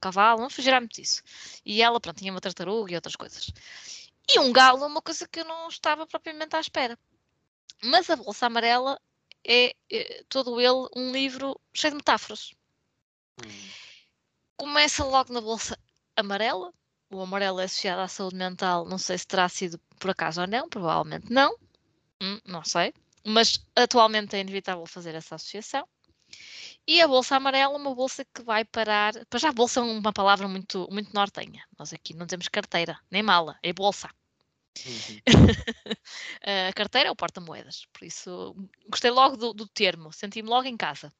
[0.00, 1.22] cavalo, não fugirá muito disso.
[1.64, 3.52] E ela, pronto, tinha uma tartaruga e outras coisas.
[4.28, 6.98] E um galo é uma coisa que eu não estava propriamente à espera.
[7.82, 9.00] Mas a Bolsa Amarela
[9.46, 12.52] é, é todo ele um livro cheio de metáforas.
[13.44, 13.68] Hum.
[14.56, 15.78] Começa logo na Bolsa
[16.16, 16.72] Amarela.
[17.10, 18.84] O amarelo é associado à saúde mental.
[18.86, 21.56] Não sei se terá sido por acaso ou não, provavelmente não.
[22.20, 22.92] Hum, não sei.
[23.24, 25.86] Mas atualmente é inevitável fazer essa associação.
[26.86, 29.12] E a bolsa amarela é uma bolsa que vai parar.
[29.26, 31.64] Para já, bolsa é uma palavra muito, muito nortenha.
[31.78, 34.08] Nós aqui não temos carteira, nem mala, é bolsa.
[34.84, 35.20] Uhum.
[36.68, 37.86] a carteira é o porta-moedas.
[37.92, 38.54] Por isso,
[38.88, 41.12] gostei logo do, do termo, senti-me logo em casa.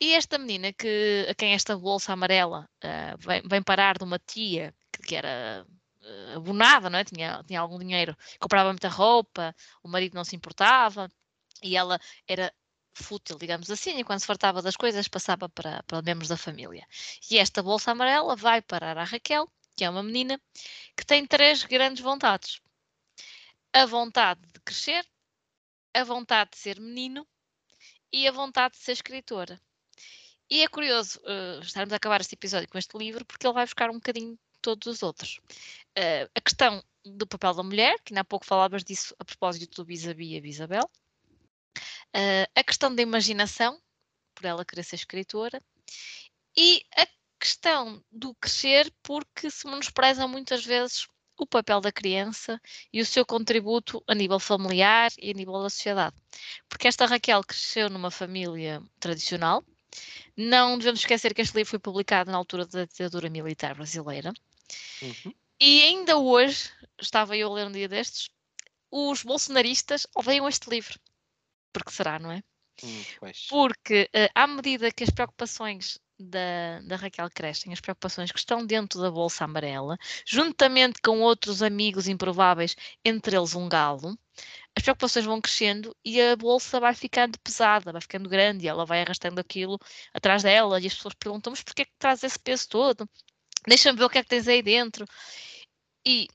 [0.00, 4.18] E esta menina que, a quem esta bolsa amarela ah, vem, vem parar de uma
[4.18, 5.66] tia que, que era
[6.02, 7.04] ah, abonada, não é?
[7.04, 11.08] Tinha, tinha algum dinheiro, comprava muita roupa, o marido não se importava
[11.62, 12.52] e ela era
[12.94, 16.86] fútil, digamos assim, e quando se fartava das coisas passava para, para membros da família.
[17.30, 20.40] E esta bolsa amarela vai parar à Raquel, que é uma menina
[20.96, 22.60] que tem três grandes vontades:
[23.72, 25.06] a vontade de crescer,
[25.94, 27.26] a vontade de ser menino
[28.12, 29.60] e a vontade de ser escritora.
[30.52, 33.64] E é curioso uh, estarmos a acabar este episódio com este livro, porque ele vai
[33.64, 35.40] buscar um bocadinho todos os outros.
[35.98, 39.76] Uh, a questão do papel da mulher, que ainda há pouco falavas disso a propósito
[39.76, 40.84] do Bisabia e Bisabel.
[42.14, 43.80] Uh, a questão da imaginação,
[44.34, 45.58] por ela querer ser escritora.
[46.54, 47.06] E a
[47.40, 51.06] questão do crescer, porque se menospreza muitas vezes
[51.38, 52.60] o papel da criança
[52.92, 56.16] e o seu contributo a nível familiar e a nível da sociedade.
[56.68, 59.64] Porque esta Raquel cresceu numa família tradicional.
[60.36, 64.32] Não devemos esquecer que este livro foi publicado na altura da ditadura militar brasileira.
[65.02, 65.34] Uhum.
[65.60, 66.70] E ainda hoje,
[67.00, 68.30] estava eu a ler um dia destes,
[68.90, 70.98] os bolsonaristas odeiam este livro.
[71.72, 72.42] Porque será, não é?
[72.82, 73.04] Hum.
[73.48, 78.64] Porque uh, à medida que as preocupações da, da, Raquel crescem, as preocupações que estão
[78.64, 79.96] dentro da bolsa amarela,
[80.26, 84.18] juntamente com outros amigos improváveis, entre eles um galo,
[84.76, 88.86] as preocupações vão crescendo e a bolsa vai ficando pesada, vai ficando grande e ela
[88.86, 89.78] vai arrastando aquilo
[90.14, 93.08] atrás dela e as pessoas perguntam, mas porquê é que traz esse peso todo?
[93.66, 95.04] Deixa-me ver o que é que tens aí dentro.
[96.06, 96.26] E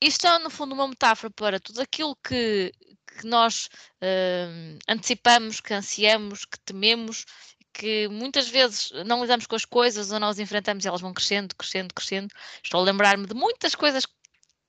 [0.00, 2.72] isto é, no fundo, uma metáfora para tudo aquilo que,
[3.06, 3.66] que nós
[4.02, 7.24] uh, antecipamos, que ansiamos, que tememos,
[7.72, 11.54] que muitas vezes não lidamos com as coisas ou nós enfrentamos e elas vão crescendo,
[11.56, 12.34] crescendo, crescendo.
[12.62, 14.06] Estou a lembrar-me de muitas coisas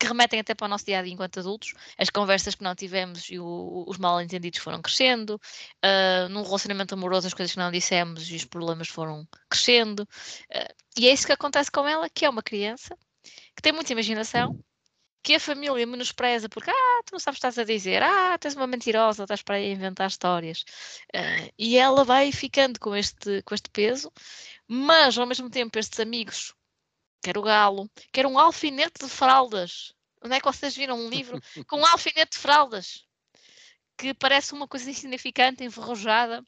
[0.04, 2.76] que remetem até para o nosso dia a dia enquanto adultos, as conversas que não
[2.76, 5.40] tivemos e o, os mal entendidos foram crescendo,
[5.84, 10.74] uh, num relacionamento amoroso as coisas que não dissemos e os problemas foram crescendo, uh,
[10.98, 12.98] e é isso que acontece com ela, que é uma criança
[13.56, 14.60] que tem muita imaginação,
[15.24, 18.38] que a família menospreza porque, ah, tu não sabes o que estás a dizer, ah,
[18.38, 20.66] tu és uma mentirosa, estás para aí a inventar histórias.
[21.16, 24.12] Uh, e ela vai ficando com este, com este peso,
[24.68, 26.54] mas ao mesmo tempo estes amigos,
[27.22, 29.94] quer o galo, quer um alfinete de fraldas.
[30.22, 33.06] Onde é que vocês viram um livro com um alfinete de fraldas?
[33.98, 36.44] Que parece uma coisa insignificante, enferrujada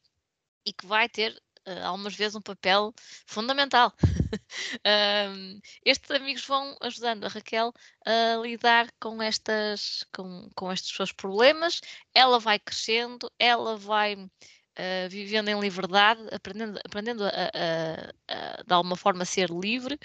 [0.65, 2.93] e que vai ter uh, algumas vezes um papel
[3.25, 3.93] fundamental.
[5.85, 7.73] estes amigos vão ajudando a Raquel
[8.05, 11.81] a lidar com, estas, com, com estes seus problemas.
[12.13, 18.73] Ela vai crescendo, ela vai uh, vivendo em liberdade, aprendendo, aprendendo a, a, a, de
[18.73, 19.97] alguma forma a ser livre,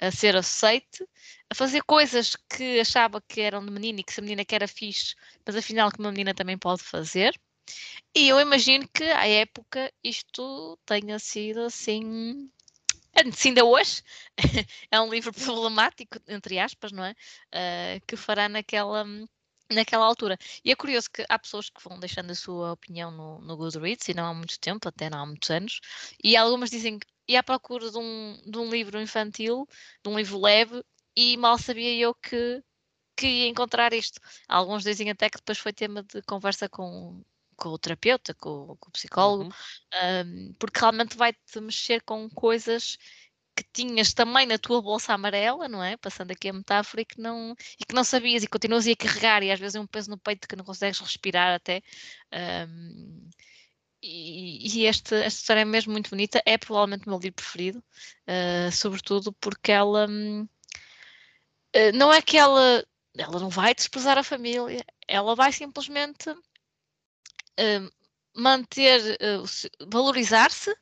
[0.00, 1.06] a ser aceite,
[1.50, 4.54] a fazer coisas que achava que eram de menino e que se a menina que
[4.54, 5.14] era fixe,
[5.46, 7.38] mas afinal que uma menina também pode fazer.
[8.14, 12.50] E eu imagino que à época isto tenha sido assim.
[13.32, 14.02] Se ainda hoje
[14.90, 17.12] é um livro problemático, entre aspas, não é?
[17.12, 19.04] Uh, que fará naquela
[19.72, 20.38] naquela altura.
[20.64, 24.08] E é curioso que há pessoas que vão deixando a sua opinião no, no Goodreads,
[24.08, 25.80] e não há muito tempo, até não há muitos anos,
[26.22, 29.66] e algumas dizem que ia à procura de um, de um livro infantil,
[30.02, 30.84] de um livro leve,
[31.16, 32.62] e mal sabia eu que,
[33.16, 34.20] que ia encontrar isto.
[34.48, 37.22] Alguns dizem até que depois foi tema de conversa com,
[37.54, 40.50] com o terapeuta, com, com o psicólogo, uhum.
[40.50, 42.98] um, porque realmente vai-te mexer com coisas
[43.56, 45.96] que tinhas também na tua bolsa amarela, não é?
[45.96, 49.42] Passando aqui a metáfora, e que não, e que não sabias e continuas a carregar,
[49.42, 51.80] e às vezes é um peso no peito que não consegues respirar até.
[52.68, 53.28] Um,
[54.02, 57.78] e, e este, esta história é mesmo muito bonita, é provavelmente o meu livro preferido,
[58.28, 60.48] uh, sobretudo porque ela uh,
[61.94, 62.84] não é que ela,
[63.16, 66.34] ela não vai desprezar a família, ela vai simplesmente
[68.34, 69.00] manter,
[69.88, 70.74] valorizar-se,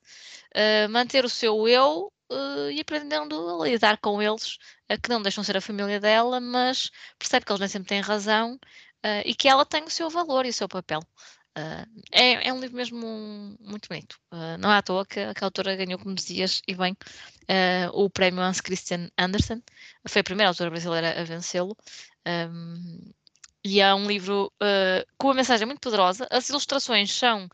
[0.90, 4.58] manter o seu eu uh, e aprendendo a lidar com eles,
[5.02, 8.58] que não deixam ser a família dela, mas percebe que eles nem sempre têm razão
[9.24, 11.00] e que ela tem o seu valor e o seu papel.
[12.10, 14.18] É, é, um livro mesmo muito bonito.
[14.58, 16.96] não é à toa que, que, a autora ganhou, como dizias, e bem,
[17.92, 19.62] o prémio Hans Christian Andersen.
[20.08, 21.76] Foi a primeira autora brasileira a vencê-lo.
[22.26, 23.12] Um,
[23.64, 24.52] e é um livro
[25.18, 26.26] com uma mensagem muito poderosa.
[26.30, 27.48] As ilustrações são,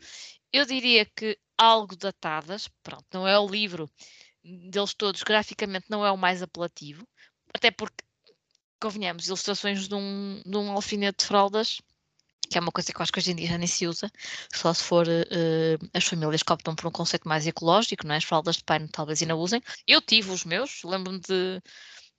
[0.51, 2.69] eu diria que algo datadas.
[2.81, 3.89] Pronto, não é o livro
[4.43, 7.07] deles todos, graficamente, não é o mais apelativo,
[7.53, 8.03] até porque,
[8.81, 11.81] convenhamos, ilustrações de um, de um alfinete de fraldas,
[12.49, 14.09] que é uma coisa que eu acho que hoje em dia já nem se usa,
[14.51, 18.17] só se for uh, as famílias que optam por um conceito mais ecológico, não é?
[18.17, 19.61] as fraldas de pano talvez ainda usem.
[19.85, 21.61] Eu tive os meus, lembro-me de,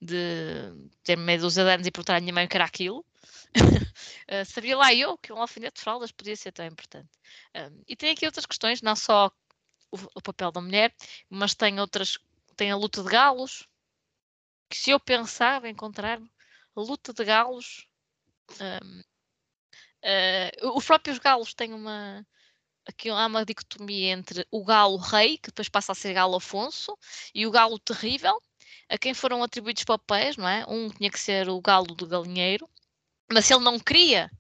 [0.01, 0.73] de
[1.03, 3.05] ter meio dúzia de anos e perguntar à minha mãe o que era aquilo.
[3.57, 7.09] Uh, sabia lá eu que um alfinete de fraldas podia ser tão importante.
[7.57, 9.31] Um, e tem aqui outras questões, não só
[9.91, 10.95] o, o, papel da mulher,
[11.29, 12.19] mas tem outras,
[12.57, 13.67] tem a luta de galos,
[14.69, 16.21] que se eu pensava encontrar
[16.77, 17.87] a luta de galos,
[18.61, 19.05] um, uh,
[20.03, 22.27] eh, os próprios galos têm uma
[22.87, 26.97] aqui há uma dicotomia entre o galo rei, que depois passa a ser galo Afonso,
[27.35, 28.41] e o galo terrível,
[28.89, 30.65] a quem foram atribuídos papéis, não é?
[30.69, 32.69] Um tinha que ser o galo do galinheiro,
[33.33, 34.31] mas se ele não queria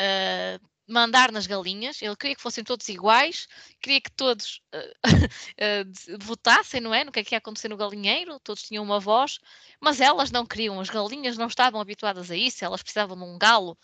[0.00, 3.46] uh, mandar nas galinhas, ele queria que fossem todos iguais,
[3.80, 7.04] queria que todos uh, uh, votassem, não é?
[7.04, 9.38] No que é que ia acontecer no galinheiro, todos tinham uma voz,
[9.80, 13.38] mas elas não queriam, as galinhas não estavam habituadas a isso, elas precisavam de um
[13.38, 13.78] galo.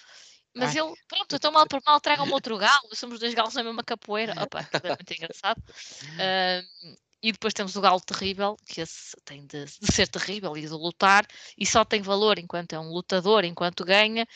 [0.55, 0.83] Mas Ai.
[0.83, 4.35] ele, pronto, então mal por mal tragam-me outro galo, somos dois galos na mesma capoeira.
[4.43, 5.63] Opa, é muito engraçado.
[5.63, 10.63] Uh, e depois temos o galo terrível, que esse tem de, de, ser terrível e
[10.63, 11.27] de lutar,
[11.57, 14.27] e só tem valor enquanto é um lutador, enquanto ganha.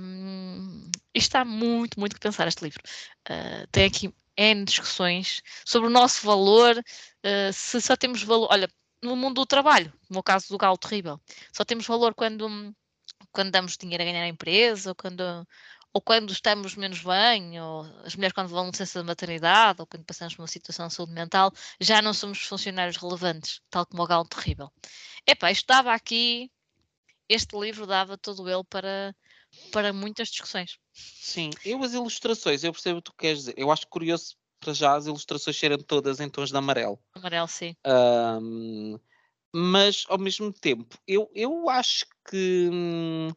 [0.00, 2.82] Um, está muito, muito que pensar este livro.
[3.28, 8.48] Uh, tem aqui N discussões sobre o nosso valor, uh, se só temos valor.
[8.50, 8.68] Olha,
[9.02, 11.20] no mundo do trabalho, no caso do galo terrível,
[11.52, 12.48] só temos valor quando,
[13.32, 15.22] quando damos dinheiro a ganhar a empresa, ou quando
[15.94, 20.04] ou quando estamos menos bem, ou as mulheres quando vão licença de maternidade, ou quando
[20.04, 24.06] passamos por uma situação de saúde mental, já não somos funcionários relevantes, tal como o
[24.06, 24.72] Galo Terrível.
[25.24, 26.50] Epá, isto dava aqui,
[27.28, 29.14] este livro dava todo ele para,
[29.70, 30.78] para muitas discussões.
[30.92, 33.54] Sim, eu as ilustrações, eu percebo o que tu queres dizer.
[33.56, 36.98] Eu acho curioso para já as ilustrações serem todas em tons de amarelo.
[37.14, 37.76] Amarelo, sim.
[37.86, 38.98] Um,
[39.54, 42.68] mas ao mesmo tempo, eu, eu acho que.
[42.72, 43.28] Hum,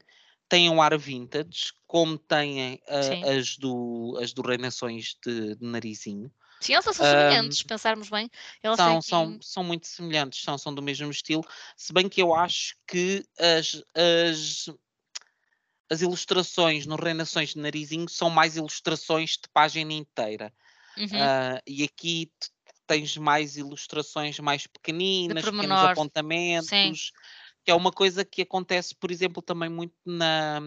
[0.50, 6.32] têm um ar vintage, como têm uh, as, do, as do Reinações de, de Narizinho.
[6.60, 8.30] Sim, elas são semelhantes, um, pensarmos bem.
[8.64, 11.46] Elas são, são, são muito semelhantes, são, são do mesmo estilo,
[11.76, 14.66] se bem que eu acho que as, as,
[15.90, 20.52] as ilustrações no Reinações de Narizinho são mais ilustrações de página inteira.
[20.98, 21.06] Uhum.
[21.06, 22.32] Uh, e aqui
[22.88, 26.70] tens mais ilustrações mais pequeninas, pequenos apontamentos.
[26.70, 26.94] Sim
[27.68, 30.62] que é uma coisa que acontece, por exemplo, também muito na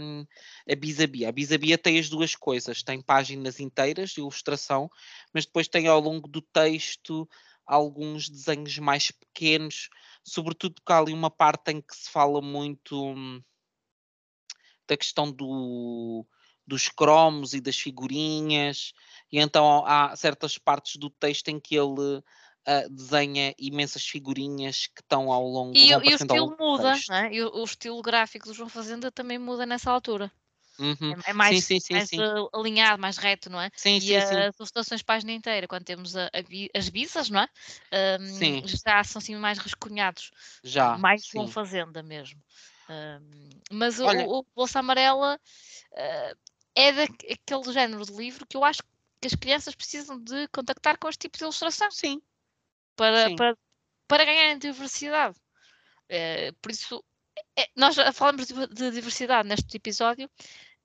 [0.71, 1.31] a Bisabia.
[1.31, 4.91] A Bisabia tem as duas coisas, tem páginas inteiras de ilustração,
[5.33, 7.27] mas depois tem ao longo do texto
[7.65, 9.89] alguns desenhos mais pequenos,
[10.23, 13.43] sobretudo porque há ali uma parte em que se fala muito hum,
[14.87, 16.27] da questão do,
[16.67, 18.93] dos cromos e das figurinhas,
[19.33, 22.23] e então há certas partes do texto em que ele
[22.67, 27.33] uh, desenha imensas figurinhas que estão ao longo E, e o estilo muda, né?
[27.33, 30.31] e o, o, estilo gráfico do João Fazenda também muda nessa altura.
[30.79, 31.13] Uhum.
[31.27, 32.17] É, é mais, sim, sim, mais sim.
[32.53, 33.71] alinhado, mais reto, não é?
[33.77, 37.49] Sim, E sim, as ilustrações página inteira, quando temos a- a as bisas, não é?
[37.93, 38.63] Ahm, Sim.
[38.65, 40.31] já são assim mais rascunhados,
[40.65, 41.47] Já, mais João.
[41.49, 42.41] Fazenda mesmo.
[42.89, 45.39] Ahm, mas o, Olha- o, o Bolsa Amarela
[45.97, 46.35] ah,
[46.75, 48.83] é daquele género de livro que eu acho
[49.21, 52.23] que as crianças precisam de contactar com este tipo de ilustração Sim,
[52.97, 53.57] para, para,
[54.09, 55.37] para ganharem diversidade.
[56.09, 57.05] Eh, por isso,
[57.57, 60.29] é- nós falamos de, de diversidade neste episódio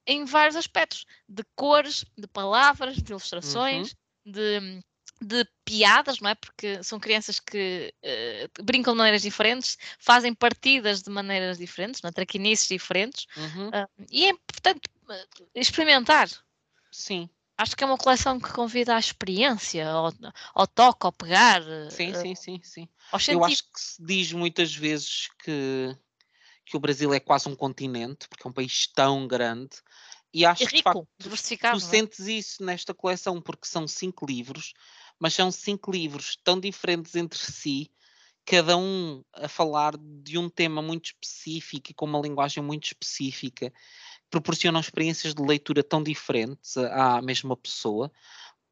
[0.07, 3.95] em vários aspectos, de cores, de palavras, de ilustrações,
[4.25, 4.81] de,
[5.21, 6.35] de piadas, não é?
[6.35, 12.09] Porque são crianças que eh, brincam de maneiras diferentes, fazem partidas de maneiras diferentes, não
[12.09, 12.13] é?
[12.13, 14.81] traquinices diferentes, uhum, ah, e é importante
[15.55, 16.29] experimentar.
[16.91, 20.11] sim, Acho que é uma coleção que convida à experiência, ao,
[20.53, 22.89] ao toque, ao pegar, sim, eh, sim, sim, sim.
[23.29, 25.95] Eu acho que se diz muitas vezes que,
[26.65, 29.77] que o Brasil é quase um continente, porque é um país tão grande,
[30.33, 31.79] e acho que de rico, facto diversificado.
[31.79, 31.87] tu é?
[31.87, 34.73] sentes isso nesta coleção, porque são cinco livros,
[35.17, 37.89] mas são cinco livros tão diferentes entre si,
[38.45, 43.69] cada um a falar de um tema muito específico e com uma linguagem muito específica,
[43.69, 43.75] que
[44.29, 48.11] proporcionam experiências de leitura tão diferentes à mesma pessoa,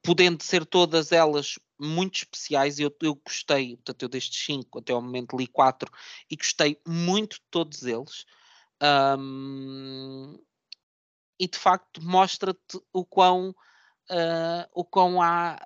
[0.04, 2.80] podendo ser todas elas muito especiais.
[2.80, 5.90] Eu, eu gostei, portanto, eu destes cinco até ao momento li quatro
[6.30, 8.26] e gostei muito de todos eles.
[8.82, 10.38] Ahm,
[11.40, 13.56] e de facto mostra-te o quão,
[14.10, 15.58] ah, o quão há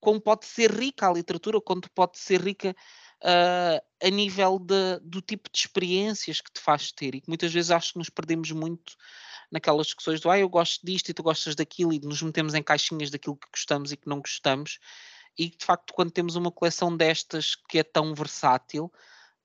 [0.00, 2.76] como pode ser rica a literatura, quanto pode ser rica
[3.22, 7.52] ah, a nível de- do tipo de experiências que te faz ter e que muitas
[7.52, 8.94] vezes acho que nos perdemos muito
[9.50, 12.62] naquelas discussões do ah, eu gosto disto e tu gostas daquilo e nos metemos em
[12.62, 14.78] caixinhas daquilo que gostamos e que não gostamos.
[15.38, 18.92] E de facto quando temos uma coleção destas que é tão versátil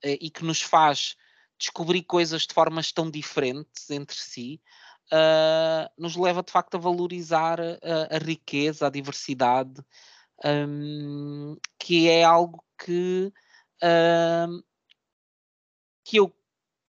[0.04, 1.16] eh, e que nos faz
[1.60, 4.62] descobrir coisas de formas tão diferentes entre si
[5.12, 9.84] ah, nos leva de facto a valorizar a, a riqueza, a diversidade
[10.44, 13.32] hum, que é algo que,
[16.04, 16.34] que eu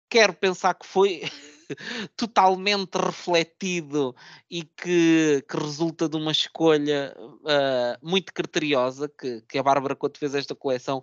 [0.08, 1.22] quero pensar que foi
[2.16, 4.14] totalmente refletido
[4.50, 7.14] e que, que resulta de uma escolha
[7.46, 11.02] ah, muito criteriosa que, que a Bárbara, quando fez esta coleção,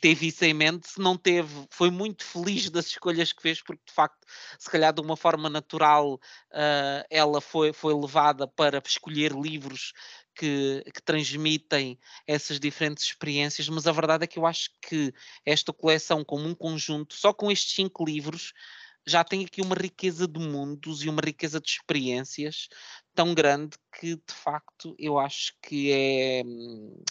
[0.00, 3.82] teve isso em mente, se não teve, foi muito feliz das escolhas que fez, porque
[3.86, 4.26] de facto,
[4.58, 6.20] se calhar de uma forma natural,
[6.52, 9.92] ah, ela foi, foi levada para escolher livros
[10.38, 15.12] que, que transmitem essas diferentes experiências, mas a verdade é que eu acho que
[15.44, 18.52] esta coleção, como um conjunto, só com estes cinco livros,
[19.06, 22.68] já tem aqui uma riqueza de mundos e uma riqueza de experiências
[23.14, 26.42] tão grande que de facto eu acho que é.
[26.44, 27.02] hum,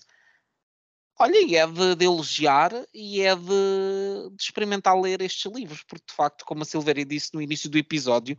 [1.20, 6.06] Olha, e é de, de elogiar e é de, de experimentar ler estes livros, porque
[6.08, 8.38] de facto, como a Silvéria disse no início do episódio,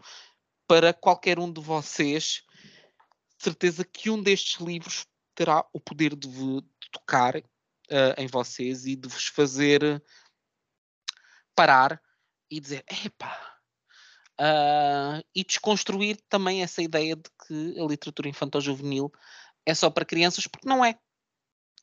[0.69, 2.43] para qualquer um de vocês,
[3.39, 8.97] certeza que um destes livros terá o poder de, de tocar eh, em vocês e
[8.97, 10.03] de vos fazer
[11.55, 12.01] parar
[12.51, 13.57] e dizer: epá.
[14.39, 19.13] ah", e desconstruir também essa ideia de que a literatura infantil-juvenil
[19.67, 20.99] é só para crianças, porque não é.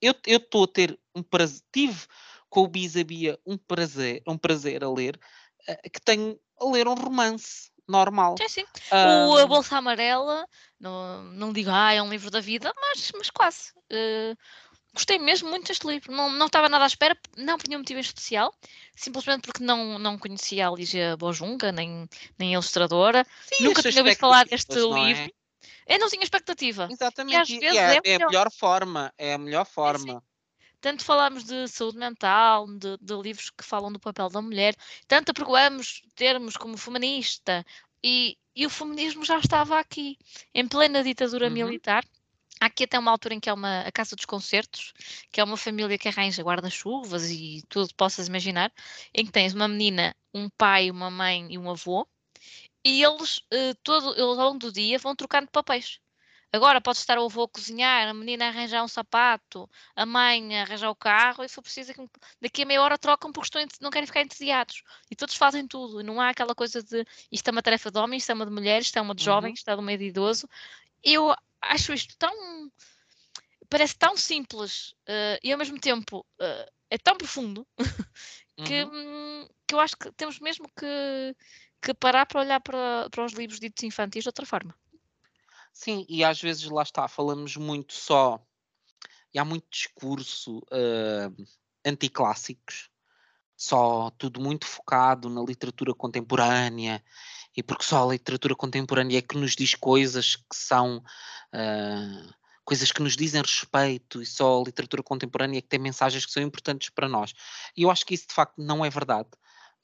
[0.01, 2.05] Eu estou a ter um prazer, tive
[2.49, 5.19] com o Bisabia um prazer, um prazer a ler,
[5.67, 8.41] eh, que tenho a ler um romance normal.
[8.41, 8.65] Sim, sim.
[9.01, 10.47] O Ah, A Bolsa Amarela,
[10.79, 13.71] não, não digo, ah, é um livro da vida, mas, mas quase.
[13.89, 14.35] Eh,
[14.93, 16.11] gostei mesmo muito deste livro.
[16.13, 18.53] Não, não estava nada à espera, não por nenhum motivo em especial,
[18.95, 22.07] simplesmente porque não, não conhecia a Lígia Bojunga, nem,
[22.39, 23.25] nem a ilustradora.
[23.39, 24.79] sim, Nunca tinha ouvido falar deste é?
[24.79, 25.31] livro.
[25.87, 26.93] Eu não tinha expectativa.
[26.93, 28.27] Exatamente, e- e é, é é a melhor.
[28.27, 30.23] melhor forma, é a melhor forma.
[30.85, 34.75] Tanto falámos de saúde mental, de, de livros que falam do papel da mulher,
[35.07, 37.65] tanto apregoamos termos como feminista,
[38.03, 40.15] e, e o feminismo já estava aqui,
[40.53, 41.53] em plena ditadura Uhum.
[41.53, 42.05] militar.
[42.61, 44.93] Há aqui até uma altura em que é uma, a Casa dos Concertos,
[45.31, 48.71] que é uma família que arranja guarda-chuvas e tudo possas imaginar,
[49.11, 52.07] em que tens uma menina, um pai, uma mãe e um avô,
[52.85, 55.99] e eles, eh, todo, eles ao longo do dia vão trocando papéis.
[56.55, 60.57] Agora pode estar o avô a cozinhar, a menina a arranjar um sapato, a mãe
[60.57, 62.09] a arranjar o carro, e se for preciso, daqui-
[62.41, 64.83] daqui a meia hora trocam porque estão, não querem ficar entediados.
[65.11, 67.99] E todos fazem tudo, e não há aquela coisa de isto é uma tarefa de
[67.99, 69.25] homem, isto é uma de mulher, isto é uma de Uhum.
[69.25, 70.47] jovem, isto é de uma de idoso.
[71.03, 72.33] Eu acho isto tão.
[73.69, 77.67] parece tão simples eh, e ao mesmo tempo eh, é tão profundo
[78.63, 78.91] que, Uhum.
[78.93, 81.35] hum, que eu acho que temos mesmo que,
[81.81, 84.73] que parar para olhar para, para os livros ditos infantis de outra forma.
[85.75, 88.39] Sim, e às vezes lá está, falamos muito só,
[89.33, 91.29] e há muito discurso ah,
[91.85, 92.89] anticlássicos,
[93.57, 97.03] só tudo muito focado na literatura contemporânea
[97.55, 102.33] e porque só a literatura contemporânea é que nos diz coisas que são uh,
[102.65, 106.31] coisas que nos dizem respeito e só a literatura contemporânea é que tem mensagens que
[106.31, 107.33] são importantes para nós.
[107.75, 109.29] E eu acho que isso de facto não é verdade.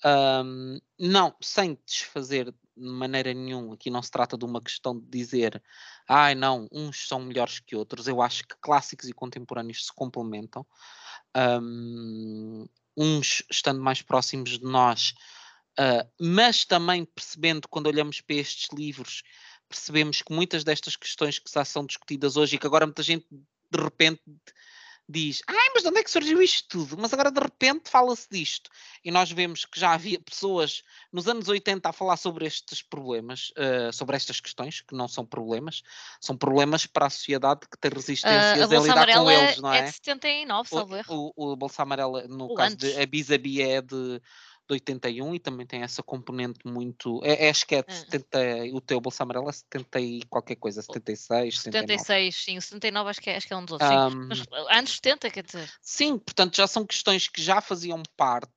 [0.04, 5.06] Um, não, sem desfazer de maneira nenhuma, aqui não se trata de uma questão de
[5.06, 5.62] dizer,
[6.08, 8.08] ai ah, não, uns são melhores que outros.
[8.08, 10.66] Eu acho que clássicos e contemporâneos se complementam.
[11.36, 12.68] Um,
[12.98, 15.14] uns estando mais próximos de nós,
[15.80, 19.24] uh, mas também percebendo quando olhamos para estes livros,
[19.70, 23.26] percebemos que muitas destas questões que já são discutidas hoje e que agora muita gente
[23.30, 24.22] de repente
[25.12, 26.98] diz, ai, mas de onde é que surgiu isto tudo?
[26.98, 28.70] Mas agora de repente fala-se disto.
[29.04, 33.52] E nós vemos que já havia pessoas nos anos 80 a falar sobre estes problemas,
[33.52, 35.84] uh, sobre estas questões, que não são problemas,
[36.20, 39.74] são problemas para a sociedade que tem resistências uh, a, a lidar com eles, não
[39.74, 39.80] é?
[39.80, 41.16] É de 79, salvo erro.
[41.16, 42.94] O, o, o Bolsa Amarela, no o caso antes.
[42.94, 44.22] de a Bisabia é de
[44.72, 47.20] de 81 e também tem essa componente muito.
[47.24, 48.40] É, é acho que é de 70,
[48.74, 52.00] o teu Bolsa Amarela é 70 e qualquer coisa, 76, 79.
[52.00, 53.90] 76, sim, o 79 acho que é, acho que é um dos outros.
[53.92, 55.70] Um, Mas anos 70, quer dizer.
[55.82, 58.52] Sim, portanto já são questões que já faziam parte.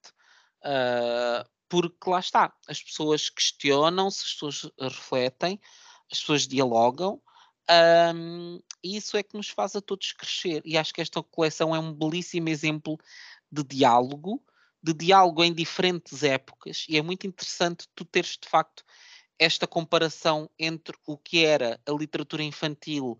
[0.64, 5.60] Uh, porque lá está, as pessoas questionam-se, as pessoas refletem,
[6.10, 7.20] as pessoas dialogam,
[8.14, 10.62] um, e isso é que nos faz a todos crescer.
[10.64, 12.98] E acho que esta coleção é um belíssimo exemplo
[13.50, 14.42] de diálogo,
[14.84, 18.84] de diálogo em diferentes épocas, e é muito interessante tu teres de facto
[19.38, 23.18] esta comparação entre o que era a literatura infantil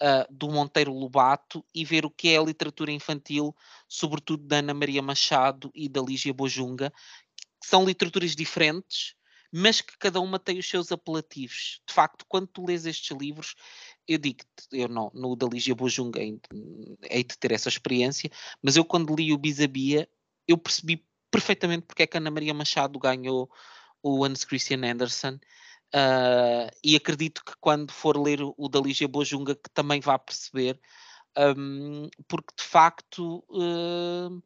[0.00, 3.52] uh, do Monteiro Lobato e ver o que é a literatura infantil,
[3.88, 6.92] sobretudo da Ana Maria Machado e da Lígia Bojunga,
[7.60, 9.16] que são literaturas diferentes,
[9.52, 11.80] mas que cada uma tem os seus apelativos.
[11.88, 13.56] De facto, quando tu lês estes livros,
[14.06, 18.30] eu digo-te, eu não, no da Lígia Bojunga hei de ter essa experiência,
[18.62, 20.08] mas eu quando li o Bisabia,
[20.50, 23.50] eu percebi perfeitamente porque é que Ana Maria Machado ganhou
[24.02, 25.40] o Hans Christian Andersen.
[25.94, 30.18] Uh, e acredito que quando for ler o, o da Lígia Bojunga que também vá
[30.18, 30.80] perceber,
[31.36, 34.42] um, porque de facto uh,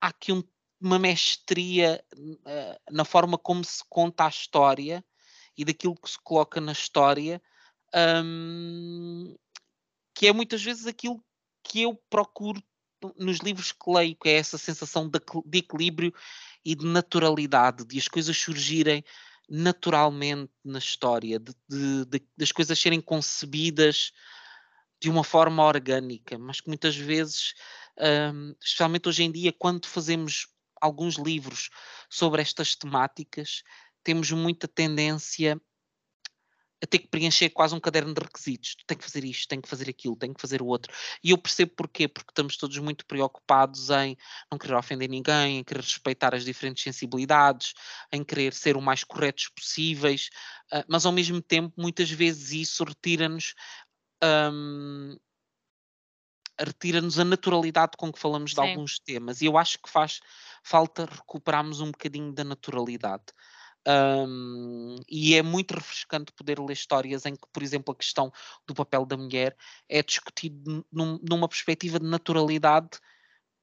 [0.00, 0.42] há aqui um,
[0.80, 5.04] uma mestria uh, na forma como se conta a história
[5.56, 7.42] e daquilo que se coloca na história,
[8.24, 9.36] um,
[10.14, 11.22] que é muitas vezes aquilo
[11.62, 12.62] que eu procuro
[13.16, 16.12] nos livros que leio, que é essa sensação de, de equilíbrio
[16.64, 19.04] e de naturalidade, de as coisas surgirem
[19.48, 24.12] naturalmente na história, de, de, de, das coisas serem concebidas
[25.00, 27.54] de uma forma orgânica, mas que muitas vezes,
[28.34, 30.48] um, especialmente hoje em dia, quando fazemos
[30.80, 31.70] alguns livros
[32.10, 33.62] sobre estas temáticas,
[34.02, 35.60] temos muita tendência
[36.82, 38.76] a ter que preencher quase um caderno de requisitos.
[38.76, 40.92] Tu que fazer isto, tem que fazer aquilo, tem que fazer o outro.
[41.22, 44.16] E eu percebo porquê, porque estamos todos muito preocupados em
[44.50, 47.74] não querer ofender ninguém, em querer respeitar as diferentes sensibilidades,
[48.12, 50.30] em querer ser o mais corretos possíveis,
[50.72, 53.54] uh, mas ao mesmo tempo, muitas vezes isso retira-nos.
[54.22, 55.16] Um,
[56.60, 58.56] retira-nos a naturalidade com que falamos Sim.
[58.56, 60.18] de alguns temas e eu acho que faz
[60.60, 63.26] falta recuperarmos um bocadinho da naturalidade.
[63.86, 68.30] Um, e é muito refrescante poder ler histórias em que, por exemplo, a questão
[68.66, 69.56] do papel da mulher
[69.88, 72.98] é discutido num, numa perspectiva de naturalidade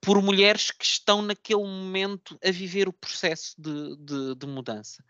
[0.02, 5.04] por mulheres que estão naquele momento a viver o processo de, de, de mudança.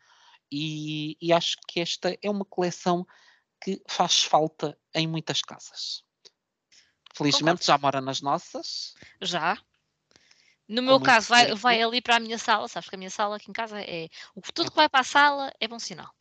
[0.52, 3.06] E, e, acho que esta é uma coleção
[3.62, 6.04] que faz falta em muitas casas.
[7.14, 7.66] Felizmente Concordo.
[7.66, 8.94] já mora nas nossas.
[9.22, 9.58] Já,
[10.68, 13.36] no meu caso, vai, vai ali para a minha sala, sabes que a minha sala
[13.36, 14.08] aqui em casa é.
[14.54, 16.12] Tudo que vai para a sala é bom sinal.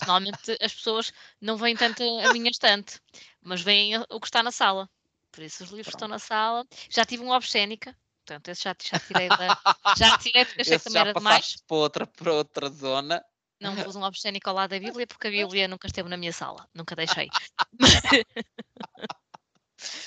[0.00, 3.00] Normalmente as pessoas não veem tanto a minha estante,
[3.42, 4.88] mas veem o que está na sala.
[5.30, 5.96] Por isso os livros Pronto.
[5.96, 6.64] estão na sala.
[6.88, 9.36] Já tive um obscénica, portanto, esse já, já tirei da.
[9.98, 11.56] Já tirei porque achei que também era demais.
[11.66, 13.24] Para outra, para outra zona.
[13.60, 16.32] Não pus um obscénico ao lado da Bíblia porque a Bíblia nunca esteve na minha
[16.32, 17.28] sala, nunca deixei.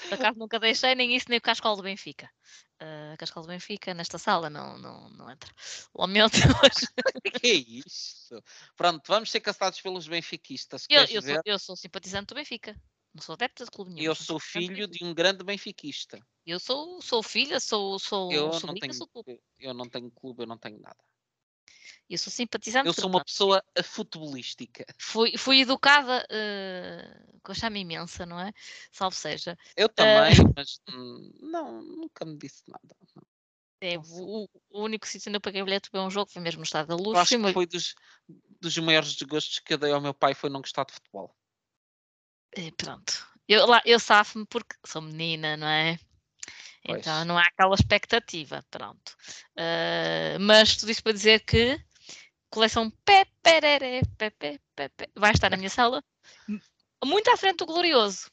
[0.09, 2.29] Por acaso nunca deixei nem isso, nem o cascol do Benfica.
[2.79, 5.51] Uh, Cascal do Benfica, nesta sala, não, não, não entra.
[5.95, 6.85] Lamento, mas...
[7.41, 8.41] que é isso?
[8.75, 10.85] Pronto, vamos ser caçados pelos benfiquistas.
[10.89, 12.79] Eu, eu, sou, eu, sou, simpatizante do Benfica.
[13.13, 14.05] Não sou adepta de clube nenhum.
[14.05, 16.19] Eu sou filho de um grande benfiquista.
[16.45, 19.41] Eu sou, sou filha, sou, sou eu não tenho, sou clube.
[19.59, 20.97] Eu não tenho clube, eu não tenho nada.
[22.09, 22.87] Eu sou simpatizante.
[22.87, 24.85] Eu sou uma pessoa futebolística.
[24.97, 28.53] Fui, fui educada uh, com a chama imensa, não é?
[28.91, 29.57] Salve seja.
[29.75, 30.79] Eu também, uh, mas
[31.41, 32.95] não, nunca me disse nada.
[33.81, 36.63] É, o, o, único sítio onde eu paguei bilhete para um jogo foi mesmo no
[36.63, 37.13] estado da luz.
[37.13, 37.93] Eu acho que foi dos,
[38.59, 41.35] dos maiores desgostos que eu dei ao meu pai foi não gostar de futebol.
[42.53, 43.27] É, pronto.
[43.47, 45.99] Eu, lá, eu safo-me porque sou menina, não é?
[46.83, 46.99] Pois.
[46.99, 49.15] Então não há aquela expectativa, pronto.
[49.57, 51.79] Uh, mas tudo isso para dizer que
[52.49, 56.03] coleção Peperere, Pepe, Pepe, vai estar na minha sala,
[57.03, 58.29] muito à frente do Glorioso.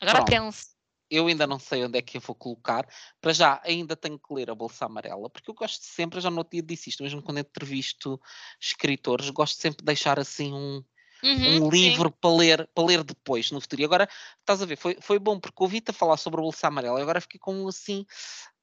[0.00, 0.30] Agora Pronto.
[0.30, 0.76] pense.
[1.10, 2.86] Eu ainda não sei onde é que eu vou colocar.
[3.18, 6.36] Para já, ainda tenho que ler a Bolsa Amarela, porque eu gosto sempre, já no
[6.38, 8.20] outro dia disse isto, mesmo quando entrevisto
[8.60, 10.84] escritores, gosto sempre de deixar assim um,
[11.22, 11.90] Uhum, um sim.
[11.90, 13.82] livro para ler, para ler depois, no futuro.
[13.82, 14.08] E agora,
[14.38, 17.02] estás a ver, foi, foi bom, porque ouvi-te a falar sobre a Bolsa Amarela, e
[17.02, 18.04] agora fiquei com assim,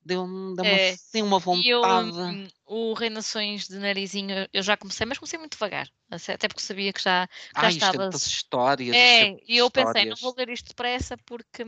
[0.06, 2.18] deu-me deu É, assim uma E eu, vontade.
[2.18, 5.90] hum, o Reinações de Narizinho, eu já comecei, mas comecei muito devagar.
[6.10, 7.98] Até porque sabia que já, que já Ai, é estava.
[7.98, 8.95] tantas histórias.
[8.95, 10.22] É, é e eu pensei, não histórias.
[10.22, 11.64] vou ler isto depressa porque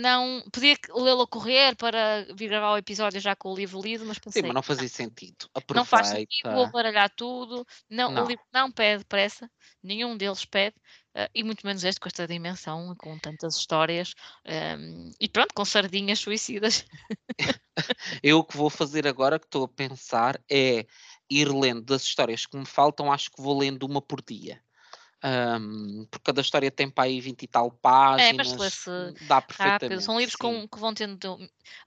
[0.00, 3.80] hum, senão podia lê-lo a correr para vir gravar o episódio já com o livro
[3.80, 5.48] lido, mas Sim, pensei, mas não fazia sentido.
[5.72, 6.70] não faz sentido, vou Aproveita.
[6.70, 8.24] baralhar tudo, não, Não.
[8.24, 9.50] o livro não pede pressa,
[9.82, 10.76] nenhum deles pede,
[11.14, 14.14] eh, e muito menos este com esta dimensão, com tantas histórias,
[14.46, 16.84] hum, e pronto, com sardinhas suicidas.
[18.22, 20.86] Eu o que vou fazer agora, que estou a pensar, é
[21.30, 24.62] ir lendo das histórias que me faltam, acho que vou lendo uma por dia.
[25.22, 27.70] Ahm, porque cada história tem para aí 20 e tal
[28.16, 28.90] É, mas páginas, lê-se
[29.20, 30.02] dá rápido, perfeitamente.
[30.02, 30.36] são livros sim.
[30.36, 31.38] com, que vão tendo.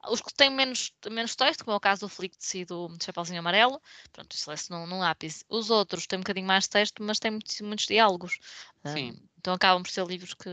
[0.10, 3.40] Os que têm menos, menos texto, como é o caso do Flict e do Chapeuzinho
[3.40, 3.80] Amarelo,
[4.12, 5.44] pronto, isso lê-se num, num lápis.
[5.49, 8.40] Os outros têm um bocadinho mais texto, mas têm muitos, muitos diálogos.
[8.86, 9.12] Sim.
[9.12, 10.49] Hum, então acabam por ser livros que,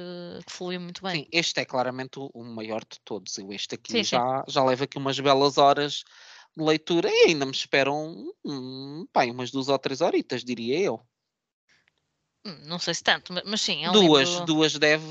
[0.46, 1.18] que fluem muito bem.
[1.18, 3.36] Sim, este é claramente o, o maior de todos.
[3.38, 4.22] Eu este aqui Sim, sim.
[4.22, 6.04] já, já leva aqui umas belas horas
[6.56, 11.00] de leitura e ainda me esperam hum, pá, umas duas ou três horitas, diria eu.
[12.44, 14.46] Hum, Não sei se tanto, ma- mas sim, é um duas, livro.
[14.46, 15.04] duas deve.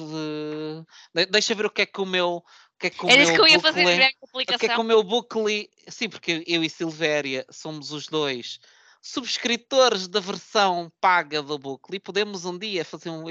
[1.14, 2.38] de- Deixa ver o que é que o meu.
[2.38, 2.44] O
[2.80, 4.58] que é que o Era isso meu que eu ia fazer, a O que é
[4.58, 5.70] que o meu booklet.
[5.88, 8.60] Sim, porque eu e Silvéria somos os dois
[9.04, 12.00] subscritores da versão paga do booklet.
[12.04, 13.24] Podemos um dia fazer um,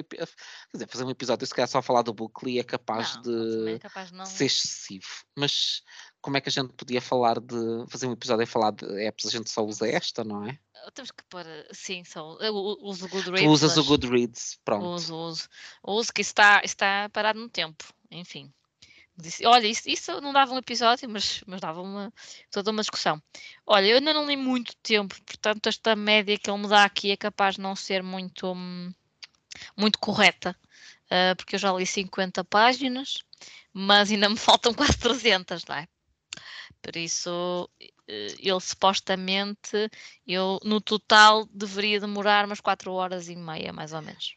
[0.72, 3.78] dizer, fazer um episódio, se calhar só falar do booklet é capaz Não, de, é
[3.78, 5.06] capaz de ser excessivo.
[5.36, 5.82] Mas
[6.20, 7.56] como é que a gente podia falar de.
[7.88, 9.26] fazer um episódio a falar de apps?
[9.26, 10.58] A gente só usa esta, não é?
[10.94, 13.42] Temos que pôr, sim, só, u- uso o Goodreads.
[13.44, 14.94] Tu usas o Goodreads, pronto.
[14.94, 15.48] Uso, uso.
[15.82, 17.84] Uso que está, está parado no tempo.
[18.10, 18.52] Enfim.
[19.44, 22.12] Olha, isso, isso não dava um episódio, mas, mas dava uma,
[22.50, 23.22] toda uma discussão.
[23.66, 27.10] Olha, eu ainda não li muito tempo, portanto, esta média que ele me dá aqui
[27.10, 28.90] é capaz de não ser muito, hum,
[29.76, 30.56] muito correta,
[31.10, 33.18] ah, porque eu já li 50 páginas,
[33.74, 35.86] mas ainda me faltam quase 300, não é?
[36.82, 37.68] Por isso,
[38.08, 39.90] eh, ele supostamente,
[40.26, 44.34] eu no total deveria demorar umas 4 horas e meia, mais ou menos.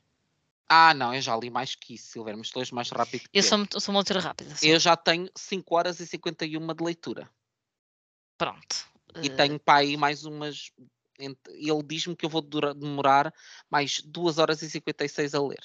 [0.67, 3.37] Ah, não, eu já li mais que isso, Silvério, mas tu és mais rápido que
[3.37, 3.43] Eu eu.
[3.43, 4.53] sou, muito- sou uma leitura rápida.
[4.61, 7.29] Eu já tenho 5 horas e 51 de leitura.
[8.37, 8.87] Pronto.
[9.21, 10.71] E Eh, tenho para aí mais umas.
[11.19, 13.33] Ele diz-me que eu vou demorar
[13.69, 15.61] mais 2 horas e 56 a ler.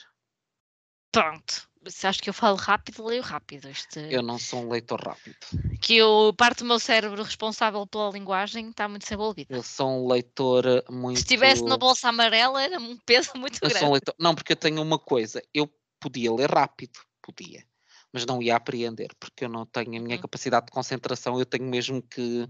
[1.11, 1.68] Pronto.
[1.87, 3.69] Se acho que eu falo rápido, leio rápido.
[3.69, 5.37] Este, Eu não sou um leitor rápido.
[5.81, 9.55] Que eu, parte do meu cérebro responsável pela linguagem está muito desenvolvida.
[9.55, 11.17] Eu sou um leitor eh, muito.
[11.17, 13.87] Se estivesse na bolsa amarela, era um peso muito Eu grande.
[13.87, 14.15] um leitor.
[14.19, 15.43] Não, porque eu tenho uma coisa.
[15.55, 17.65] Eu podia ler rápido, podia.
[18.13, 20.23] Mas não ia apreender, porque eu não tenho a minha Uhum.
[20.23, 21.39] capacidade de concentração.
[21.39, 22.49] Eu tenho mesmo que,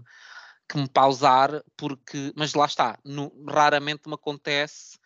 [0.67, 2.33] que me pausar, porque.
[2.35, 2.97] Mas lá está.
[3.03, 4.97] no- raramente me acontece,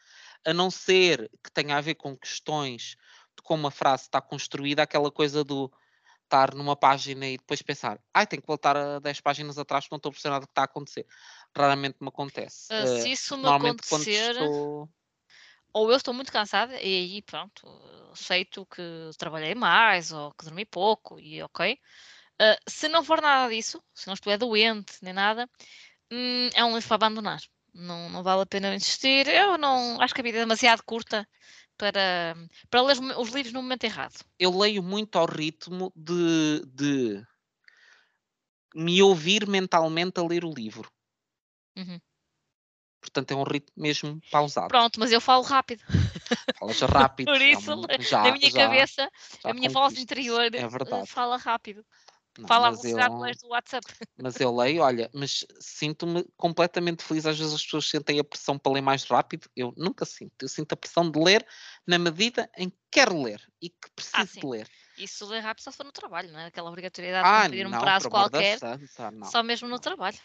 [0.45, 2.95] a não ser que tenha a ver com questões
[3.44, 5.72] como a frase está construída, aquela coisa do
[6.24, 9.94] estar numa página e depois pensar, ai, tenho que voltar a 10 páginas atrás porque
[9.94, 11.06] não estou a perceber nada do que está a acontecer.
[11.56, 12.74] Raramente me acontece.
[12.74, 14.90] Eh, se isso me acontecer, estou.
[15.72, 17.68] ou eu estou muito cansada e aí, pronto,
[18.11, 18.82] aceito que
[19.18, 21.78] trabalhei mais ou que dormi pouco e ok.
[22.40, 25.48] Ah, se não for nada disso, se não estiver doente nem nada,
[26.11, 27.41] hum, é um livro para abandonar.
[27.74, 29.28] Não, não vale a pena insistir.
[29.28, 31.28] Eu não acho que a vida é demasiado curta
[31.77, 32.35] para,
[32.69, 34.13] para ler os livros no momento errado.
[34.39, 37.23] eu leio muito ao ritmo de, de
[38.75, 40.91] me ouvir mentalmente a ler o livro.
[41.77, 41.99] Uhum.
[43.01, 44.69] Portanto, é um ritmo mesmo pausado.
[44.69, 45.83] Pronto, mas eu falo rápido.
[46.57, 47.25] Falas rápido.
[47.31, 49.11] Por isso, já, Na minha já- cabeça,
[49.43, 51.85] já a minha voz interior É eh, fala rápido.
[52.38, 53.85] Não, Fala a velocidade eu- do WhatsApp.
[54.18, 57.26] Mas eu leio, olha, mas sinto-me completamente feliz.
[57.26, 59.47] Às vezes as pessoas sentem a pressão para ler mais rápido.
[59.55, 60.34] Eu nunca sinto.
[60.41, 61.45] Eu sinto a pressão de ler
[61.85, 64.39] na medida em que quero ler e que preciso Ah, sim.
[64.39, 64.68] de ler.
[64.97, 66.45] Isso ler rápido só for no trabalho, não é?
[66.45, 69.27] Aquela obrigatoriedade Ah, de cumprir um não, prazo qualquer, santa, não.
[69.27, 70.18] só mesmo no trabalho.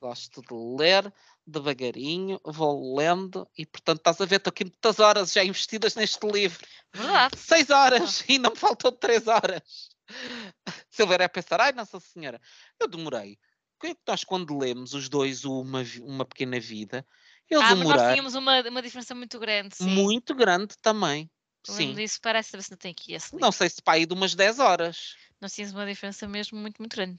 [0.00, 1.12] Gosto de ler
[1.46, 6.26] devagarinho, vou lendo e, portanto, estás a ver, estou aqui muitas horas já investidas neste
[6.26, 6.66] livro.
[6.94, 7.36] Verdade.
[7.38, 9.62] Seis horas e ainda me faltam três horas.
[10.90, 12.40] Silveira é a pensar, ai, Nossa Senhora,
[12.78, 13.38] eu demorei.
[13.76, 17.06] O que é que nós, quando lemos os dois uma, uma Pequena Vida,
[17.48, 19.88] eu ah, mas nós demorei tínhamos uma, uma diferença muito grande, sim.
[19.88, 21.30] muito grande também.
[21.64, 21.94] Sim.
[21.94, 23.40] disso, parece se não tem aqui esse livro.
[23.40, 25.14] Não sei se para aí de umas 10 horas.
[25.40, 27.18] Nós tínhamos uma diferença mesmo muito, muito grande.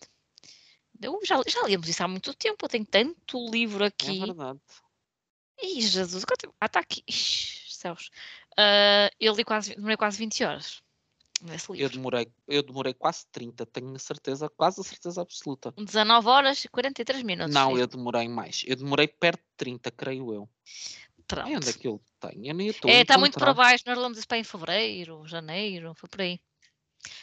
[1.01, 4.19] Eu já, já líamos isso há muito tempo, eu tenho tanto livro É aqui.
[4.19, 4.59] verdade.
[5.61, 6.23] Ih, Jesus,
[6.59, 7.03] ah, está aqui.
[7.07, 8.09] Ixi, céus.
[8.53, 10.81] Uh, eu li quase, demorei quase 20 horas
[11.41, 11.85] nesse livro.
[11.85, 15.71] Eu demorei, eu demorei quase 30, tenho a certeza, quase a certeza absoluta.
[15.77, 17.53] 19 horas e 43 minutos.
[17.53, 17.81] Não, filho.
[17.81, 18.63] eu demorei mais.
[18.65, 20.49] Eu demorei perto de 30, creio eu.
[21.27, 21.47] Pronto.
[21.47, 22.45] Ai, onde é que eu tenho?
[22.47, 23.83] Eu nem estou É, está muito para baixo.
[23.87, 26.39] Nós lemos isso para em fevereiro, janeiro, foi por aí.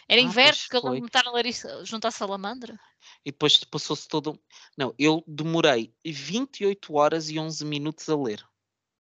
[0.09, 0.91] Era Ah, inverno, porque eu foi.
[0.91, 2.79] lembro-me de estar a ler isso junto à salamandra.
[3.25, 4.41] E depois passou-se todo.
[4.77, 8.43] Não, eu demorei 28 horas e 11 minutos a ler.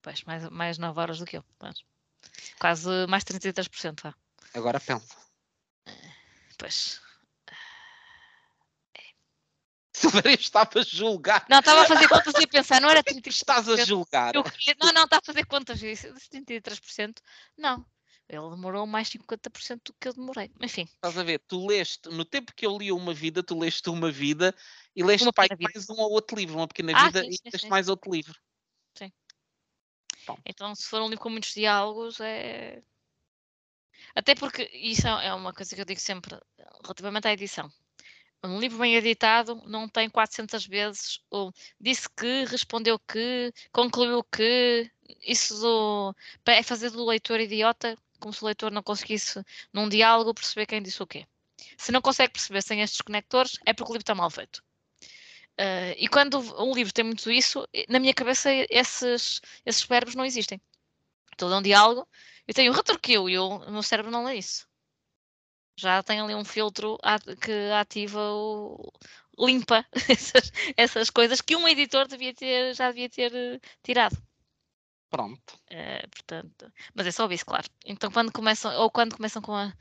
[0.03, 1.45] Pois, mais, mais 9 horas do que eu.
[1.61, 1.83] Mas,
[2.59, 4.03] quase mais 33%.
[4.03, 4.15] Vá.
[4.55, 5.17] Agora pensa.
[6.59, 7.01] Pois.
[10.25, 11.47] Eu estava a julgar.
[11.49, 13.31] Não, estava a fazer contas e a pensar, não era O que é que 33%.
[13.31, 14.35] estás a julgar?
[14.35, 14.45] Eu
[14.81, 15.83] Não, não, está a fazer contas.
[15.83, 17.21] eu disse, 33%.
[17.57, 17.85] Não.
[18.29, 20.51] Ele demorou mais 50% do que eu demorei.
[20.61, 21.41] Enfim, Estás a ver?
[21.47, 24.55] Tu leste, no tempo que eu li uma vida, tu leste uma vida
[24.97, 27.41] e leste pai, mais um ou outro livro, uma pequena Ah, vida sim, e sim,
[27.45, 28.35] leste sim, mais outro livro.
[30.47, 32.83] então se for um livro com muitos diálogos, é.
[34.15, 36.39] Até porque isso é uma coisa que eu digo sempre
[36.83, 37.71] relativamente à edição.
[38.43, 41.51] Um livro bem editado não tem 400 vezes o
[41.81, 44.91] disse que, respondeu que, concluiu que.
[45.23, 46.15] Isso do-
[46.47, 49.43] é fazer do leitor idiota, como se o leitor não conseguisse,
[49.73, 51.27] num diálogo, perceber quem disse o quê.
[51.79, 54.63] Se não consegue perceber sem estes conectores, é porque o livro está mal feito.
[55.59, 60.25] Ah, e quando um livro tem muito isso, na minha cabeça esses, esses verbos não
[60.25, 60.61] existem.
[61.41, 62.09] Ler um diálogo,
[62.47, 64.67] eu tenho retorquiu e o meu cérebro não lê isso.
[65.77, 66.99] Já tem ali um filtro
[67.41, 68.93] que ativa o.
[69.39, 74.17] limpa essas, essas coisas que um editor devia ter, já devia ter eh, tirado.
[75.11, 75.59] Pronto.
[75.71, 77.69] Eh, portanto, mas é só isso, claro.
[77.85, 79.73] Então quando começam, ou quando começam com a,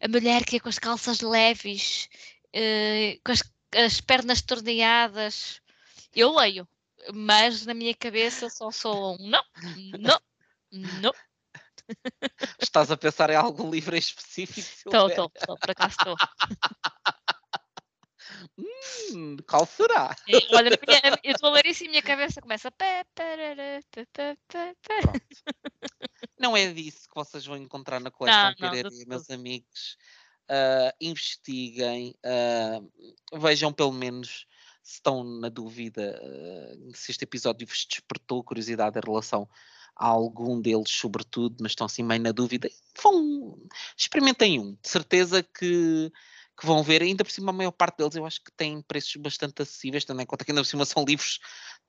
[0.00, 2.08] a mulher que é com as calças leves,
[2.52, 3.42] eh, com as,
[3.74, 5.60] as pernas torneadas,
[6.14, 6.68] eu leio,
[7.12, 9.44] mas na minha cabeça só sou um não,
[9.98, 10.20] não,
[11.00, 11.12] não.
[12.60, 14.60] Estás a pensar em algum livro em específico?
[14.60, 16.16] Estou, estou, estou, por acaso estou.
[19.12, 20.14] Hum, qual será?
[20.28, 22.70] Eh, Olha, minha- eu estou a ler isso e a minha cabeça começa.
[22.70, 23.36] pé, pé,
[24.12, 24.36] pé.
[26.38, 29.96] Não é disso que vocês vão encontrar na coleção Piraria, meus amigos.
[30.48, 32.80] Ah, investiguem, ah,
[33.38, 34.46] vejam pelo menos
[34.82, 39.48] se estão na dúvida ah, se este episódio vos despertou curiosidade em relação
[39.96, 42.68] algum deles, sobretudo, mas estão assim meio na dúvida.
[43.02, 43.58] Vão,
[43.96, 46.12] experimentem um, de certeza que,
[46.58, 49.16] que vão ver, ainda por cima a maior parte deles eu acho que têm preços
[49.16, 51.40] bastante acessíveis, tendo em conta que ainda por cima são livros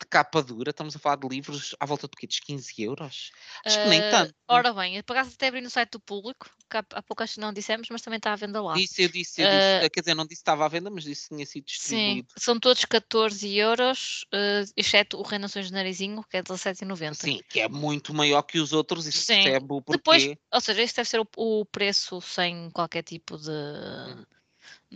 [0.02, 2.28] de capa dura, estamos a falar de livros à volta do quê?
[2.28, 3.32] Dos 15 euros?
[3.66, 4.34] Acho que nem Eh, tanto.
[4.48, 7.40] Ora bem, pagaste até abrir no site do público, que há, há pouco acho que
[7.42, 8.76] não dissemos, mas também está à venda lá.
[8.76, 9.90] Disse, eu disse, eu disse.
[9.90, 11.72] Quer dizer, não disse que estava à venda, mas disse que tinha sido Eh, Sim,
[11.72, 12.28] distribuído.
[12.38, 17.16] são todos 14 euros, eh, exceto o Renações de Narizinho, que é 17,90.
[17.16, 19.34] Sim, que é muito maior que os outros Sim.
[19.34, 19.98] percebe o porquê.
[19.98, 24.26] Depois, ou seja, este deve ser o, o preço sem qualquer tipo de, Hum.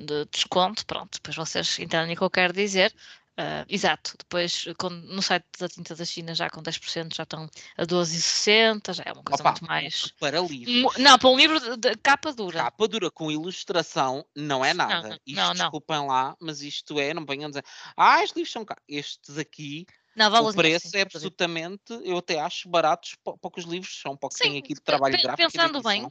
[0.05, 0.85] De desconto.
[0.85, 2.93] Pronto, depois vocês entendem o que eu quero dizer.
[3.41, 4.65] Ah, exato, depois
[5.07, 9.13] no site da Tinta da China já com 10% já estão a 12,60, já é
[9.13, 10.11] uma coisa Opa, muito mais.
[10.19, 10.75] Para livros.
[10.75, 12.59] Mu- Não, para um livro de, capa dura.
[12.63, 15.07] Capa dura com ilustração não é nada.
[15.09, 15.53] não, isto, não, não.
[15.53, 17.63] desculpem lá, mas isto é, não venham dizer,
[17.95, 18.83] ah, os livros são caros.
[18.89, 19.85] Estes aqui,
[20.17, 23.65] Não, vale o preço é absolutamente, eu até acho baratos para para o que os
[23.65, 25.49] livros são, Sim, tem aqui de trabalho gráfico.
[25.49, 26.05] pensando bem.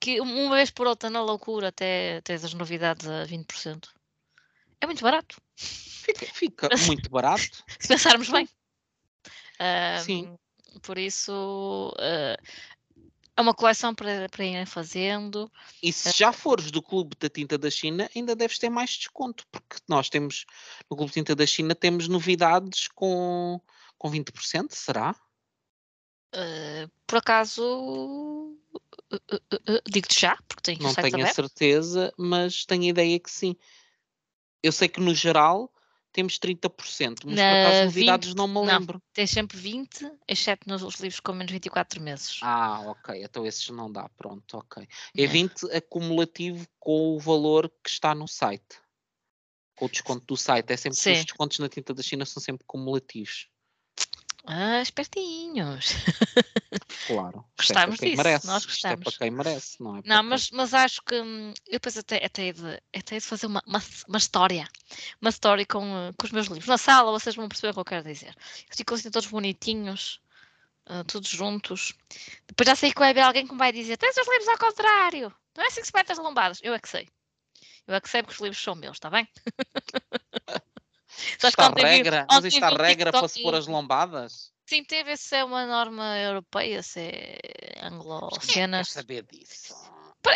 [0.00, 3.88] Que um, uma vez por outra na loucura até tens as novidades a 20%.
[4.80, 5.40] É muito barato,
[6.06, 7.64] Fica, fica muito barato.
[7.80, 8.48] se pensarmos bem.
[10.04, 10.28] Sim.
[10.28, 12.36] Ahm, Por isso, ah,
[13.36, 15.50] é uma coleção para, para irem fazendo.
[15.82, 19.44] E se já fores do Clube da Tinta da China, ainda deves ter mais desconto,
[19.50, 20.46] porque nós temos,
[20.88, 23.60] no Clube Tinta da China, temos novidades com,
[23.98, 25.16] com 20%, será?
[26.32, 28.56] Ah, por acaso,
[29.12, 31.34] ah, ah, ah, ah, digo-te já, porque tenho Não tenho a aberto.
[31.34, 33.56] certeza, mas tenho a ideia que sim.
[34.62, 35.72] Eu sei que no geral
[36.12, 38.64] temos 30%, mas por Na acaso novidades 20, não me não.
[38.64, 39.02] lembro.
[39.12, 42.38] Tens sempre 20, exceto nos livros com menos 24 meses.
[42.42, 44.88] Ah, ok, então esses não dá, pronto, ok.
[45.16, 45.26] É É.
[45.26, 48.80] 20 acumulativo com o valor que está no site.
[49.76, 50.72] Com o desconto do site.
[50.72, 53.48] É sempre os descontos na tinta da China são sempre cumulativos.
[54.46, 55.90] Ah, espertinhos.
[57.06, 57.44] Claro.
[57.58, 58.46] É Gostamos disso, merece.
[58.46, 59.18] nós Isto é para gostamos.
[59.18, 60.02] quem merece, não é?
[60.04, 63.62] Não, mas, mas acho que hum, eu depois até, até, de, até de fazer uma,
[63.66, 64.68] uma, uma história.
[65.20, 66.66] Uma história com, eh, com os meus livros.
[66.66, 68.34] Na sala vocês vão perceber o que eu quero dizer.
[68.70, 70.20] Ficam assim todos bonitinhos,
[70.86, 71.94] ah, todos juntos.
[72.46, 74.58] Depois já sei que vai haver alguém que me vai dizer: tens os livros ao
[74.58, 75.34] contrário.
[75.56, 76.60] Não é assim que se mete as lombadas.
[76.62, 77.08] Eu é que sei.
[77.86, 79.26] Eu é que sei porque os livros são meus, está bem?
[81.42, 84.52] Há que ontem regra, mas um regra para se pôr as lombadas?
[84.68, 87.38] Sim, tem a ver se é uma norma europeia, se é
[87.78, 88.88] Quer anglo-cenas.
[88.88, 89.74] saber disso?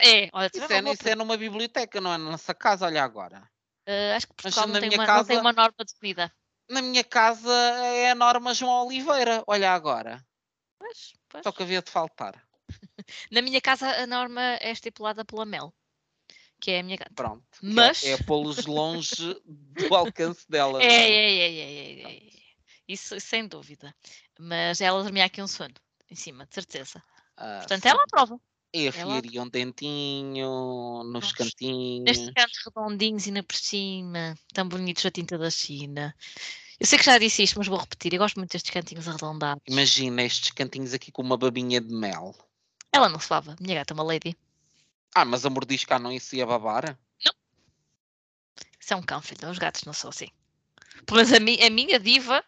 [0.02, 3.02] É, olha, tive Isso é, isso é numa biblioteca, não é na nossa casa, olha
[3.02, 3.42] agora.
[3.86, 5.84] Eh, acho que Mas Portugal na não tem, minha uma, não tem casa- uma norma
[5.84, 6.32] definida.
[6.68, 10.24] Na minha casa é a norma João Oliveira, olha agora.
[10.78, 11.42] Pois, pois.
[11.42, 12.40] Só que havia de faltar.
[13.32, 15.74] Na minha casa a norma é estipulada pela Mel,
[16.60, 17.10] que é a minha gata.
[17.14, 17.42] Pronto.
[17.54, 20.82] é- Mas- É, pô-los longe do alcance dela.
[20.82, 21.10] É, é?
[21.10, 22.30] é, é, é, é, é.
[22.88, 23.94] Isso sem dúvida.
[24.38, 25.74] Mas ela dormia aqui um sono
[26.10, 27.02] em cima, de certeza.
[27.36, 27.88] Ah, Portanto, sim.
[27.88, 28.40] ela aprova.
[28.72, 32.04] E afiaria um dentinho nos Nos- cantinhos.
[32.04, 36.14] Nestes cantos redondinhos e na por cima, tão bonitos da tinta da China.
[36.78, 38.12] Eu sei que já disse isto, mas vou repetir.
[38.14, 39.62] Eu gosto muito destes cantinhos arredondados.
[39.68, 42.34] Imagina estes cantinhos aqui com uma babinha de mel.
[42.92, 43.54] Ela não se baba.
[43.60, 44.36] Minha gata é uma lady.
[45.14, 46.96] Ah, mas a mordisca não isso ia babar?
[48.78, 49.48] Isso é um cão, filho.
[49.50, 50.28] Os gatos não são assim.
[51.06, 52.44] Pelo menos a, mi- a minha diva.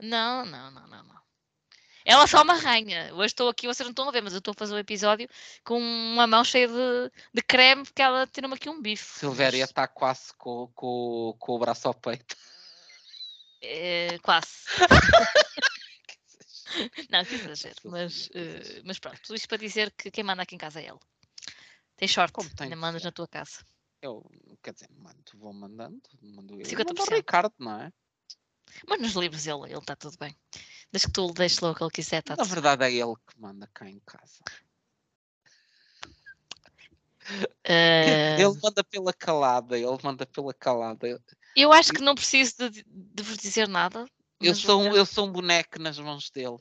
[0.00, 1.16] Não, não, não, não, não.
[2.04, 3.12] Ela só uma arranha.
[3.14, 5.28] Hoje estou aqui, vocês não estão a ver, mas eu estou a fazer um episódio
[5.64, 9.18] com uma mão cheia de, de creme porque ela tira-me aqui um bife.
[9.18, 12.36] Silvéria mas, está quase com, com, com o braço ao peito.
[13.62, 14.48] eh, quase.
[17.10, 17.76] Não, que exagero.
[17.84, 20.88] Mas, eh, mas pronto, tudo isto para dizer que quem manda aqui em casa é
[20.88, 20.98] ele.
[21.96, 23.64] Tem sorte, Como tem ainda mandas na tua casa.
[24.02, 24.24] Eu,
[24.62, 26.00] quer dizer, mando, vou mandando.
[26.22, 26.66] Mando eu.
[26.66, 26.98] 50%.
[26.98, 27.92] Mando o Ricardo, não é?
[28.86, 30.36] Mas nos livros ele ele está tudo bem.
[30.92, 32.92] Desde que tu lhe deixes lá o que ele quiser, está Na tudo verdade é
[32.92, 34.42] ele que manda cá em casa.
[37.64, 41.20] Eh, Ele manda pela calada, ele manda pela calada.
[41.56, 44.06] Eu acho que não preciso de, de vos dizer nada.
[44.40, 46.58] Eu sou, um- eu sou um boneco nas mãos dele.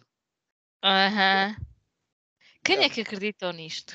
[0.84, 1.56] Aham.
[2.64, 2.90] Quem é É.
[2.90, 3.94] que acreditou nisto?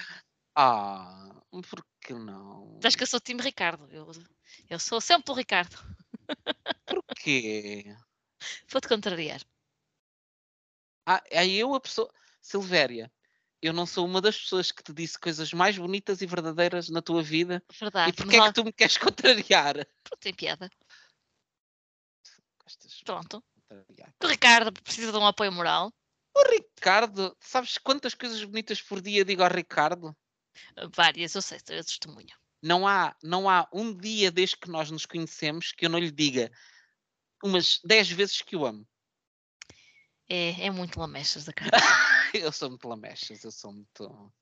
[0.54, 2.78] Ah, por que não?
[2.82, 3.88] Acho que eu sou o time Ricardo.
[3.90, 4.10] Eu,
[4.68, 5.76] eu sou sempre o Ricardo.
[6.86, 7.96] Por quê?
[8.70, 9.40] Vou-te contrariar.
[11.06, 12.12] Ah, aí eu a pessoa.
[12.42, 13.12] Silvéria,
[13.60, 17.02] eu não sou uma das pessoas que te disse coisas mais bonitas e verdadeiras na
[17.02, 17.62] tua vida.
[17.78, 18.10] Verdade.
[18.10, 19.74] e porquê é que tu me queres contrariar?
[20.02, 20.70] pronto, tem piada.
[22.62, 23.44] Gostas Pronto.
[24.22, 25.92] O Ricardo precisa de um apoio moral.
[26.34, 30.16] O Ricardo, sabes quantas coisas bonitas por dia digo ao Ricardo?
[30.94, 32.36] Várias, eu sei, eu testemunho.
[32.62, 36.10] Não há, não há um dia desde que nós nos conhecemos que eu não lhe
[36.10, 36.50] diga
[37.42, 38.86] umas 10 vezes que o amo.
[40.28, 41.70] É, é muito lamechas da cara.
[42.34, 44.32] eu sou muito lamechas, eu sou muito.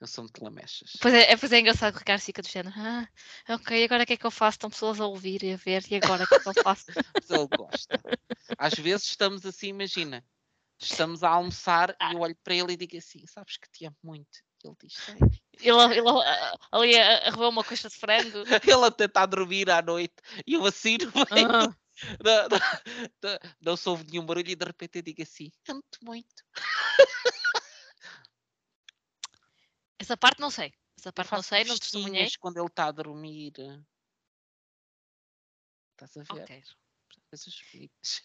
[0.00, 0.92] Eu sou muito lamechas.
[1.00, 2.72] Pois é, é, pois é engraçado que o Ricardo fica do género.
[2.78, 3.08] Ah,
[3.48, 4.54] ok, agora o que é que eu faço?
[4.54, 6.86] Estão pessoas a ouvir e a ver, e agora o que é que eu faço?
[7.14, 8.00] Mas ele gosta.
[8.56, 10.24] Às vezes estamos assim, imagina,
[10.78, 12.12] estamos a almoçar Ah.
[12.12, 14.38] e eu olho para ele e digo assim: Sabes que te amo muito.
[14.64, 15.14] Ele diz: "Sei."
[15.60, 18.44] Ele, ele ah, ali a, a roer uma coxa de frango.
[18.62, 20.14] Ele até está a dormir à noite
[20.46, 21.44] e eu assino bem.
[21.46, 21.74] Ah,
[22.24, 22.58] Não, não,
[23.22, 26.44] não, não ouve nenhum barulho e de repente eu digo assim: Amo-te muito.
[29.98, 30.72] essa parte não sei.
[30.96, 32.28] Essa parte não sei, não testemunhei.
[32.38, 33.52] quando ele está a dormir.
[35.92, 36.42] Estás a ver?
[36.42, 36.62] Ok.
[37.30, 38.22] Coisas bonitas.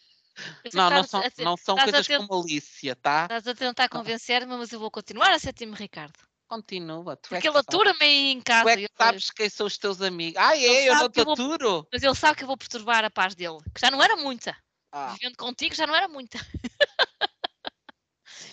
[0.73, 3.23] Não, não são, não são coisas com malícia, tá?
[3.23, 6.17] Estás a tentar convencer-me, mas eu vou continuar a ser time Ricardo.
[6.47, 7.15] Continua.
[7.15, 8.63] Tu é Porque que ele atura-me aí em casa.
[8.63, 10.41] Tu é que sabes quem são os teus amigos.
[10.41, 10.89] Ah, é?
[10.89, 11.87] Eu não te vou- aturo.
[11.91, 13.57] Mas ele sabe que eu vou perturbar a paz dele.
[13.73, 14.55] Que já não era muita.
[14.91, 16.37] Ah, Vivendo contigo já não era muita.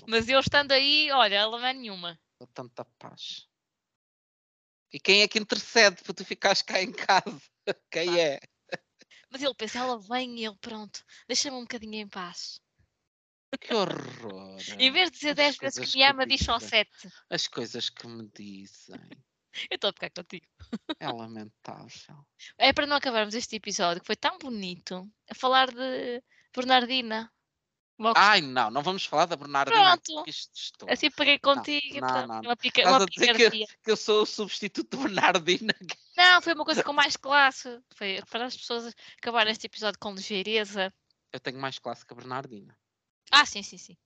[0.07, 2.19] mas eu estando aí, olha, ela não é nenhuma.
[2.55, 3.47] tanta paz.
[4.93, 7.41] E quem é que intercede para tu ficares cá em casa?
[7.93, 8.41] Quem é?
[9.31, 12.61] Mas ele pensa, ela vem e ele, pronto, deixa-me um bocadinho em paz.
[13.61, 14.59] Que horror.
[14.79, 16.69] Em vez de dizer As 10 vezes que me ama, diz só dizem.
[16.69, 16.91] 7.
[17.31, 19.01] As coisas que me dizem.
[19.71, 20.47] Eu estou a ficar contigo.
[21.01, 22.25] É lamentável.
[22.57, 26.23] É para não acabarmos este episódio que foi tão bonito a falar de
[26.55, 27.33] Bernardina.
[28.01, 29.99] Logo Ai, não, não vamos falar da Bernardina.
[29.99, 30.25] Pronto.
[30.27, 30.89] estou.
[30.91, 32.41] assim peguei contigo não, pronto, não.
[32.41, 33.67] uma, pica, Estás uma a dizer que-.
[33.85, 35.75] Que eu sou o substituto de Bernardina.
[36.17, 37.79] Não, foi uma coisa com mais classe.
[37.95, 40.91] Foi para as pessoas acabarem este episódio com ligeireza.
[41.31, 42.75] Eu tenho mais classe que a Bernardina.
[43.31, 43.99] Ah, sim, sim, sim.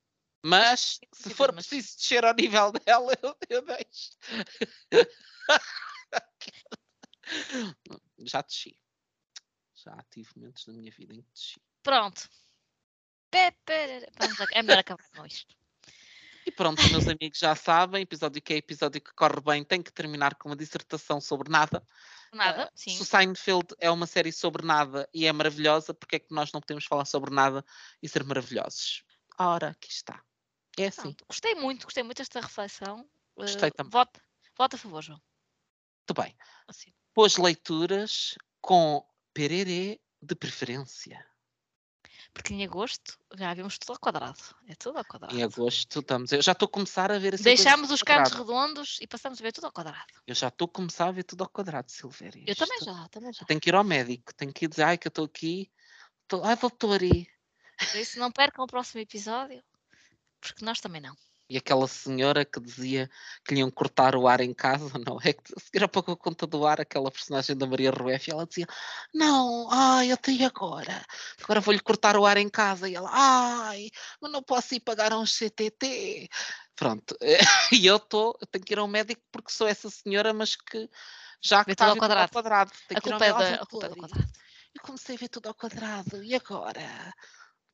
[0.45, 4.11] Mas, se for mas- preciso descer ao nível dela, eu, eu deixo.
[8.19, 8.77] Já desci.
[9.73, 11.63] Já tive momentos da minha vida em que desci.
[11.85, 12.29] Pronto.
[14.19, 15.55] Vamos É melhor acabar com isto.
[16.47, 19.91] E pronto, meus amigos já sabem, episódio que é episódio que corre bem, tem que
[19.91, 21.83] terminar com uma dissertação sobre nada.
[22.33, 22.95] Nada, Ah, sim.
[22.95, 26.53] Se o Seinfeld é uma série sobre nada e é maravilhosa, porque é que nós
[26.53, 27.65] não podemos falar sobre nada
[28.03, 29.05] e ser maravilhosos?
[29.39, 30.23] Ora, aqui está.
[30.77, 31.03] É assim.
[31.03, 31.25] Pronto.
[31.29, 33.09] Gostei muito, gostei muito desta reflexão.
[33.37, 33.91] Gostei Eh, também.
[33.91, 34.21] Voto,
[34.57, 35.23] voto a favor, João.
[36.01, 36.37] Muito bem.
[36.69, 36.93] Assim.
[37.15, 39.03] Boas leituras com
[39.33, 41.25] pererê de preferência.
[42.35, 44.41] Porque em agosto já vimos tudo ao quadrado.
[44.69, 45.35] É tudo ao quadrado.
[45.35, 46.33] Em agosto estamos.
[46.33, 47.45] Eu já estou a começar a ver assim.
[47.45, 50.13] Deixámos os cantos redondos e passamos a ver tudo ao quadrado.
[50.27, 52.45] Eu já estou a começar a ver tudo ao quadrado, Silvéria.
[52.45, 53.47] Eu também já, também já.
[53.47, 55.71] Tenho que ir ao médico, tenho que ir dizer, ai, que eu estou aqui.
[56.27, 56.43] Tô...
[56.43, 56.99] Ai, doutor.
[56.99, 59.63] Por isso não percam o próximo episódio,
[60.41, 61.17] porque nós também não.
[61.49, 63.09] E aquela senhora que dizia
[63.45, 65.33] que lhe iam cortar o ar em casa, não é?
[65.33, 68.47] Que a senhora pagou a conta do ar, aquela personagem da Maria Rueff, e ela
[68.47, 68.67] dizia,
[69.13, 71.05] não, ai, eu tenho agora,
[71.43, 73.91] agora vou-lhe cortar o ar em casa, e ela, ai,
[74.21, 76.29] mas não posso ir pagar a um CTT.
[76.77, 77.17] Pronto,
[77.73, 80.89] e eu estou, eu tenho que ir ao médico porque sou essa senhora, mas que
[81.43, 82.29] já que está tudo a ao quadrado.
[82.29, 82.73] quadrado.
[82.89, 84.33] Tenho A que ir ao culpa, é da, "Ah, a culpa é do quadrado.
[84.75, 86.23] eu comecei a ver tudo ao quadrado.
[86.23, 87.13] E agora?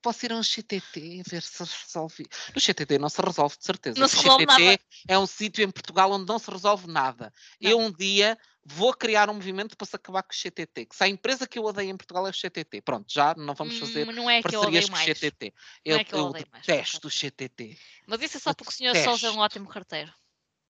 [0.02, 2.24] Posso ir a um CTT ver se resolve.
[2.55, 4.01] No CTT não se resolve, de certeza.
[4.01, 4.78] Não se resolve CTT nada.
[5.09, 7.32] é um sítio em Portugal onde não se resolve nada.
[7.60, 7.70] Não.
[7.70, 10.86] Eu um dia vou criar um movimento para se acabar com o CTT.
[10.86, 12.81] Que se a empresa que eu odeio em Portugal é o CTT.
[12.82, 14.98] Pronto, já não vamos fazer Hum, não é que eu parcerias com o.
[14.98, 15.55] CTT.
[15.86, 17.78] Não Eu, é que eu eu odeio mais, detesto o CTT.
[18.06, 18.97] Mas isso é só Eu porque o Sr.
[18.97, 19.40] Sousa é um detesto.
[19.40, 20.12] ótimo carteiro.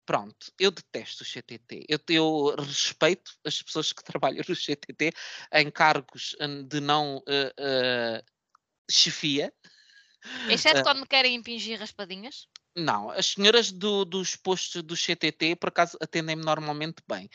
[0.06, 1.86] Pronto, eu detesto o CTT.
[1.88, 5.12] Eu, eu respeito as pessoas que trabalham no CTT
[5.54, 8.24] em cargos hum, de não eh, eh,
[8.90, 9.54] chefia.
[10.50, 10.84] Exceto Ah.
[10.84, 12.48] quando me querem impingir raspadinhas.
[12.76, 17.30] Não, as senhoras do- dos postos do CTT, por acaso, atendem-me normalmente bem.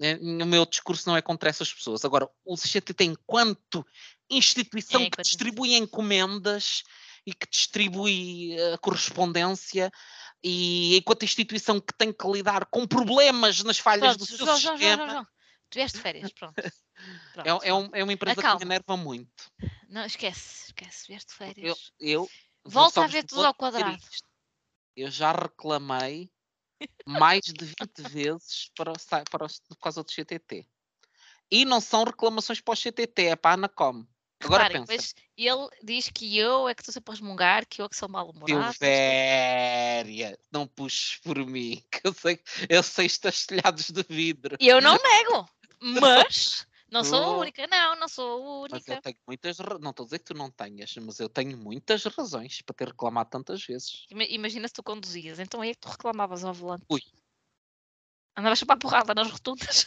[0.00, 2.04] Eh, O meu discurso não é contra essas pessoas.
[2.04, 3.86] Agora, o CTT, enquanto
[4.30, 6.82] instituição É, que distribui encomendas
[7.26, 9.92] e que distribui eh, correspondência,
[10.42, 14.46] e enquanto instituição que tem que lidar com problemas nas falhas Pronto, do seu João,
[14.48, 15.26] João, João, sistema, João, João.
[15.70, 16.54] Tu vieste de férias, pronto.
[17.32, 18.58] Pronto, é, é um- é uma empresa que Acalma.
[18.58, 19.52] me enerva muito.
[19.88, 21.92] Não, esquece, esquece, vieste Eu, férias.
[21.98, 22.30] eu
[22.64, 23.98] vou Volta a ver tudo ao quadrado.
[24.96, 26.30] Eu já reclamei
[27.06, 28.92] mais de 20 vezes para
[29.30, 30.66] para por causa do CTT.
[31.50, 34.06] E não são reclamações para o CTT, é para a Anacom.
[34.44, 37.86] Agora Reparem, pensa, ele diz que eu é que estou sempre a resmungar, que eu
[37.86, 38.72] é que sou mal-humorado.
[38.72, 44.56] Silvéria, não puxes por mim, que eu sei, eu sei estastelhados de vidro.
[44.58, 45.48] Eu não nego,
[45.80, 48.94] mas não sou a única, não, não sou a Mas única.
[48.94, 52.04] eu tenho muitas, não estou a dizer que tu não tenhas, mas eu tenho muitas
[52.04, 54.06] razões para ter reclamado tantas vezes.
[54.10, 56.84] Ima- Imagina se tu conduzias, então aí é que tu reclamavas ao volante.
[56.88, 57.00] Ui.
[58.36, 59.86] Andavas para a porrada nas rotundas.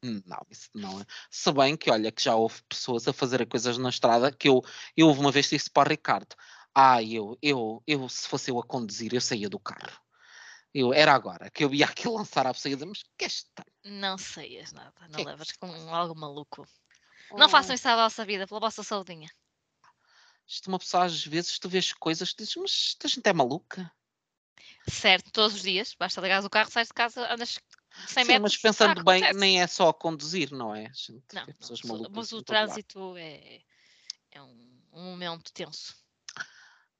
[0.00, 1.04] Não, isso não é.
[1.28, 4.62] Se bem que, olha, que já houve pessoas a fazerem coisas na estrada que eu,
[4.96, 6.36] eu houve uma vez disse para o Ricardo:
[6.72, 10.00] Ah, eu, eu, eu, se fosse eu a conduzir, eu saía do carro.
[10.74, 13.64] Eu, era agora que eu ia aqui lançar à saída, mas que está.
[13.84, 16.66] Não seias nada, não Que é levas com algo maluco.
[17.32, 19.28] Não façam isso à vossa vida, pela vossa saudinha.
[20.46, 23.92] Isto uma pessoa às vezes tu vês coisas que dizes, mas esta gente é maluca.
[24.88, 27.58] Certo, todos os dias, basta ligares o carro, sais de casa, andas
[28.06, 28.40] 100 Sim, metros.
[28.42, 29.40] mas pensando ah, bem, acontece.
[29.40, 30.86] nem é só a conduzir, não é?
[30.86, 33.60] A gente Não, vê não, malucas mas o trânsito é,
[34.30, 35.94] é um, um momento tenso.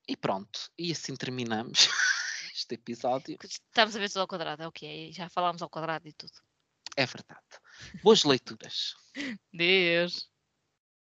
[0.06, 1.88] E pronto, e assim terminamos
[2.58, 3.38] este episódio.
[3.42, 5.12] Estamos a ver tudo ao quadrado, é o que é.
[5.12, 6.32] Já falámos ao quadrado e tudo.
[6.96, 7.46] É verdade.
[8.02, 8.94] Boas leituras.
[9.52, 10.28] Deus.